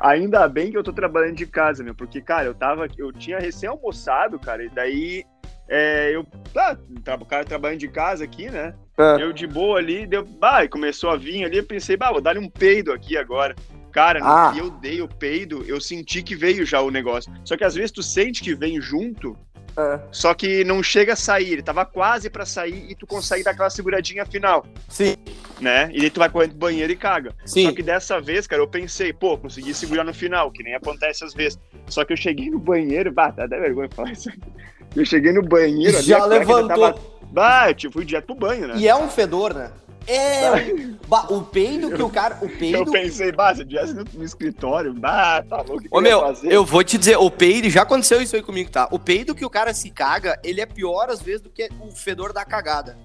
ainda 0.00 0.48
bem 0.48 0.70
que 0.70 0.78
eu 0.78 0.84
tô 0.84 0.92
trabalhando 0.92 1.34
de 1.34 1.46
casa, 1.46 1.82
meu, 1.82 1.94
porque, 1.94 2.20
cara, 2.20 2.46
eu 2.46 2.54
tava, 2.54 2.86
eu 2.96 3.12
tinha 3.12 3.40
recém 3.40 3.68
almoçado, 3.68 4.38
cara, 4.38 4.64
e 4.64 4.68
daí 4.68 5.24
é, 5.68 6.14
eu, 6.14 6.26
ah, 6.56 6.76
o 7.20 7.24
cara 7.24 7.44
trabalhando 7.44 7.80
de 7.80 7.88
casa 7.88 8.24
aqui, 8.24 8.50
né? 8.50 8.74
É. 8.98 9.22
Eu 9.22 9.32
de 9.32 9.46
boa 9.46 9.78
ali, 9.78 10.06
deu, 10.06 10.24
bah, 10.24 10.66
começou 10.68 11.10
a 11.10 11.16
vir 11.16 11.44
ali, 11.44 11.58
eu 11.58 11.64
pensei, 11.64 11.96
bah, 11.96 12.12
vou 12.12 12.20
dar 12.20 12.38
um 12.38 12.48
peido 12.48 12.92
aqui 12.92 13.16
agora. 13.16 13.54
Cara, 13.90 14.20
ah. 14.22 14.52
eu 14.56 14.70
dei 14.70 15.00
o 15.00 15.08
peido, 15.08 15.64
eu 15.66 15.80
senti 15.80 16.22
que 16.22 16.34
veio 16.34 16.66
já 16.66 16.80
o 16.80 16.90
negócio. 16.90 17.32
Só 17.44 17.56
que 17.56 17.64
às 17.64 17.74
vezes 17.74 17.92
tu 17.92 18.02
sente 18.02 18.42
que 18.42 18.54
vem 18.54 18.80
junto, 18.80 19.38
é. 19.76 20.00
só 20.10 20.34
que 20.34 20.64
não 20.64 20.82
chega 20.82 21.12
a 21.12 21.16
sair. 21.16 21.52
Ele 21.52 21.62
tava 21.62 21.84
quase 21.86 22.28
para 22.28 22.44
sair 22.44 22.90
e 22.90 22.94
tu 22.94 23.06
consegue 23.06 23.44
dar 23.44 23.52
aquela 23.52 23.70
seguradinha 23.70 24.26
final. 24.26 24.66
Sim. 24.88 25.14
Né? 25.60 25.90
E 25.92 26.02
aí 26.02 26.10
tu 26.10 26.18
vai 26.18 26.28
correndo 26.28 26.50
pro 26.50 26.58
banheiro 26.58 26.92
e 26.92 26.96
caga. 26.96 27.32
Sim. 27.46 27.66
Só 27.66 27.72
que 27.72 27.82
dessa 27.82 28.20
vez, 28.20 28.46
cara, 28.48 28.60
eu 28.60 28.68
pensei, 28.68 29.12
pô, 29.12 29.38
consegui 29.38 29.72
segurar 29.72 30.02
no 30.02 30.12
final, 30.12 30.50
que 30.50 30.62
nem 30.62 30.74
acontece 30.74 31.24
às 31.24 31.32
vezes. 31.32 31.58
Só 31.86 32.04
que 32.04 32.12
eu 32.12 32.16
cheguei 32.16 32.50
no 32.50 32.58
banheiro, 32.58 33.12
bah, 33.12 33.30
dá 33.30 33.44
até 33.44 33.58
vergonha 33.60 33.88
falar 33.94 34.12
isso 34.12 34.28
aqui. 34.28 34.40
Eu 34.94 35.04
cheguei 35.04 35.32
no 35.32 35.42
banheiro. 35.42 36.00
Já 36.02 36.24
levantou. 36.24 36.68
Tava... 36.68 37.14
Ah, 37.36 37.70
eu 37.70 37.90
fui 37.90 38.04
direto 38.04 38.26
pro 38.26 38.34
banho, 38.34 38.68
né? 38.68 38.74
E 38.76 38.86
é 38.86 38.94
um 38.94 39.08
fedor, 39.08 39.54
né? 39.54 39.70
É, 40.06 40.50
bah, 41.08 41.26
o 41.30 41.42
peido 41.42 41.90
que 41.90 42.02
o 42.02 42.08
cara. 42.08 42.38
O 42.42 42.48
peido... 42.48 42.78
Eu 42.78 42.92
pensei, 42.92 43.32
bah, 43.32 43.54
se 43.54 43.62
eu 43.62 43.66
tivesse 43.66 43.94
no, 43.94 44.04
no 44.12 44.24
escritório, 44.24 44.92
bah, 44.92 45.42
tá 45.42 45.62
louco. 45.62 45.84
Ô, 45.90 46.00
meu, 46.00 46.20
fazer? 46.20 46.52
eu 46.52 46.64
vou 46.64 46.84
te 46.84 46.98
dizer, 46.98 47.16
o 47.16 47.30
peido, 47.30 47.68
já 47.70 47.82
aconteceu 47.82 48.20
isso 48.20 48.36
aí 48.36 48.42
comigo, 48.42 48.70
tá? 48.70 48.88
O 48.90 48.98
peido 48.98 49.34
que 49.34 49.44
o 49.44 49.50
cara 49.50 49.72
se 49.72 49.90
caga, 49.90 50.38
ele 50.44 50.60
é 50.60 50.66
pior 50.66 51.08
às 51.08 51.20
vezes 51.20 51.40
do 51.40 51.50
que 51.50 51.68
o 51.80 51.90
fedor 51.90 52.32
da 52.32 52.44
cagada. 52.44 52.96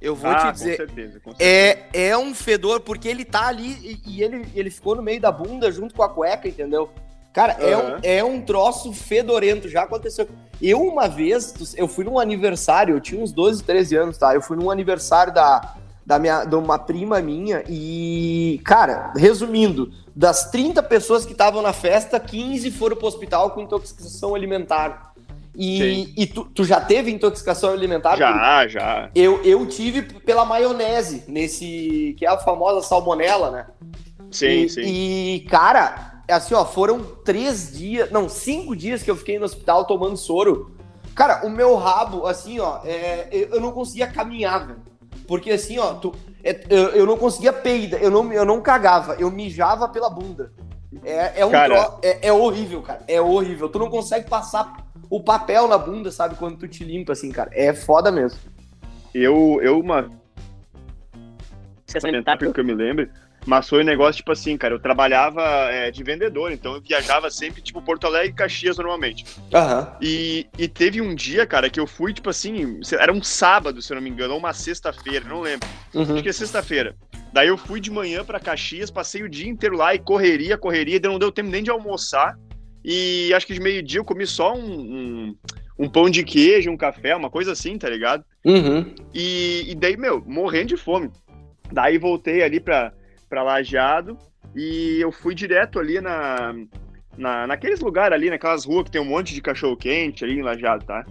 Eu 0.00 0.14
vou 0.14 0.30
ah, 0.30 0.52
te 0.52 0.52
dizer. 0.52 0.70
Com 0.70 0.86
certeza, 0.86 1.20
com 1.20 1.30
certeza. 1.30 1.50
É, 1.50 2.08
é 2.08 2.18
um 2.18 2.34
fedor, 2.34 2.80
porque 2.80 3.08
ele 3.08 3.24
tá 3.24 3.46
ali 3.46 3.78
e, 3.82 4.16
e 4.16 4.22
ele, 4.22 4.46
ele 4.54 4.70
ficou 4.70 4.94
no 4.94 5.02
meio 5.02 5.20
da 5.20 5.32
bunda 5.32 5.70
junto 5.70 5.94
com 5.94 6.02
a 6.02 6.08
cueca, 6.08 6.48
entendeu? 6.48 6.90
Cara, 7.36 7.54
uhum. 7.60 7.68
é, 7.68 7.76
um, 7.76 7.98
é 8.02 8.24
um 8.24 8.40
troço 8.40 8.94
fedorento, 8.94 9.68
já 9.68 9.82
aconteceu. 9.82 10.26
Eu, 10.60 10.80
uma 10.80 11.06
vez, 11.06 11.74
eu 11.76 11.86
fui 11.86 12.02
num 12.02 12.18
aniversário, 12.18 12.96
eu 12.96 13.00
tinha 13.00 13.22
uns 13.22 13.30
12, 13.30 13.62
13 13.62 13.94
anos, 13.94 14.16
tá? 14.16 14.34
Eu 14.34 14.40
fui 14.40 14.56
num 14.56 14.70
aniversário 14.70 15.34
da, 15.34 15.74
da 16.06 16.18
minha, 16.18 16.46
de 16.46 16.54
uma 16.54 16.78
prima 16.78 17.20
minha 17.20 17.62
e, 17.68 18.58
cara, 18.64 19.12
resumindo, 19.14 19.92
das 20.14 20.50
30 20.50 20.82
pessoas 20.84 21.26
que 21.26 21.32
estavam 21.32 21.60
na 21.60 21.74
festa, 21.74 22.18
15 22.18 22.70
foram 22.70 22.96
pro 22.96 23.06
hospital 23.06 23.50
com 23.50 23.60
intoxicação 23.60 24.34
alimentar. 24.34 25.12
E, 25.54 26.14
e 26.16 26.26
tu, 26.26 26.46
tu, 26.46 26.64
já 26.64 26.80
teve 26.80 27.10
intoxicação 27.10 27.70
alimentar? 27.70 28.16
Já, 28.16 28.66
já. 28.66 29.10
Eu, 29.14 29.42
eu 29.44 29.66
tive 29.66 30.00
pela 30.00 30.46
maionese, 30.46 31.24
nesse. 31.28 32.14
que 32.16 32.24
é 32.24 32.30
a 32.30 32.38
famosa 32.38 32.80
salmonela, 32.80 33.50
né? 33.50 33.66
Sim, 34.30 34.62
e, 34.62 34.68
sim. 34.70 34.80
E, 34.80 35.40
cara, 35.50 36.15
assim, 36.32 36.54
ó, 36.54 36.64
foram 36.64 37.00
três 37.24 37.76
dias, 37.76 38.10
não, 38.10 38.28
cinco 38.28 38.74
dias 38.74 39.02
que 39.02 39.10
eu 39.10 39.16
fiquei 39.16 39.38
no 39.38 39.44
hospital 39.44 39.84
tomando 39.84 40.16
soro. 40.16 40.72
Cara, 41.14 41.46
o 41.46 41.50
meu 41.50 41.74
rabo, 41.76 42.26
assim, 42.26 42.58
ó, 42.60 42.80
é, 42.84 43.28
eu 43.32 43.60
não 43.60 43.72
conseguia 43.72 44.06
caminhar, 44.06 44.66
velho. 44.66 44.80
Porque 45.26 45.50
assim, 45.50 45.78
ó, 45.78 45.94
tu, 45.94 46.12
é, 46.44 46.64
eu, 46.68 46.88
eu 46.90 47.06
não 47.06 47.16
conseguia 47.16 47.52
peida, 47.52 47.96
eu 47.96 48.10
não, 48.10 48.32
eu 48.32 48.44
não 48.44 48.60
cagava, 48.60 49.14
eu 49.14 49.30
mijava 49.30 49.88
pela 49.88 50.10
bunda. 50.10 50.52
É, 51.04 51.40
é 51.40 51.46
um 51.46 51.50
cara... 51.50 51.84
tro... 51.84 51.98
é, 52.02 52.28
é 52.28 52.32
horrível, 52.32 52.82
cara. 52.82 53.02
É 53.08 53.20
horrível. 53.20 53.68
Tu 53.68 53.78
não 53.78 53.90
consegue 53.90 54.28
passar 54.28 54.86
o 55.10 55.22
papel 55.22 55.68
na 55.68 55.78
bunda, 55.78 56.10
sabe? 56.10 56.36
Quando 56.36 56.58
tu 56.58 56.68
te 56.68 56.84
limpa, 56.84 57.12
assim, 57.12 57.30
cara. 57.30 57.50
É 57.52 57.72
foda 57.72 58.10
mesmo. 58.10 58.38
Eu, 59.14 59.58
eu 59.62 59.78
uma. 59.80 60.10
Alimentar, 62.02 62.36
porque 62.36 62.60
eu 62.60 62.64
me 62.64 62.74
lembro, 62.74 63.08
mas 63.46 63.68
foi 63.68 63.82
um 63.82 63.86
negócio, 63.86 64.16
tipo 64.16 64.32
assim, 64.32 64.56
cara, 64.58 64.74
eu 64.74 64.80
trabalhava 64.80 65.42
é, 65.70 65.90
de 65.90 66.02
vendedor, 66.02 66.50
então 66.50 66.74
eu 66.74 66.80
viajava 66.80 67.30
sempre, 67.30 67.62
tipo, 67.62 67.80
Porto 67.80 68.04
Alegre 68.04 68.30
e 68.30 68.34
Caxias 68.34 68.76
normalmente. 68.76 69.24
Uhum. 69.38 69.86
E, 70.02 70.46
e 70.58 70.66
teve 70.66 71.00
um 71.00 71.14
dia, 71.14 71.46
cara, 71.46 71.70
que 71.70 71.78
eu 71.78 71.86
fui, 71.86 72.12
tipo 72.12 72.28
assim, 72.28 72.80
era 72.98 73.12
um 73.12 73.22
sábado, 73.22 73.80
se 73.80 73.92
eu 73.92 73.94
não 73.94 74.02
me 74.02 74.10
engano, 74.10 74.34
ou 74.34 74.40
uma 74.40 74.52
sexta-feira, 74.52 75.24
não 75.28 75.40
lembro. 75.40 75.68
Uhum. 75.94 76.14
Acho 76.14 76.22
que 76.24 76.28
é 76.28 76.32
sexta-feira. 76.32 76.96
Daí 77.32 77.46
eu 77.46 77.56
fui 77.56 77.80
de 77.80 77.90
manhã 77.90 78.24
para 78.24 78.40
Caxias, 78.40 78.90
passei 78.90 79.22
o 79.22 79.28
dia 79.28 79.48
inteiro 79.48 79.76
lá 79.76 79.94
e 79.94 79.98
correria, 80.00 80.58
correria, 80.58 80.98
não 81.04 81.18
deu 81.18 81.30
tempo 81.30 81.48
nem 81.48 81.62
de 81.62 81.70
almoçar. 81.70 82.36
E 82.84 83.32
acho 83.32 83.46
que 83.46 83.54
de 83.54 83.60
meio-dia 83.60 84.00
eu 84.00 84.04
comi 84.04 84.26
só 84.26 84.54
um, 84.54 84.64
um, 84.64 85.36
um, 85.78 85.88
pão 85.88 86.10
de 86.10 86.24
queijo, 86.24 86.70
um 86.70 86.76
café, 86.76 87.14
uma 87.14 87.30
coisa 87.30 87.52
assim, 87.52 87.78
tá 87.78 87.88
ligado? 87.88 88.24
Uhum. 88.44 88.92
E, 89.14 89.70
e 89.70 89.74
daí, 89.76 89.96
meu, 89.96 90.20
morrendo 90.26 90.68
de 90.68 90.76
fome. 90.76 91.10
Daí 91.70 91.98
voltei 91.98 92.42
ali 92.42 92.58
pra 92.58 92.92
para 93.28 93.42
Lajeado 93.42 94.16
e 94.54 94.98
eu 95.00 95.12
fui 95.12 95.34
direto 95.34 95.78
ali 95.78 96.00
na, 96.00 96.54
na, 97.16 97.46
naqueles 97.46 97.80
lugares 97.80 98.14
ali, 98.14 98.30
naquelas 98.30 98.64
ruas 98.64 98.84
que 98.84 98.90
tem 98.90 99.00
um 99.00 99.06
monte 99.06 99.34
de 99.34 99.40
cachorro 99.40 99.76
quente 99.76 100.24
ali 100.24 100.38
em 100.38 100.42
Lajeado, 100.42 100.84
tá? 100.84 101.04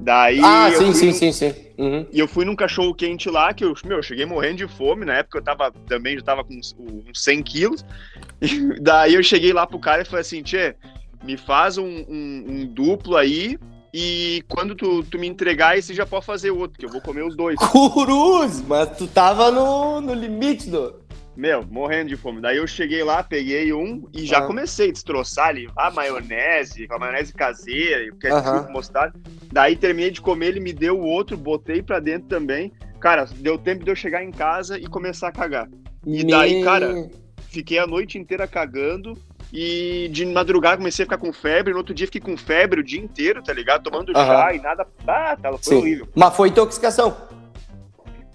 Daí 0.00 0.40
ah, 0.42 0.70
sim, 0.72 0.92
sim, 0.92 1.06
num... 1.06 1.12
sim, 1.12 1.32
sim, 1.32 1.54
uhum. 1.78 2.06
E 2.12 2.18
eu 2.18 2.26
fui 2.26 2.44
num 2.44 2.56
cachorro 2.56 2.92
quente 2.92 3.30
lá, 3.30 3.54
que 3.54 3.64
eu, 3.64 3.72
meu, 3.84 3.98
eu 3.98 4.02
cheguei 4.02 4.26
morrendo 4.26 4.56
de 4.56 4.66
fome, 4.66 5.04
na 5.04 5.18
época 5.18 5.38
eu 5.38 5.42
tava, 5.42 5.70
também 5.86 6.16
já 6.16 6.24
tava 6.24 6.42
com 6.44 6.54
uns, 6.54 6.74
uns 6.78 7.22
100 7.22 7.42
quilos, 7.42 7.84
e 8.42 8.80
daí 8.80 9.14
eu 9.14 9.22
cheguei 9.22 9.52
lá 9.52 9.66
pro 9.66 9.78
cara 9.78 10.02
e 10.02 10.04
falei 10.04 10.22
assim, 10.22 10.42
tchê, 10.42 10.74
me 11.22 11.36
faz 11.36 11.78
um, 11.78 11.86
um, 11.86 12.44
um 12.48 12.66
duplo 12.66 13.16
aí, 13.16 13.56
e 13.94 14.42
quando 14.48 14.74
tu, 14.74 15.02
tu 15.02 15.18
me 15.18 15.28
entregar, 15.28 15.76
esse 15.76 15.92
já 15.92 16.06
pode 16.06 16.24
fazer 16.24 16.50
outro, 16.50 16.78
que 16.78 16.86
eu 16.86 16.90
vou 16.90 17.00
comer 17.02 17.22
os 17.24 17.36
dois. 17.36 17.56
Cruz, 17.58 18.64
mas 18.66 18.96
tu 18.96 19.06
tava 19.06 19.50
no, 19.50 20.00
no 20.00 20.14
limite 20.14 20.70
do. 20.70 21.01
Meu, 21.34 21.64
morrendo 21.64 22.08
de 22.08 22.16
fome. 22.16 22.40
Daí 22.40 22.58
eu 22.58 22.66
cheguei 22.66 23.02
lá, 23.02 23.22
peguei 23.22 23.72
um 23.72 24.06
e 24.12 24.26
já 24.26 24.38
ah. 24.38 24.46
comecei 24.46 24.90
a 24.90 24.92
destroçar 24.92 25.48
ali 25.48 25.68
a 25.76 25.90
maionese, 25.90 26.86
a 26.90 26.98
maionese 26.98 27.32
caseira, 27.32 28.12
o 28.12 28.16
ketchup, 28.16 28.68
uh 28.68 28.72
mostarda. 28.72 29.18
Daí 29.50 29.76
terminei 29.76 30.10
de 30.10 30.20
comer, 30.20 30.48
ele 30.48 30.60
me 30.60 30.72
deu 30.72 30.98
o 30.98 31.04
outro, 31.04 31.36
botei 31.36 31.82
pra 31.82 32.00
dentro 32.00 32.28
também. 32.28 32.72
Cara, 33.00 33.26
deu 33.36 33.58
tempo 33.58 33.84
de 33.84 33.90
eu 33.90 33.96
chegar 33.96 34.22
em 34.22 34.30
casa 34.30 34.78
e 34.78 34.86
começar 34.86 35.28
a 35.28 35.32
cagar. 35.32 35.68
E 36.06 36.24
daí, 36.24 36.62
cara, 36.62 37.08
fiquei 37.48 37.78
a 37.78 37.86
noite 37.86 38.18
inteira 38.18 38.46
cagando. 38.46 39.16
E 39.52 40.08
de 40.10 40.24
madrugada 40.24 40.78
comecei 40.78 41.02
a 41.02 41.06
ficar 41.06 41.18
com 41.18 41.30
febre. 41.30 41.72
No 41.72 41.78
outro 41.78 41.94
dia 41.94 42.06
fiquei 42.06 42.22
com 42.22 42.36
febre 42.38 42.80
o 42.80 42.84
dia 42.84 43.00
inteiro, 43.00 43.42
tá 43.42 43.52
ligado? 43.52 43.82
Tomando 43.82 44.08
uhum. 44.08 44.14
chá 44.14 44.54
e 44.54 44.60
nada. 44.60 44.86
Ah, 45.06 45.36
tá, 45.36 45.50
foi 45.50 45.60
sim. 45.60 45.74
horrível. 45.74 46.08
Mas 46.14 46.34
foi 46.34 46.48
intoxicação. 46.48 47.14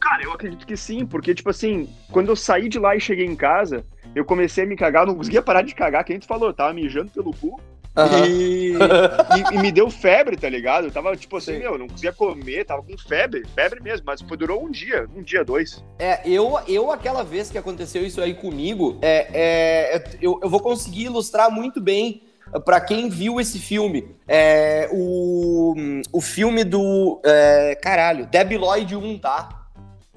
Cara, 0.07 0.23
eu 0.23 0.31
acredito 0.31 0.65
que 0.65 0.77
sim, 0.77 1.05
porque, 1.05 1.35
tipo 1.35 1.49
assim, 1.49 1.89
quando 2.13 2.29
eu 2.29 2.35
saí 2.35 2.69
de 2.69 2.79
lá 2.79 2.95
e 2.95 2.99
cheguei 2.99 3.25
em 3.25 3.35
casa, 3.35 3.85
eu 4.15 4.23
comecei 4.23 4.63
a 4.63 4.67
me 4.67 4.77
cagar, 4.77 5.05
não 5.05 5.13
conseguia 5.13 5.41
parar 5.41 5.63
de 5.63 5.75
cagar, 5.75 6.05
que 6.05 6.13
a 6.13 6.15
gente 6.15 6.25
falou, 6.25 6.53
tava 6.53 6.73
mijando 6.73 7.11
pelo 7.11 7.33
cu. 7.33 7.59
Uhum. 7.97 8.25
E, 8.25 8.71
e, 8.71 9.55
e, 9.55 9.57
me 9.59 9.69
deu 9.69 9.89
febre, 9.89 10.37
tá 10.37 10.47
ligado? 10.47 10.85
Eu 10.85 10.91
tava, 10.91 11.13
tipo 11.17 11.35
assim, 11.35 11.55
Sim. 11.55 11.59
meu, 11.59 11.77
não 11.77 11.89
conseguia 11.89 12.13
comer, 12.13 12.63
tava 12.63 12.83
com 12.83 12.97
febre, 12.97 13.43
febre 13.53 13.81
mesmo, 13.81 14.05
mas 14.05 14.21
foi, 14.21 14.37
durou 14.37 14.63
um 14.63 14.71
dia, 14.71 15.09
um 15.13 15.21
dia, 15.21 15.43
dois. 15.43 15.83
É, 15.99 16.21
eu, 16.23 16.57
eu 16.69 16.89
aquela 16.89 17.21
vez 17.23 17.49
que 17.49 17.57
aconteceu 17.57 18.05
isso 18.05 18.21
aí 18.21 18.33
comigo, 18.33 18.97
é, 19.01 19.27
é 19.33 20.03
eu, 20.21 20.39
eu 20.41 20.49
vou 20.49 20.61
conseguir 20.61 21.05
ilustrar 21.05 21.51
muito 21.51 21.81
bem 21.81 22.21
para 22.63 22.79
quem 22.79 23.09
viu 23.09 23.41
esse 23.41 23.59
filme. 23.59 24.15
É, 24.25 24.87
o, 24.89 25.75
o 26.13 26.21
filme 26.21 26.63
do. 26.63 27.19
É, 27.25 27.75
caralho, 27.75 28.25
Debbie 28.25 28.57
Lloyd 28.57 28.95
1, 28.95 29.19
tá? 29.19 29.66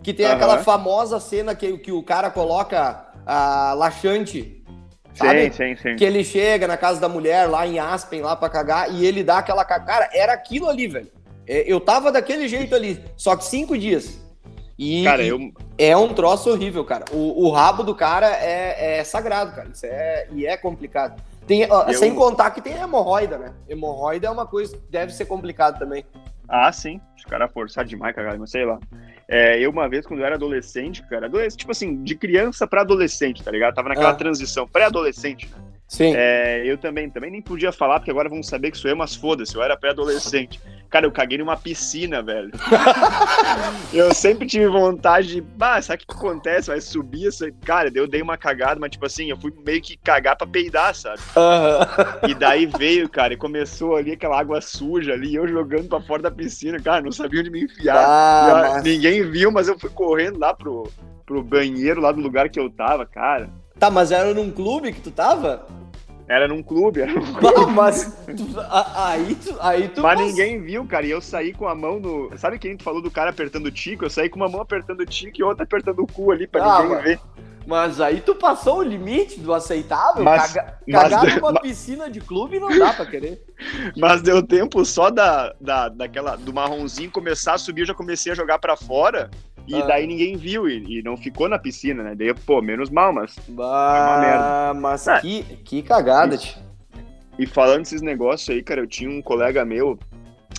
Que 0.02 0.14
tem 0.14 0.26
uhum. 0.26 0.32
aquela 0.32 0.58
famosa 0.58 1.20
cena 1.20 1.54
que, 1.54 1.76
que 1.78 1.92
o 1.92 2.02
cara 2.02 2.30
coloca 2.30 3.06
a 3.26 3.74
laxante 3.74 4.60
Sabe? 5.14 5.50
Sim, 5.52 5.74
sim, 5.74 5.76
sim. 5.76 5.96
Que 5.96 6.04
ele 6.04 6.24
chega 6.24 6.66
na 6.66 6.76
casa 6.76 7.00
da 7.00 7.08
mulher 7.08 7.46
lá 7.46 7.66
em 7.66 7.78
Aspen, 7.78 8.22
lá 8.22 8.36
pra 8.36 8.48
cagar, 8.48 8.92
e 8.92 9.04
ele 9.04 9.22
dá 9.22 9.38
aquela. 9.38 9.64
Cara, 9.64 10.08
era 10.12 10.32
aquilo 10.32 10.68
ali, 10.68 10.86
velho. 10.86 11.10
É, 11.46 11.64
eu 11.66 11.80
tava 11.80 12.12
daquele 12.12 12.46
jeito 12.48 12.74
ali, 12.74 13.02
só 13.16 13.36
que 13.36 13.44
cinco 13.44 13.76
dias. 13.76 14.20
E, 14.78 15.04
cara, 15.04 15.22
eu... 15.22 15.38
é 15.76 15.96
um 15.96 16.14
troço 16.14 16.50
horrível, 16.50 16.84
cara. 16.84 17.04
O, 17.12 17.46
o 17.46 17.50
rabo 17.50 17.82
do 17.82 17.94
cara 17.94 18.28
é, 18.28 18.98
é, 18.98 19.04
sagrado, 19.04 19.54
cara. 19.54 19.68
Isso 19.68 19.84
é, 19.84 20.26
e 20.32 20.46
é 20.46 20.56
complicado. 20.56 21.20
Tem, 21.46 21.62
eu... 21.62 21.92
Sem 21.92 22.14
contar 22.14 22.50
que 22.52 22.62
tem 22.62 22.74
hemorroida, 22.74 23.36
né? 23.36 23.52
Hemorroida 23.68 24.28
é 24.28 24.30
uma 24.30 24.46
coisa 24.46 24.76
que 24.76 24.82
deve 24.88 25.12
ser 25.12 25.26
complicado 25.26 25.78
também. 25.78 26.04
Ah, 26.48 26.72
sim. 26.72 27.00
Os 27.16 27.24
caras 27.24 27.52
forçaram 27.52 27.88
demais, 27.88 28.14
cara, 28.14 28.36
mas 28.38 28.50
sei 28.50 28.64
lá. 28.64 28.78
É, 29.32 29.60
eu, 29.60 29.70
uma 29.70 29.88
vez, 29.88 30.04
quando 30.04 30.18
eu 30.18 30.26
era 30.26 30.34
adolescente, 30.34 31.02
cara, 31.04 31.26
adolescente, 31.26 31.60
tipo 31.60 31.70
assim, 31.70 32.02
de 32.02 32.16
criança 32.16 32.66
para 32.66 32.80
adolescente, 32.80 33.44
tá 33.44 33.50
ligado? 33.52 33.76
Tava 33.76 33.90
naquela 33.90 34.10
ah. 34.10 34.14
transição, 34.14 34.66
pré-adolescente, 34.66 35.48
né? 35.48 35.69
Sim. 35.90 36.14
É, 36.14 36.62
eu 36.64 36.78
também, 36.78 37.10
também 37.10 37.32
nem 37.32 37.42
podia 37.42 37.72
falar, 37.72 37.98
porque 37.98 38.12
agora 38.12 38.28
vão 38.28 38.44
saber 38.44 38.70
que 38.70 38.78
sou 38.78 38.88
eu, 38.88 38.96
mas 38.96 39.16
foda-se, 39.16 39.56
eu 39.56 39.62
era 39.62 39.76
pré-adolescente. 39.76 40.60
Cara, 40.88 41.04
eu 41.04 41.10
caguei 41.10 41.36
numa 41.36 41.56
piscina, 41.56 42.22
velho. 42.22 42.52
eu 43.92 44.14
sempre 44.14 44.46
tive 44.46 44.68
vontade 44.68 45.26
de, 45.26 45.40
bah, 45.40 45.82
sabe 45.82 46.04
o 46.04 46.06
que 46.06 46.14
acontece? 46.14 46.68
Vai 46.68 46.80
subir 46.80 47.26
essa. 47.26 47.50
Cara, 47.64 47.90
eu 47.92 48.06
dei 48.06 48.22
uma 48.22 48.36
cagada, 48.36 48.78
mas 48.78 48.92
tipo 48.92 49.04
assim, 49.04 49.30
eu 49.30 49.36
fui 49.36 49.52
meio 49.66 49.82
que 49.82 49.96
cagar 49.96 50.36
pra 50.36 50.46
peidar, 50.46 50.94
sabe? 50.94 51.18
Uhum. 51.34 52.30
E 52.30 52.34
daí 52.34 52.66
veio, 52.66 53.08
cara, 53.08 53.34
e 53.34 53.36
começou 53.36 53.96
ali 53.96 54.12
aquela 54.12 54.38
água 54.38 54.60
suja 54.60 55.12
ali, 55.12 55.34
eu 55.34 55.48
jogando 55.48 55.88
pra 55.88 56.00
fora 56.00 56.22
da 56.22 56.30
piscina, 56.30 56.78
cara, 56.78 57.02
não 57.02 57.10
sabia 57.10 57.40
onde 57.40 57.50
me 57.50 57.64
enfiar. 57.64 57.96
Ah, 57.96 58.74
mas... 58.74 58.84
Ninguém 58.84 59.28
viu, 59.28 59.50
mas 59.50 59.66
eu 59.66 59.76
fui 59.76 59.90
correndo 59.90 60.38
lá 60.38 60.54
pro, 60.54 60.88
pro 61.26 61.42
banheiro 61.42 62.00
lá 62.00 62.12
do 62.12 62.20
lugar 62.20 62.48
que 62.48 62.60
eu 62.60 62.70
tava, 62.70 63.04
cara. 63.04 63.50
Tá, 63.80 63.90
mas 63.90 64.12
era 64.12 64.34
num 64.34 64.50
clube 64.50 64.92
que 64.92 65.00
tu 65.00 65.10
tava? 65.10 65.66
Era 66.28 66.46
num 66.46 66.62
clube, 66.62 67.00
era 67.00 67.12
num 67.12 67.32
clube. 67.32 67.72
Mas 67.72 68.14
tu, 68.26 68.46
aí, 68.94 69.34
tu, 69.34 69.56
aí 69.58 69.88
tu. 69.88 70.02
Mas 70.02 70.20
ninguém 70.20 70.60
viu, 70.60 70.84
cara. 70.84 71.06
E 71.06 71.10
eu 71.10 71.20
saí 71.20 71.54
com 71.54 71.66
a 71.66 71.74
mão 71.74 71.98
no. 71.98 72.30
Sabe 72.36 72.58
quem 72.58 72.76
tu 72.76 72.84
falou 72.84 73.00
do 73.00 73.10
cara 73.10 73.30
apertando 73.30 73.66
o 73.66 73.70
tico? 73.70 74.04
Eu 74.04 74.10
saí 74.10 74.28
com 74.28 74.36
uma 74.36 74.50
mão 74.50 74.60
apertando 74.60 75.00
o 75.00 75.06
tico 75.06 75.40
e 75.40 75.42
outra 75.42 75.64
apertando 75.64 76.00
o 76.00 76.06
cu 76.06 76.30
ali 76.30 76.46
pra 76.46 76.62
ah, 76.62 76.82
ninguém 76.82 76.94
mas... 76.94 77.04
ver. 77.04 77.20
Mas 77.66 78.00
aí 78.00 78.20
tu 78.20 78.34
passou 78.34 78.78
o 78.78 78.82
limite 78.82 79.40
do 79.40 79.54
aceitável. 79.54 80.24
Mas, 80.24 80.52
Caga, 80.52 80.78
mas, 80.86 81.02
cagar 81.02 81.36
numa 81.36 81.52
mas, 81.52 81.62
piscina 81.62 82.10
de 82.10 82.20
clube 82.20 82.58
não 82.58 82.68
dá 82.78 82.92
pra 82.92 83.06
querer. 83.06 83.44
Mas 83.96 84.22
deu 84.22 84.42
tempo 84.42 84.84
só 84.86 85.10
da, 85.10 85.54
da, 85.60 85.88
daquela, 85.90 86.34
do 86.34 86.52
marronzinho 86.52 87.10
começar 87.10 87.54
a 87.54 87.58
subir, 87.58 87.82
eu 87.82 87.86
já 87.88 87.94
comecei 87.94 88.32
a 88.32 88.34
jogar 88.34 88.58
para 88.58 88.74
fora. 88.74 89.30
E 89.70 89.74
ah. 89.76 89.86
daí 89.86 90.04
ninguém 90.04 90.36
viu 90.36 90.68
e, 90.68 90.98
e, 90.98 91.02
não 91.02 91.16
ficou 91.16 91.48
na 91.48 91.56
piscina, 91.56 92.02
né? 92.02 92.14
Daí, 92.16 92.34
pô, 92.34 92.60
menos 92.60 92.90
mal, 92.90 93.12
mas. 93.12 93.38
Bah, 93.48 94.72
mas 94.74 95.06
é. 95.06 95.20
que, 95.20 95.42
que 95.64 95.80
cagada, 95.80 96.36
tio. 96.36 96.58
E 97.38 97.46
falando 97.46 97.82
desses 97.82 98.02
negócios 98.02 98.50
aí, 98.50 98.62
cara, 98.64 98.80
eu 98.80 98.86
tinha 98.86 99.08
um 99.08 99.22
colega 99.22 99.64
meu. 99.64 99.96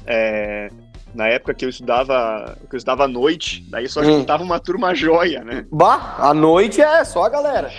É, 0.07 0.69
na 1.13 1.27
época 1.27 1.53
que 1.53 1.65
eu 1.65 1.69
estudava 1.69 2.57
que 2.69 2.73
eu 2.73 2.77
estudava 2.77 3.03
à 3.03 3.07
noite, 3.07 3.65
daí 3.69 3.89
só 3.89 3.99
hum. 3.99 4.19
juntava 4.19 4.43
uma 4.43 4.61
turma 4.61 4.95
joia, 4.95 5.43
né? 5.43 5.65
Bah, 5.69 6.15
à 6.17 6.33
noite 6.33 6.81
é 6.81 7.03
só 7.03 7.25
a 7.25 7.29
galera. 7.29 7.69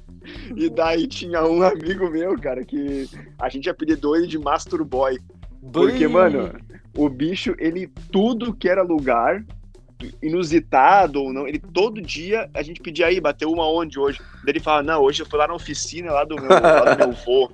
e 0.56 0.70
daí 0.70 1.06
tinha 1.06 1.44
um 1.44 1.62
amigo 1.62 2.10
meu, 2.10 2.34
cara, 2.40 2.64
que 2.64 3.06
a 3.38 3.50
gente 3.50 3.68
apelidou 3.68 4.16
ele 4.16 4.26
de 4.26 4.38
Master 4.38 4.82
Boy. 4.82 5.18
Porque, 5.70 6.08
mano, 6.08 6.50
o 6.96 7.10
bicho, 7.10 7.54
ele 7.58 7.92
tudo 8.10 8.54
que 8.54 8.70
era 8.70 8.82
lugar, 8.82 9.44
inusitado 10.22 11.22
ou 11.22 11.32
não, 11.32 11.46
ele 11.46 11.58
todo 11.58 12.00
dia 12.00 12.48
a 12.54 12.62
gente 12.62 12.80
pedia 12.80 13.06
aí, 13.06 13.20
bateu 13.20 13.50
uma 13.50 13.68
onde 13.70 13.98
hoje? 13.98 14.20
Daí 14.44 14.52
ele 14.52 14.60
fala, 14.60 14.82
não, 14.82 15.02
hoje 15.02 15.22
eu 15.22 15.26
fui 15.26 15.38
lá 15.38 15.48
na 15.48 15.54
oficina 15.54 16.12
lá 16.12 16.24
do 16.24 16.36
meu, 16.36 16.48
lá 16.48 16.94
do 16.94 17.06
meu 17.06 17.16
vô. 17.24 17.50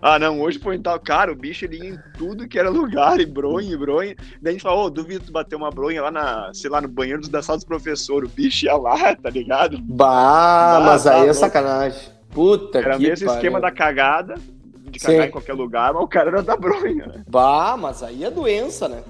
Ah, 0.00 0.18
não, 0.18 0.40
hoje 0.40 0.58
foi 0.58 0.76
em 0.76 0.82
tal. 0.82 1.00
Cara, 1.00 1.32
o 1.32 1.34
bicho 1.34 1.64
ele 1.64 1.78
ia 1.78 1.90
em 1.90 1.98
tudo 2.16 2.46
que 2.46 2.58
era 2.58 2.68
lugar, 2.68 3.18
e 3.18 3.26
bronha, 3.26 3.72
e 3.72 3.76
bronha. 3.76 4.14
Daí 4.40 4.50
a 4.50 4.52
gente 4.52 4.62
falou, 4.62 4.84
ô, 4.84 4.86
oh, 4.86 4.90
duvido 4.90 5.24
tu 5.24 5.32
bater 5.32 5.56
uma 5.56 5.70
bronha 5.70 6.02
lá 6.02 6.10
na, 6.10 6.50
sei 6.52 6.70
lá, 6.70 6.80
no 6.80 6.88
banheiro 6.88 7.26
da 7.28 7.42
sala 7.42 7.58
dos 7.58 7.64
professores. 7.64 8.30
O 8.30 8.32
bicho 8.32 8.66
ia 8.66 8.76
lá, 8.76 9.16
tá 9.16 9.30
ligado? 9.30 9.78
Bah, 9.78 10.78
bah 10.78 10.80
mas 10.84 11.04
tá 11.04 11.12
aí 11.12 11.16
é 11.16 11.24
louco. 11.24 11.34
sacanagem. 11.34 12.08
Puta 12.30 12.78
era 12.78 12.96
que 12.96 13.04
Era 13.04 13.10
mesmo 13.10 13.30
esquema 13.30 13.60
da 13.60 13.70
cagada, 13.70 14.34
de 14.90 14.98
cagar 14.98 15.22
Sim. 15.22 15.28
em 15.28 15.30
qualquer 15.30 15.54
lugar, 15.54 15.92
mas 15.94 16.02
o 16.02 16.08
cara 16.08 16.28
era 16.28 16.42
da 16.42 16.56
bronha, 16.56 17.06
né? 17.06 17.24
Bah, 17.26 17.76
mas 17.76 18.02
aí 18.02 18.22
é 18.22 18.30
doença, 18.30 18.88
né? 18.88 19.02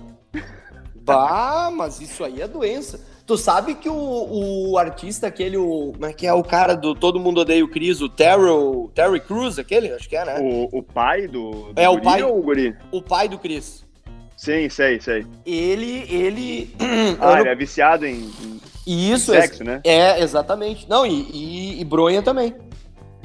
Bah, 1.07 1.71
mas 1.73 2.01
isso 2.01 2.25
aí 2.25 2.43
é 2.43 2.49
doença. 2.49 3.01
Tu 3.25 3.37
sabe 3.37 3.75
que 3.75 3.89
o, 3.89 4.71
o 4.71 4.79
artista, 4.79 5.27
aquele, 5.27 5.57
o, 5.57 5.93
como 5.93 6.07
é 6.07 6.13
que 6.13 6.27
é 6.27 6.33
o 6.33 6.43
cara 6.43 6.75
do 6.75 6.95
Todo 6.95 7.19
Mundo 7.19 7.41
Odeia 7.41 7.65
o 7.65 7.69
Chris, 7.69 8.01
o 8.01 8.09
Terry, 8.09 8.51
Terry 8.95 9.21
Crews, 9.21 9.59
aquele? 9.59 9.93
Acho 9.93 10.09
que 10.09 10.17
é, 10.17 10.25
né? 10.25 10.39
O, 10.41 10.79
o 10.79 10.83
pai 10.83 11.27
do, 11.27 11.73
do 11.73 11.81
É, 11.81 11.89
o 11.89 12.01
pai, 12.01 12.23
ou 12.23 12.39
o 12.39 12.43
guri? 12.43 12.77
O 12.91 13.01
pai 13.01 13.29
do 13.29 13.39
Chris. 13.39 13.85
Sim, 14.37 14.69
sei, 14.69 15.01
sei. 15.01 15.27
Ele, 15.45 16.05
ele... 16.09 16.75
Ah, 17.21 17.31
ano... 17.31 17.41
ele 17.41 17.49
é 17.49 17.55
viciado 17.55 18.05
em, 18.05 18.31
em 18.87 19.13
Isso, 19.13 19.33
sexo, 19.33 19.63
é, 19.63 19.67
né? 19.67 19.81
É, 19.85 20.21
exatamente. 20.21 20.89
Não, 20.89 21.07
e, 21.07 21.23
e, 21.33 21.81
e 21.81 21.85
bronha 21.85 22.23
também. 22.23 22.55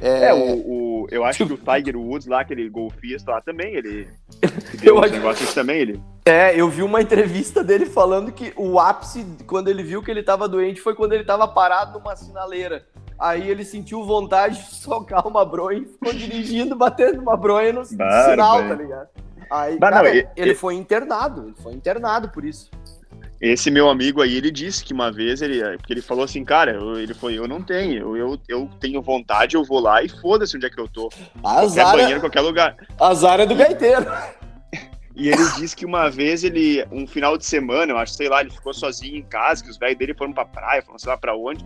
É, 0.00 0.30
é 0.30 0.34
o, 0.34 0.56
o, 0.56 0.81
eu 1.10 1.24
acho 1.24 1.46
que 1.46 1.52
o 1.52 1.58
Tiger 1.58 1.96
Woods 1.96 2.26
lá, 2.26 2.40
aquele 2.40 2.68
golfista 2.68 3.32
lá 3.32 3.40
também, 3.40 3.74
ele. 3.74 4.08
eu 4.82 4.98
acho... 5.02 5.12
negócios 5.12 5.54
também, 5.54 5.80
ele. 5.80 6.02
É, 6.24 6.58
eu 6.58 6.68
vi 6.68 6.82
uma 6.82 7.00
entrevista 7.00 7.64
dele 7.64 7.86
falando 7.86 8.32
que 8.32 8.52
o 8.56 8.78
ápice, 8.78 9.26
quando 9.46 9.68
ele 9.68 9.82
viu 9.82 10.02
que 10.02 10.10
ele 10.10 10.22
tava 10.22 10.48
doente, 10.48 10.80
foi 10.80 10.94
quando 10.94 11.12
ele 11.12 11.24
tava 11.24 11.48
parado 11.48 11.98
numa 11.98 12.14
sinaleira. 12.14 12.86
Aí 13.18 13.48
ele 13.48 13.64
sentiu 13.64 14.04
vontade 14.04 14.56
de 14.56 14.74
socar 14.74 15.26
uma 15.26 15.44
bronha 15.44 15.78
e 15.80 15.86
ficou 15.86 16.12
dirigindo, 16.12 16.74
batendo 16.76 17.20
uma 17.20 17.36
bronha 17.36 17.72
no 17.72 17.84
sinal, 17.84 18.58
tá 18.58 18.74
ligado? 18.74 19.08
Aí, 19.50 19.78
cara, 19.78 20.02
não, 20.02 20.06
ele, 20.06 20.28
ele 20.34 20.54
foi 20.54 20.74
internado, 20.74 21.44
ele 21.48 21.54
foi 21.62 21.74
internado 21.74 22.30
por 22.30 22.44
isso. 22.44 22.70
Esse 23.42 23.72
meu 23.72 23.90
amigo 23.90 24.22
aí, 24.22 24.36
ele 24.36 24.52
disse 24.52 24.84
que 24.84 24.94
uma 24.94 25.10
vez, 25.10 25.42
ele, 25.42 25.60
porque 25.78 25.92
ele 25.92 26.00
falou 26.00 26.22
assim, 26.22 26.44
cara, 26.44 26.74
eu, 26.74 26.96
ele 26.96 27.12
foi, 27.12 27.36
eu 27.36 27.48
não 27.48 27.60
tenho, 27.60 28.16
eu, 28.16 28.38
eu 28.48 28.70
tenho 28.78 29.02
vontade, 29.02 29.56
eu 29.56 29.64
vou 29.64 29.80
lá 29.80 30.00
e 30.00 30.08
foda-se 30.08 30.56
onde 30.56 30.66
é 30.66 30.70
que 30.70 30.80
eu 30.80 30.86
tô. 30.86 31.10
Azar, 31.42 31.86
qualquer 31.86 32.02
banheiro, 32.02 32.20
qualquer 32.20 32.40
lugar. 32.40 32.76
Azar 33.00 33.40
é 33.40 33.46
do 33.46 33.56
gaiteiro. 33.56 34.06
E 35.14 35.28
ele 35.28 35.44
disse 35.56 35.76
que 35.76 35.84
uma 35.84 36.08
vez 36.08 36.42
ele, 36.42 36.82
um 36.90 37.06
final 37.06 37.36
de 37.36 37.44
semana, 37.44 37.92
eu 37.92 37.98
acho, 37.98 38.14
sei 38.14 38.30
lá, 38.30 38.40
ele 38.40 38.50
ficou 38.50 38.72
sozinho 38.72 39.18
em 39.18 39.22
casa, 39.22 39.62
que 39.62 39.68
os 39.68 39.76
velhos 39.76 39.98
dele 39.98 40.14
foram 40.14 40.32
pra 40.32 40.46
praia, 40.46 40.80
foram 40.80 40.98
sei 40.98 41.10
lá 41.10 41.18
pra 41.18 41.36
onde. 41.36 41.62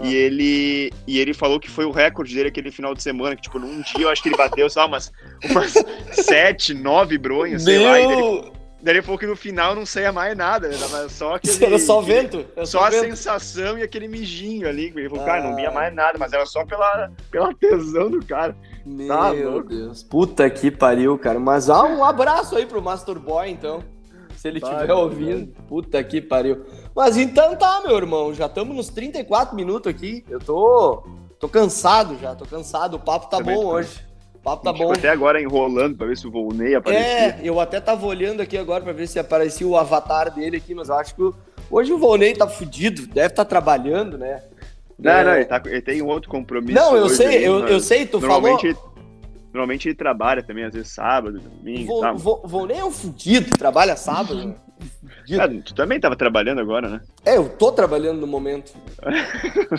Ah. 0.00 0.06
E 0.06 0.14
ele 0.14 0.90
e 1.06 1.18
ele 1.18 1.34
falou 1.34 1.60
que 1.60 1.68
foi 1.68 1.84
o 1.84 1.90
recorde 1.90 2.34
dele 2.34 2.48
aquele 2.48 2.70
final 2.70 2.94
de 2.94 3.02
semana, 3.02 3.36
que 3.36 3.42
tipo, 3.42 3.58
num 3.58 3.82
dia 3.82 4.06
eu 4.06 4.08
acho 4.08 4.22
que 4.22 4.30
ele 4.30 4.36
bateu, 4.36 4.68
sei 4.70 4.80
lá, 4.80 4.88
umas, 4.88 5.12
umas 5.50 5.74
sete, 6.10 6.72
nove 6.72 7.18
bronhas, 7.18 7.64
sei 7.64 7.78
Meu... 7.78 7.86
lá. 7.86 8.00
E 8.00 8.04
ele, 8.04 8.52
Daí 8.86 8.94
ele 8.94 9.02
falou 9.02 9.18
que 9.18 9.26
no 9.26 9.34
final 9.34 9.74
não 9.74 9.84
saía 9.84 10.12
mais 10.12 10.36
nada, 10.36 10.68
né? 10.68 10.76
Era 10.88 11.08
só 11.08 11.34
aquele. 11.34 11.64
Era 11.64 11.76
só 11.76 12.00
vento? 12.00 12.46
Era 12.54 12.64
só, 12.64 12.78
só 12.78 12.84
a 12.84 12.90
vento. 12.90 13.04
sensação 13.04 13.76
e 13.76 13.82
aquele 13.82 14.06
mijinho 14.06 14.68
ali. 14.68 14.92
Ele 14.94 15.08
falou, 15.08 15.24
ah. 15.24 15.26
cara, 15.26 15.42
não 15.42 15.56
via 15.56 15.72
mais 15.72 15.92
nada, 15.92 16.16
mas 16.16 16.32
era 16.32 16.46
só 16.46 16.64
pela, 16.64 17.10
pela 17.28 17.52
tesão 17.52 18.08
do 18.08 18.24
cara. 18.24 18.56
Meu 18.84 19.08
tá 19.08 19.32
Deus. 19.32 20.04
Puta 20.04 20.48
que 20.48 20.70
pariu, 20.70 21.18
cara. 21.18 21.40
Mas 21.40 21.68
ah, 21.68 21.82
um 21.82 22.04
abraço 22.04 22.54
aí 22.54 22.64
pro 22.64 22.80
Master 22.80 23.18
Boy, 23.18 23.50
então. 23.50 23.82
Se 24.36 24.46
ele 24.46 24.60
estiver 24.60 24.94
ouvindo, 24.94 25.52
puta 25.66 26.04
que 26.04 26.20
pariu. 26.20 26.64
Mas 26.94 27.16
então 27.16 27.56
tá, 27.56 27.82
meu 27.84 27.96
irmão, 27.96 28.32
já 28.32 28.46
estamos 28.46 28.76
nos 28.76 28.88
34 28.88 29.56
minutos 29.56 29.90
aqui. 29.90 30.24
Eu 30.28 30.38
tô, 30.38 31.02
tô 31.40 31.48
cansado 31.48 32.16
já, 32.20 32.36
tô 32.36 32.46
cansado. 32.46 32.94
O 32.94 33.00
papo 33.00 33.28
tá 33.28 33.38
Também 33.38 33.56
bom 33.56 33.64
hoje. 33.64 34.05
Papo 34.46 34.62
tá 34.62 34.72
bom. 34.72 34.92
até 34.92 35.08
agora 35.08 35.42
enrolando 35.42 35.96
pra 35.96 36.06
ver 36.06 36.16
se 36.16 36.24
o 36.24 36.30
Volney 36.30 36.76
aparecia. 36.76 37.04
É, 37.04 37.40
eu 37.42 37.58
até 37.58 37.80
tava 37.80 38.06
olhando 38.06 38.40
aqui 38.40 38.56
agora 38.56 38.84
pra 38.84 38.92
ver 38.92 39.08
se 39.08 39.18
aparecia 39.18 39.66
o 39.66 39.76
avatar 39.76 40.32
dele 40.32 40.58
aqui, 40.58 40.72
mas 40.72 40.88
eu 40.88 40.94
acho 40.94 41.16
que 41.16 41.32
hoje 41.68 41.92
o 41.92 41.98
Volney 41.98 42.32
tá 42.32 42.46
fudido, 42.46 43.08
deve 43.08 43.26
estar 43.26 43.44
tá 43.44 43.48
trabalhando, 43.48 44.16
né? 44.16 44.40
Não, 44.96 45.10
é... 45.10 45.24
não, 45.24 45.34
ele, 45.34 45.44
tá, 45.46 45.60
ele, 45.66 45.82
tem 45.82 46.00
um 46.00 46.06
outro 46.06 46.30
compromisso. 46.30 46.78
Não, 46.78 46.96
eu 46.96 47.08
sei, 47.08 47.38
aí, 47.38 47.44
eu, 47.44 47.66
eu 47.66 47.80
sei, 47.80 48.06
tu 48.06 48.20
normalmente 48.20 48.72
falou. 48.72 48.94
Normalmente 49.52 49.88
ele 49.88 49.96
trabalha 49.96 50.44
também, 50.44 50.62
às 50.62 50.74
vezes 50.74 50.92
sábado, 50.92 51.40
domingo. 51.40 52.00
Tal. 52.00 52.16
Vou, 52.16 52.40
vou 52.44 52.66
nem 52.68 52.78
é 52.78 52.84
um 52.84 52.92
fudido, 52.92 53.50
trabalha 53.58 53.96
sábado. 53.96 54.54
Ah, 55.40 55.48
tu 55.48 55.74
também 55.74 55.98
tava 55.98 56.14
trabalhando 56.14 56.60
agora, 56.60 56.88
né? 56.88 57.00
É, 57.24 57.36
eu 57.36 57.48
tô 57.48 57.72
trabalhando 57.72 58.20
no 58.20 58.28
momento. 58.28 58.72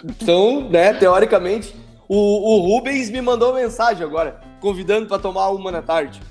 então, 0.03 0.69
né, 0.69 0.93
teoricamente, 0.93 1.73
o, 2.09 2.17
o 2.17 2.67
Rubens 2.67 3.09
me 3.09 3.21
mandou 3.21 3.53
mensagem 3.53 4.03
agora, 4.03 4.41
convidando 4.59 5.07
para 5.07 5.19
tomar 5.19 5.49
uma 5.49 5.71
na 5.71 5.81
tarde. 5.81 6.21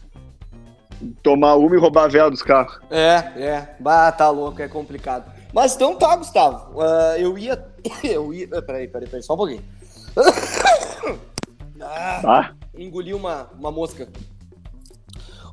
Tomar 1.23 1.57
uma 1.57 1.77
e 1.77 1.79
roubar 1.79 2.05
a 2.05 2.09
vela 2.09 2.31
dos 2.31 2.43
carros. 2.43 2.79
É, 2.91 3.33
é. 3.37 3.77
Bah, 3.81 4.11
tá 4.13 4.31
louco, 4.31 4.63
é 4.63 4.69
complicado. 4.69 5.31
Mas 5.53 5.75
então 5.75 5.95
tá, 5.97 6.17
Gustavo. 6.17 6.79
Uh, 6.79 7.17
eu 7.19 7.39
ia. 7.39 7.65
Eu 8.03 8.33
ia. 8.33 8.49
Peraí, 8.49 8.89
peraí, 8.89 9.09
peraí, 9.09 9.23
só 9.23 9.35
um 9.35 9.37
pouquinho. 9.37 9.63
ah, 11.81 12.23
ah. 12.25 12.51
Engoli 12.77 13.15
uma, 13.15 13.49
uma 13.59 13.71
mosca. 13.71 14.09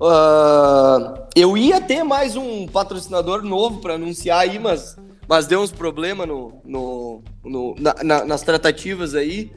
Uh, 0.02 1.28
eu 1.36 1.56
ia 1.56 1.80
ter 1.80 2.04
mais 2.04 2.36
um 2.36 2.68
patrocinador 2.68 3.44
novo 3.44 3.80
para 3.80 3.94
anunciar 3.94 4.40
aí, 4.40 4.60
mas, 4.60 4.98
mas 5.28 5.48
deu 5.48 5.62
uns 5.62 5.72
problemas 5.72 6.28
no, 6.28 6.62
no, 6.66 7.24
no 7.44 7.76
na, 7.80 7.96
na, 8.04 8.26
nas 8.26 8.42
tratativas 8.42 9.16
aí 9.16 9.52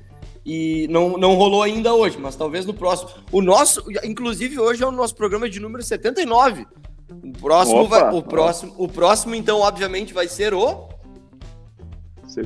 e 0.47 0.87
não, 0.89 1.19
não 1.19 1.35
rolou 1.35 1.61
ainda 1.61 1.93
hoje, 1.93 2.17
mas 2.21 2.37
talvez 2.37 2.65
no 2.65 2.73
próximo. 2.73 3.11
O 3.33 3.43
nosso, 3.43 3.83
inclusive 4.05 4.61
hoje 4.61 4.85
é 4.85 4.87
o 4.87 4.93
nosso 4.93 5.17
programa 5.17 5.51
de 5.51 5.59
número 5.59 5.83
79. 5.83 6.65
O 7.11 7.33
próximo, 7.33 7.81
Opa, 7.83 8.01
vai, 8.05 8.15
o 8.15 8.23
próximo, 8.23 8.75
o 8.79 8.89
próximo 8.89 9.35
então 9.35 9.61
obviamente 9.61 10.15
vai 10.15 10.29
ser 10.29 10.55
o 10.55 10.89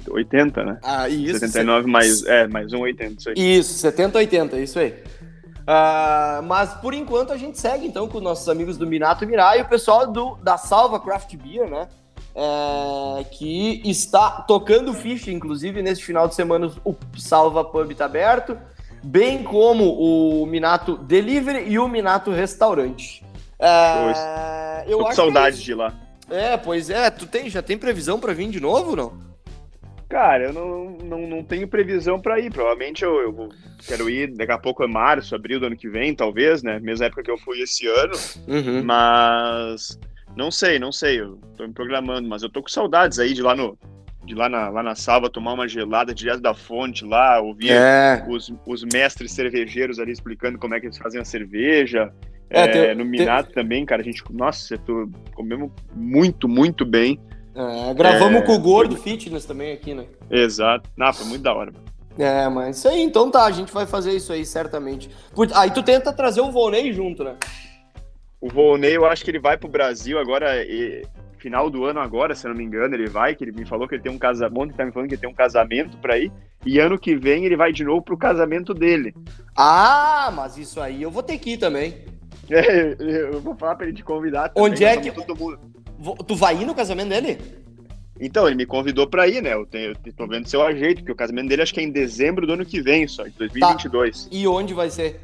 80, 0.08 0.64
né? 0.64 0.78
Ah, 0.82 1.08
isso. 1.08 1.40
79 1.40 1.90
mais, 1.90 2.24
é, 2.24 2.46
mais 2.48 2.72
um 2.72 2.80
80, 2.80 3.14
isso 3.18 3.28
aí. 3.28 3.58
Isso, 3.58 3.74
70, 3.74 4.18
80, 4.18 4.60
isso 4.60 4.78
aí. 4.78 4.94
Uh, 5.60 6.42
mas 6.44 6.72
por 6.74 6.94
enquanto 6.94 7.32
a 7.32 7.36
gente 7.36 7.60
segue 7.60 7.86
então 7.86 8.08
com 8.08 8.18
nossos 8.18 8.48
amigos 8.48 8.78
do 8.78 8.86
Minato 8.86 9.26
Mirai 9.26 9.58
e 9.58 9.62
o 9.62 9.68
pessoal 9.68 10.10
do, 10.10 10.36
da 10.36 10.56
Salva 10.56 10.98
Craft 10.98 11.36
Beer, 11.36 11.68
né? 11.68 11.86
É, 12.34 13.24
que 13.24 13.82
está 13.84 14.30
tocando 14.42 14.94
ficha, 14.94 15.30
inclusive 15.30 15.82
nesse 15.82 16.02
final 16.02 16.28
de 16.28 16.34
semana 16.34 16.70
o 16.84 16.94
Salva 17.18 17.64
Pub 17.64 17.90
está 17.90 18.04
aberto, 18.04 18.56
bem 19.02 19.42
como 19.42 19.84
o 19.84 20.46
Minato 20.46 20.96
Delivery 20.96 21.68
e 21.68 21.78
o 21.78 21.88
Minato 21.88 22.30
Restaurante. 22.30 23.24
É, 23.58 24.84
eu 24.86 24.98
Tô 24.98 25.04
com 25.04 25.12
saudade 25.12 25.60
é 25.60 25.60
de 25.60 25.74
lá. 25.74 25.94
É, 26.30 26.56
pois 26.56 26.88
é. 26.88 27.10
Tu 27.10 27.26
tem, 27.26 27.50
já 27.50 27.60
tem 27.60 27.76
previsão 27.76 28.18
para 28.18 28.32
vir 28.32 28.48
de 28.48 28.60
novo, 28.60 28.94
não? 28.94 29.12
Cara, 30.08 30.44
eu 30.44 30.52
não, 30.52 30.90
não, 31.04 31.26
não 31.28 31.44
tenho 31.44 31.68
previsão 31.68 32.20
para 32.20 32.40
ir. 32.40 32.50
Provavelmente 32.50 33.04
eu, 33.04 33.20
eu 33.20 33.48
quero 33.86 34.08
ir 34.08 34.32
daqui 34.34 34.52
a 34.52 34.58
pouco, 34.58 34.82
é 34.82 34.86
março, 34.86 35.34
abril 35.34 35.60
do 35.60 35.66
ano 35.66 35.76
que 35.76 35.88
vem, 35.88 36.14
talvez, 36.14 36.62
né? 36.62 36.80
Mesma 36.80 37.06
época 37.06 37.22
que 37.22 37.30
eu 37.30 37.38
fui 37.38 37.60
esse 37.60 37.86
ano. 37.86 38.12
Uhum. 38.48 38.82
Mas 38.82 39.98
não 40.36 40.50
sei, 40.50 40.78
não 40.78 40.92
sei. 40.92 41.20
Eu 41.20 41.38
tô 41.56 41.66
me 41.66 41.72
programando, 41.72 42.28
mas 42.28 42.42
eu 42.42 42.48
tô 42.48 42.62
com 42.62 42.68
saudades 42.68 43.18
aí 43.18 43.34
de 43.34 43.42
lá 43.42 43.54
no. 43.54 43.78
De 44.24 44.34
lá 44.34 44.48
na, 44.48 44.68
lá 44.68 44.82
na 44.82 44.94
salva, 44.94 45.30
tomar 45.30 45.54
uma 45.54 45.66
gelada 45.66 46.14
direto 46.14 46.40
da 46.40 46.52
fonte 46.52 47.04
lá, 47.04 47.40
ouvir 47.40 47.72
é. 47.72 48.24
os, 48.28 48.52
os 48.66 48.84
mestres 48.84 49.32
cervejeiros 49.32 49.98
ali 49.98 50.12
explicando 50.12 50.58
como 50.58 50.74
é 50.74 50.80
que 50.80 50.86
eles 50.86 50.98
fazem 50.98 51.20
a 51.20 51.24
cerveja. 51.24 52.12
É, 52.50 52.90
é, 52.90 52.94
no 52.94 53.04
Minato 53.04 53.52
também, 53.52 53.86
cara, 53.86 54.02
a 54.02 54.04
gente, 54.04 54.22
nossa, 54.30 54.76
comemos 55.34 55.70
muito, 55.94 56.48
muito 56.48 56.84
bem. 56.84 57.18
É, 57.54 57.94
gravamos 57.94 58.42
é, 58.42 58.44
com 58.44 58.54
o 58.54 58.58
Gordo 58.58 58.96
foi... 58.96 59.12
Fitness 59.12 59.44
também 59.44 59.72
aqui, 59.72 59.94
né? 59.94 60.04
Exato. 60.30 60.88
Não, 60.96 61.12
foi 61.12 61.26
muito 61.26 61.42
da 61.42 61.54
hora. 61.54 61.72
É, 62.18 62.48
mas 62.48 62.76
isso 62.76 62.88
aí, 62.88 63.00
então 63.00 63.30
tá, 63.30 63.44
a 63.44 63.50
gente 63.50 63.72
vai 63.72 63.86
fazer 63.86 64.12
isso 64.12 64.32
aí, 64.32 64.44
certamente. 64.44 65.08
Aí 65.54 65.70
tu 65.70 65.82
tenta 65.82 66.12
trazer 66.12 66.40
o 66.40 66.50
Volney 66.50 66.92
junto, 66.92 67.24
né? 67.24 67.36
O 68.40 68.48
Volney, 68.48 68.96
eu 68.96 69.04
acho 69.04 69.24
que 69.24 69.30
ele 69.30 69.38
vai 69.38 69.56
pro 69.58 69.68
Brasil 69.68 70.18
agora, 70.18 70.64
e, 70.64 71.02
final 71.38 71.68
do 71.68 71.84
ano 71.84 72.00
agora, 72.00 72.34
se 72.34 72.46
eu 72.46 72.50
não 72.50 72.56
me 72.56 72.64
engano, 72.64 72.94
ele 72.94 73.06
vai, 73.06 73.34
que 73.34 73.44
ele 73.44 73.52
me 73.52 73.66
falou 73.66 73.86
que 73.86 73.94
ele 73.94 74.02
tem 74.02 74.12
um 74.12 74.18
casamento, 74.18 74.60
ontem 74.60 74.74
tá 74.74 74.84
me 74.84 74.92
falando 74.92 75.08
que 75.08 75.14
ele 75.14 75.20
tem 75.20 75.30
um 75.30 75.34
casamento 75.34 75.96
pra 75.98 76.18
ir, 76.18 76.32
e 76.64 76.78
ano 76.78 76.98
que 76.98 77.14
vem 77.16 77.44
ele 77.44 77.56
vai 77.56 77.72
de 77.72 77.84
novo 77.84 78.02
pro 78.02 78.16
casamento 78.16 78.72
dele. 78.72 79.14
Ah, 79.56 80.32
mas 80.34 80.56
isso 80.56 80.80
aí 80.80 81.02
eu 81.02 81.10
vou 81.10 81.22
ter 81.22 81.38
que 81.38 81.52
ir 81.52 81.58
também. 81.58 82.04
É, 82.52 82.96
eu 82.98 83.40
vou 83.40 83.54
falar 83.54 83.76
pra 83.76 83.86
ele 83.86 83.94
te 83.94 84.02
convidar 84.02 84.48
também, 84.48 84.72
Onde 84.72 84.84
é 84.84 84.96
que... 84.96 85.12
Tu 86.26 86.34
vai 86.34 86.60
ir 86.60 86.66
no 86.66 86.74
casamento 86.74 87.10
dele? 87.10 87.38
Então, 88.20 88.46
ele 88.46 88.56
me 88.56 88.66
convidou 88.66 89.06
para 89.06 89.28
ir, 89.28 89.40
né? 89.40 89.54
Eu, 89.54 89.64
tenho, 89.64 89.92
eu 90.04 90.12
tô 90.12 90.26
vendo 90.26 90.48
seu 90.48 90.60
ajeito, 90.60 90.98
porque 90.98 91.12
o 91.12 91.16
casamento 91.16 91.48
dele 91.48 91.62
acho 91.62 91.72
que 91.72 91.78
é 91.78 91.84
em 91.84 91.92
dezembro 91.92 92.48
do 92.48 92.54
ano 92.54 92.66
que 92.66 92.82
vem, 92.82 93.06
só, 93.06 93.24
em 93.24 93.30
2022. 93.38 94.24
Tá. 94.24 94.28
E 94.32 94.48
onde 94.48 94.74
vai 94.74 94.90
ser? 94.90 95.20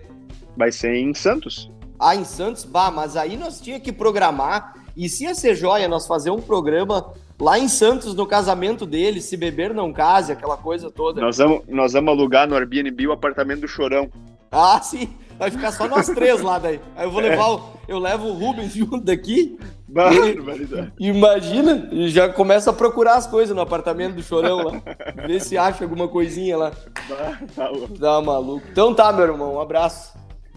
Vai 0.56 0.70
ser 0.70 0.94
em 0.94 1.12
Santos. 1.12 1.68
Ah, 1.98 2.14
em 2.14 2.24
Santos? 2.24 2.64
Bah, 2.64 2.90
mas 2.90 3.16
aí 3.16 3.36
nós 3.36 3.60
tinha 3.60 3.80
que 3.80 3.92
programar. 3.92 4.74
E 4.96 5.08
se 5.08 5.24
ia 5.24 5.34
ser 5.34 5.54
joia 5.54 5.88
nós 5.88 6.06
fazer 6.06 6.30
um 6.30 6.40
programa 6.40 7.12
lá 7.40 7.58
em 7.58 7.68
Santos 7.68 8.14
no 8.14 8.26
casamento 8.26 8.86
dele, 8.86 9.20
se 9.20 9.36
beber 9.36 9.74
não 9.74 9.92
case, 9.92 10.32
aquela 10.32 10.56
coisa 10.56 10.90
toda. 10.90 11.20
Nós 11.20 11.36
vamos, 11.38 11.62
nós 11.68 11.92
vamos 11.92 12.10
alugar 12.10 12.48
no 12.48 12.54
Airbnb 12.54 13.06
o 13.06 13.12
apartamento 13.12 13.60
do 13.60 13.68
Chorão. 13.68 14.10
Ah, 14.50 14.80
sim. 14.80 15.08
Vai 15.38 15.50
ficar 15.50 15.70
só 15.72 15.86
nós 15.86 16.06
três 16.06 16.40
lá 16.40 16.58
daí. 16.58 16.80
Aí 16.96 17.06
eu 17.06 17.10
vou 17.10 17.20
levar 17.20 17.44
é. 17.44 17.50
o, 17.50 17.60
eu 17.88 17.98
levo 17.98 18.28
o 18.28 18.32
Rubens 18.32 18.72
junto 18.72 19.00
daqui 19.00 19.58
Barbaridade. 19.88 20.92
Imagina, 20.98 21.88
e 21.92 22.08
já 22.08 22.28
começa 22.28 22.70
a 22.70 22.72
procurar 22.72 23.14
as 23.14 23.26
coisas 23.26 23.54
no 23.54 23.62
apartamento 23.62 24.16
do 24.16 24.22
Chorão 24.22 24.62
lá. 24.62 24.82
ver 25.26 25.40
se 25.40 25.56
acha 25.56 25.84
alguma 25.84 26.08
coisinha 26.08 26.56
lá. 26.56 26.72
Tá, 27.08 27.70
tá 27.98 28.20
maluco. 28.20 28.66
Então 28.70 28.92
tá, 28.94 29.12
meu 29.12 29.26
irmão, 29.26 29.54
um 29.54 29.60
abraço. 29.60 30.12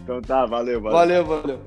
Então 0.10 0.24
tá, 0.24 0.44
valeu, 0.44 0.82
valeu. 0.82 0.98
Valeu, 0.98 1.24
valeu. 1.24 1.60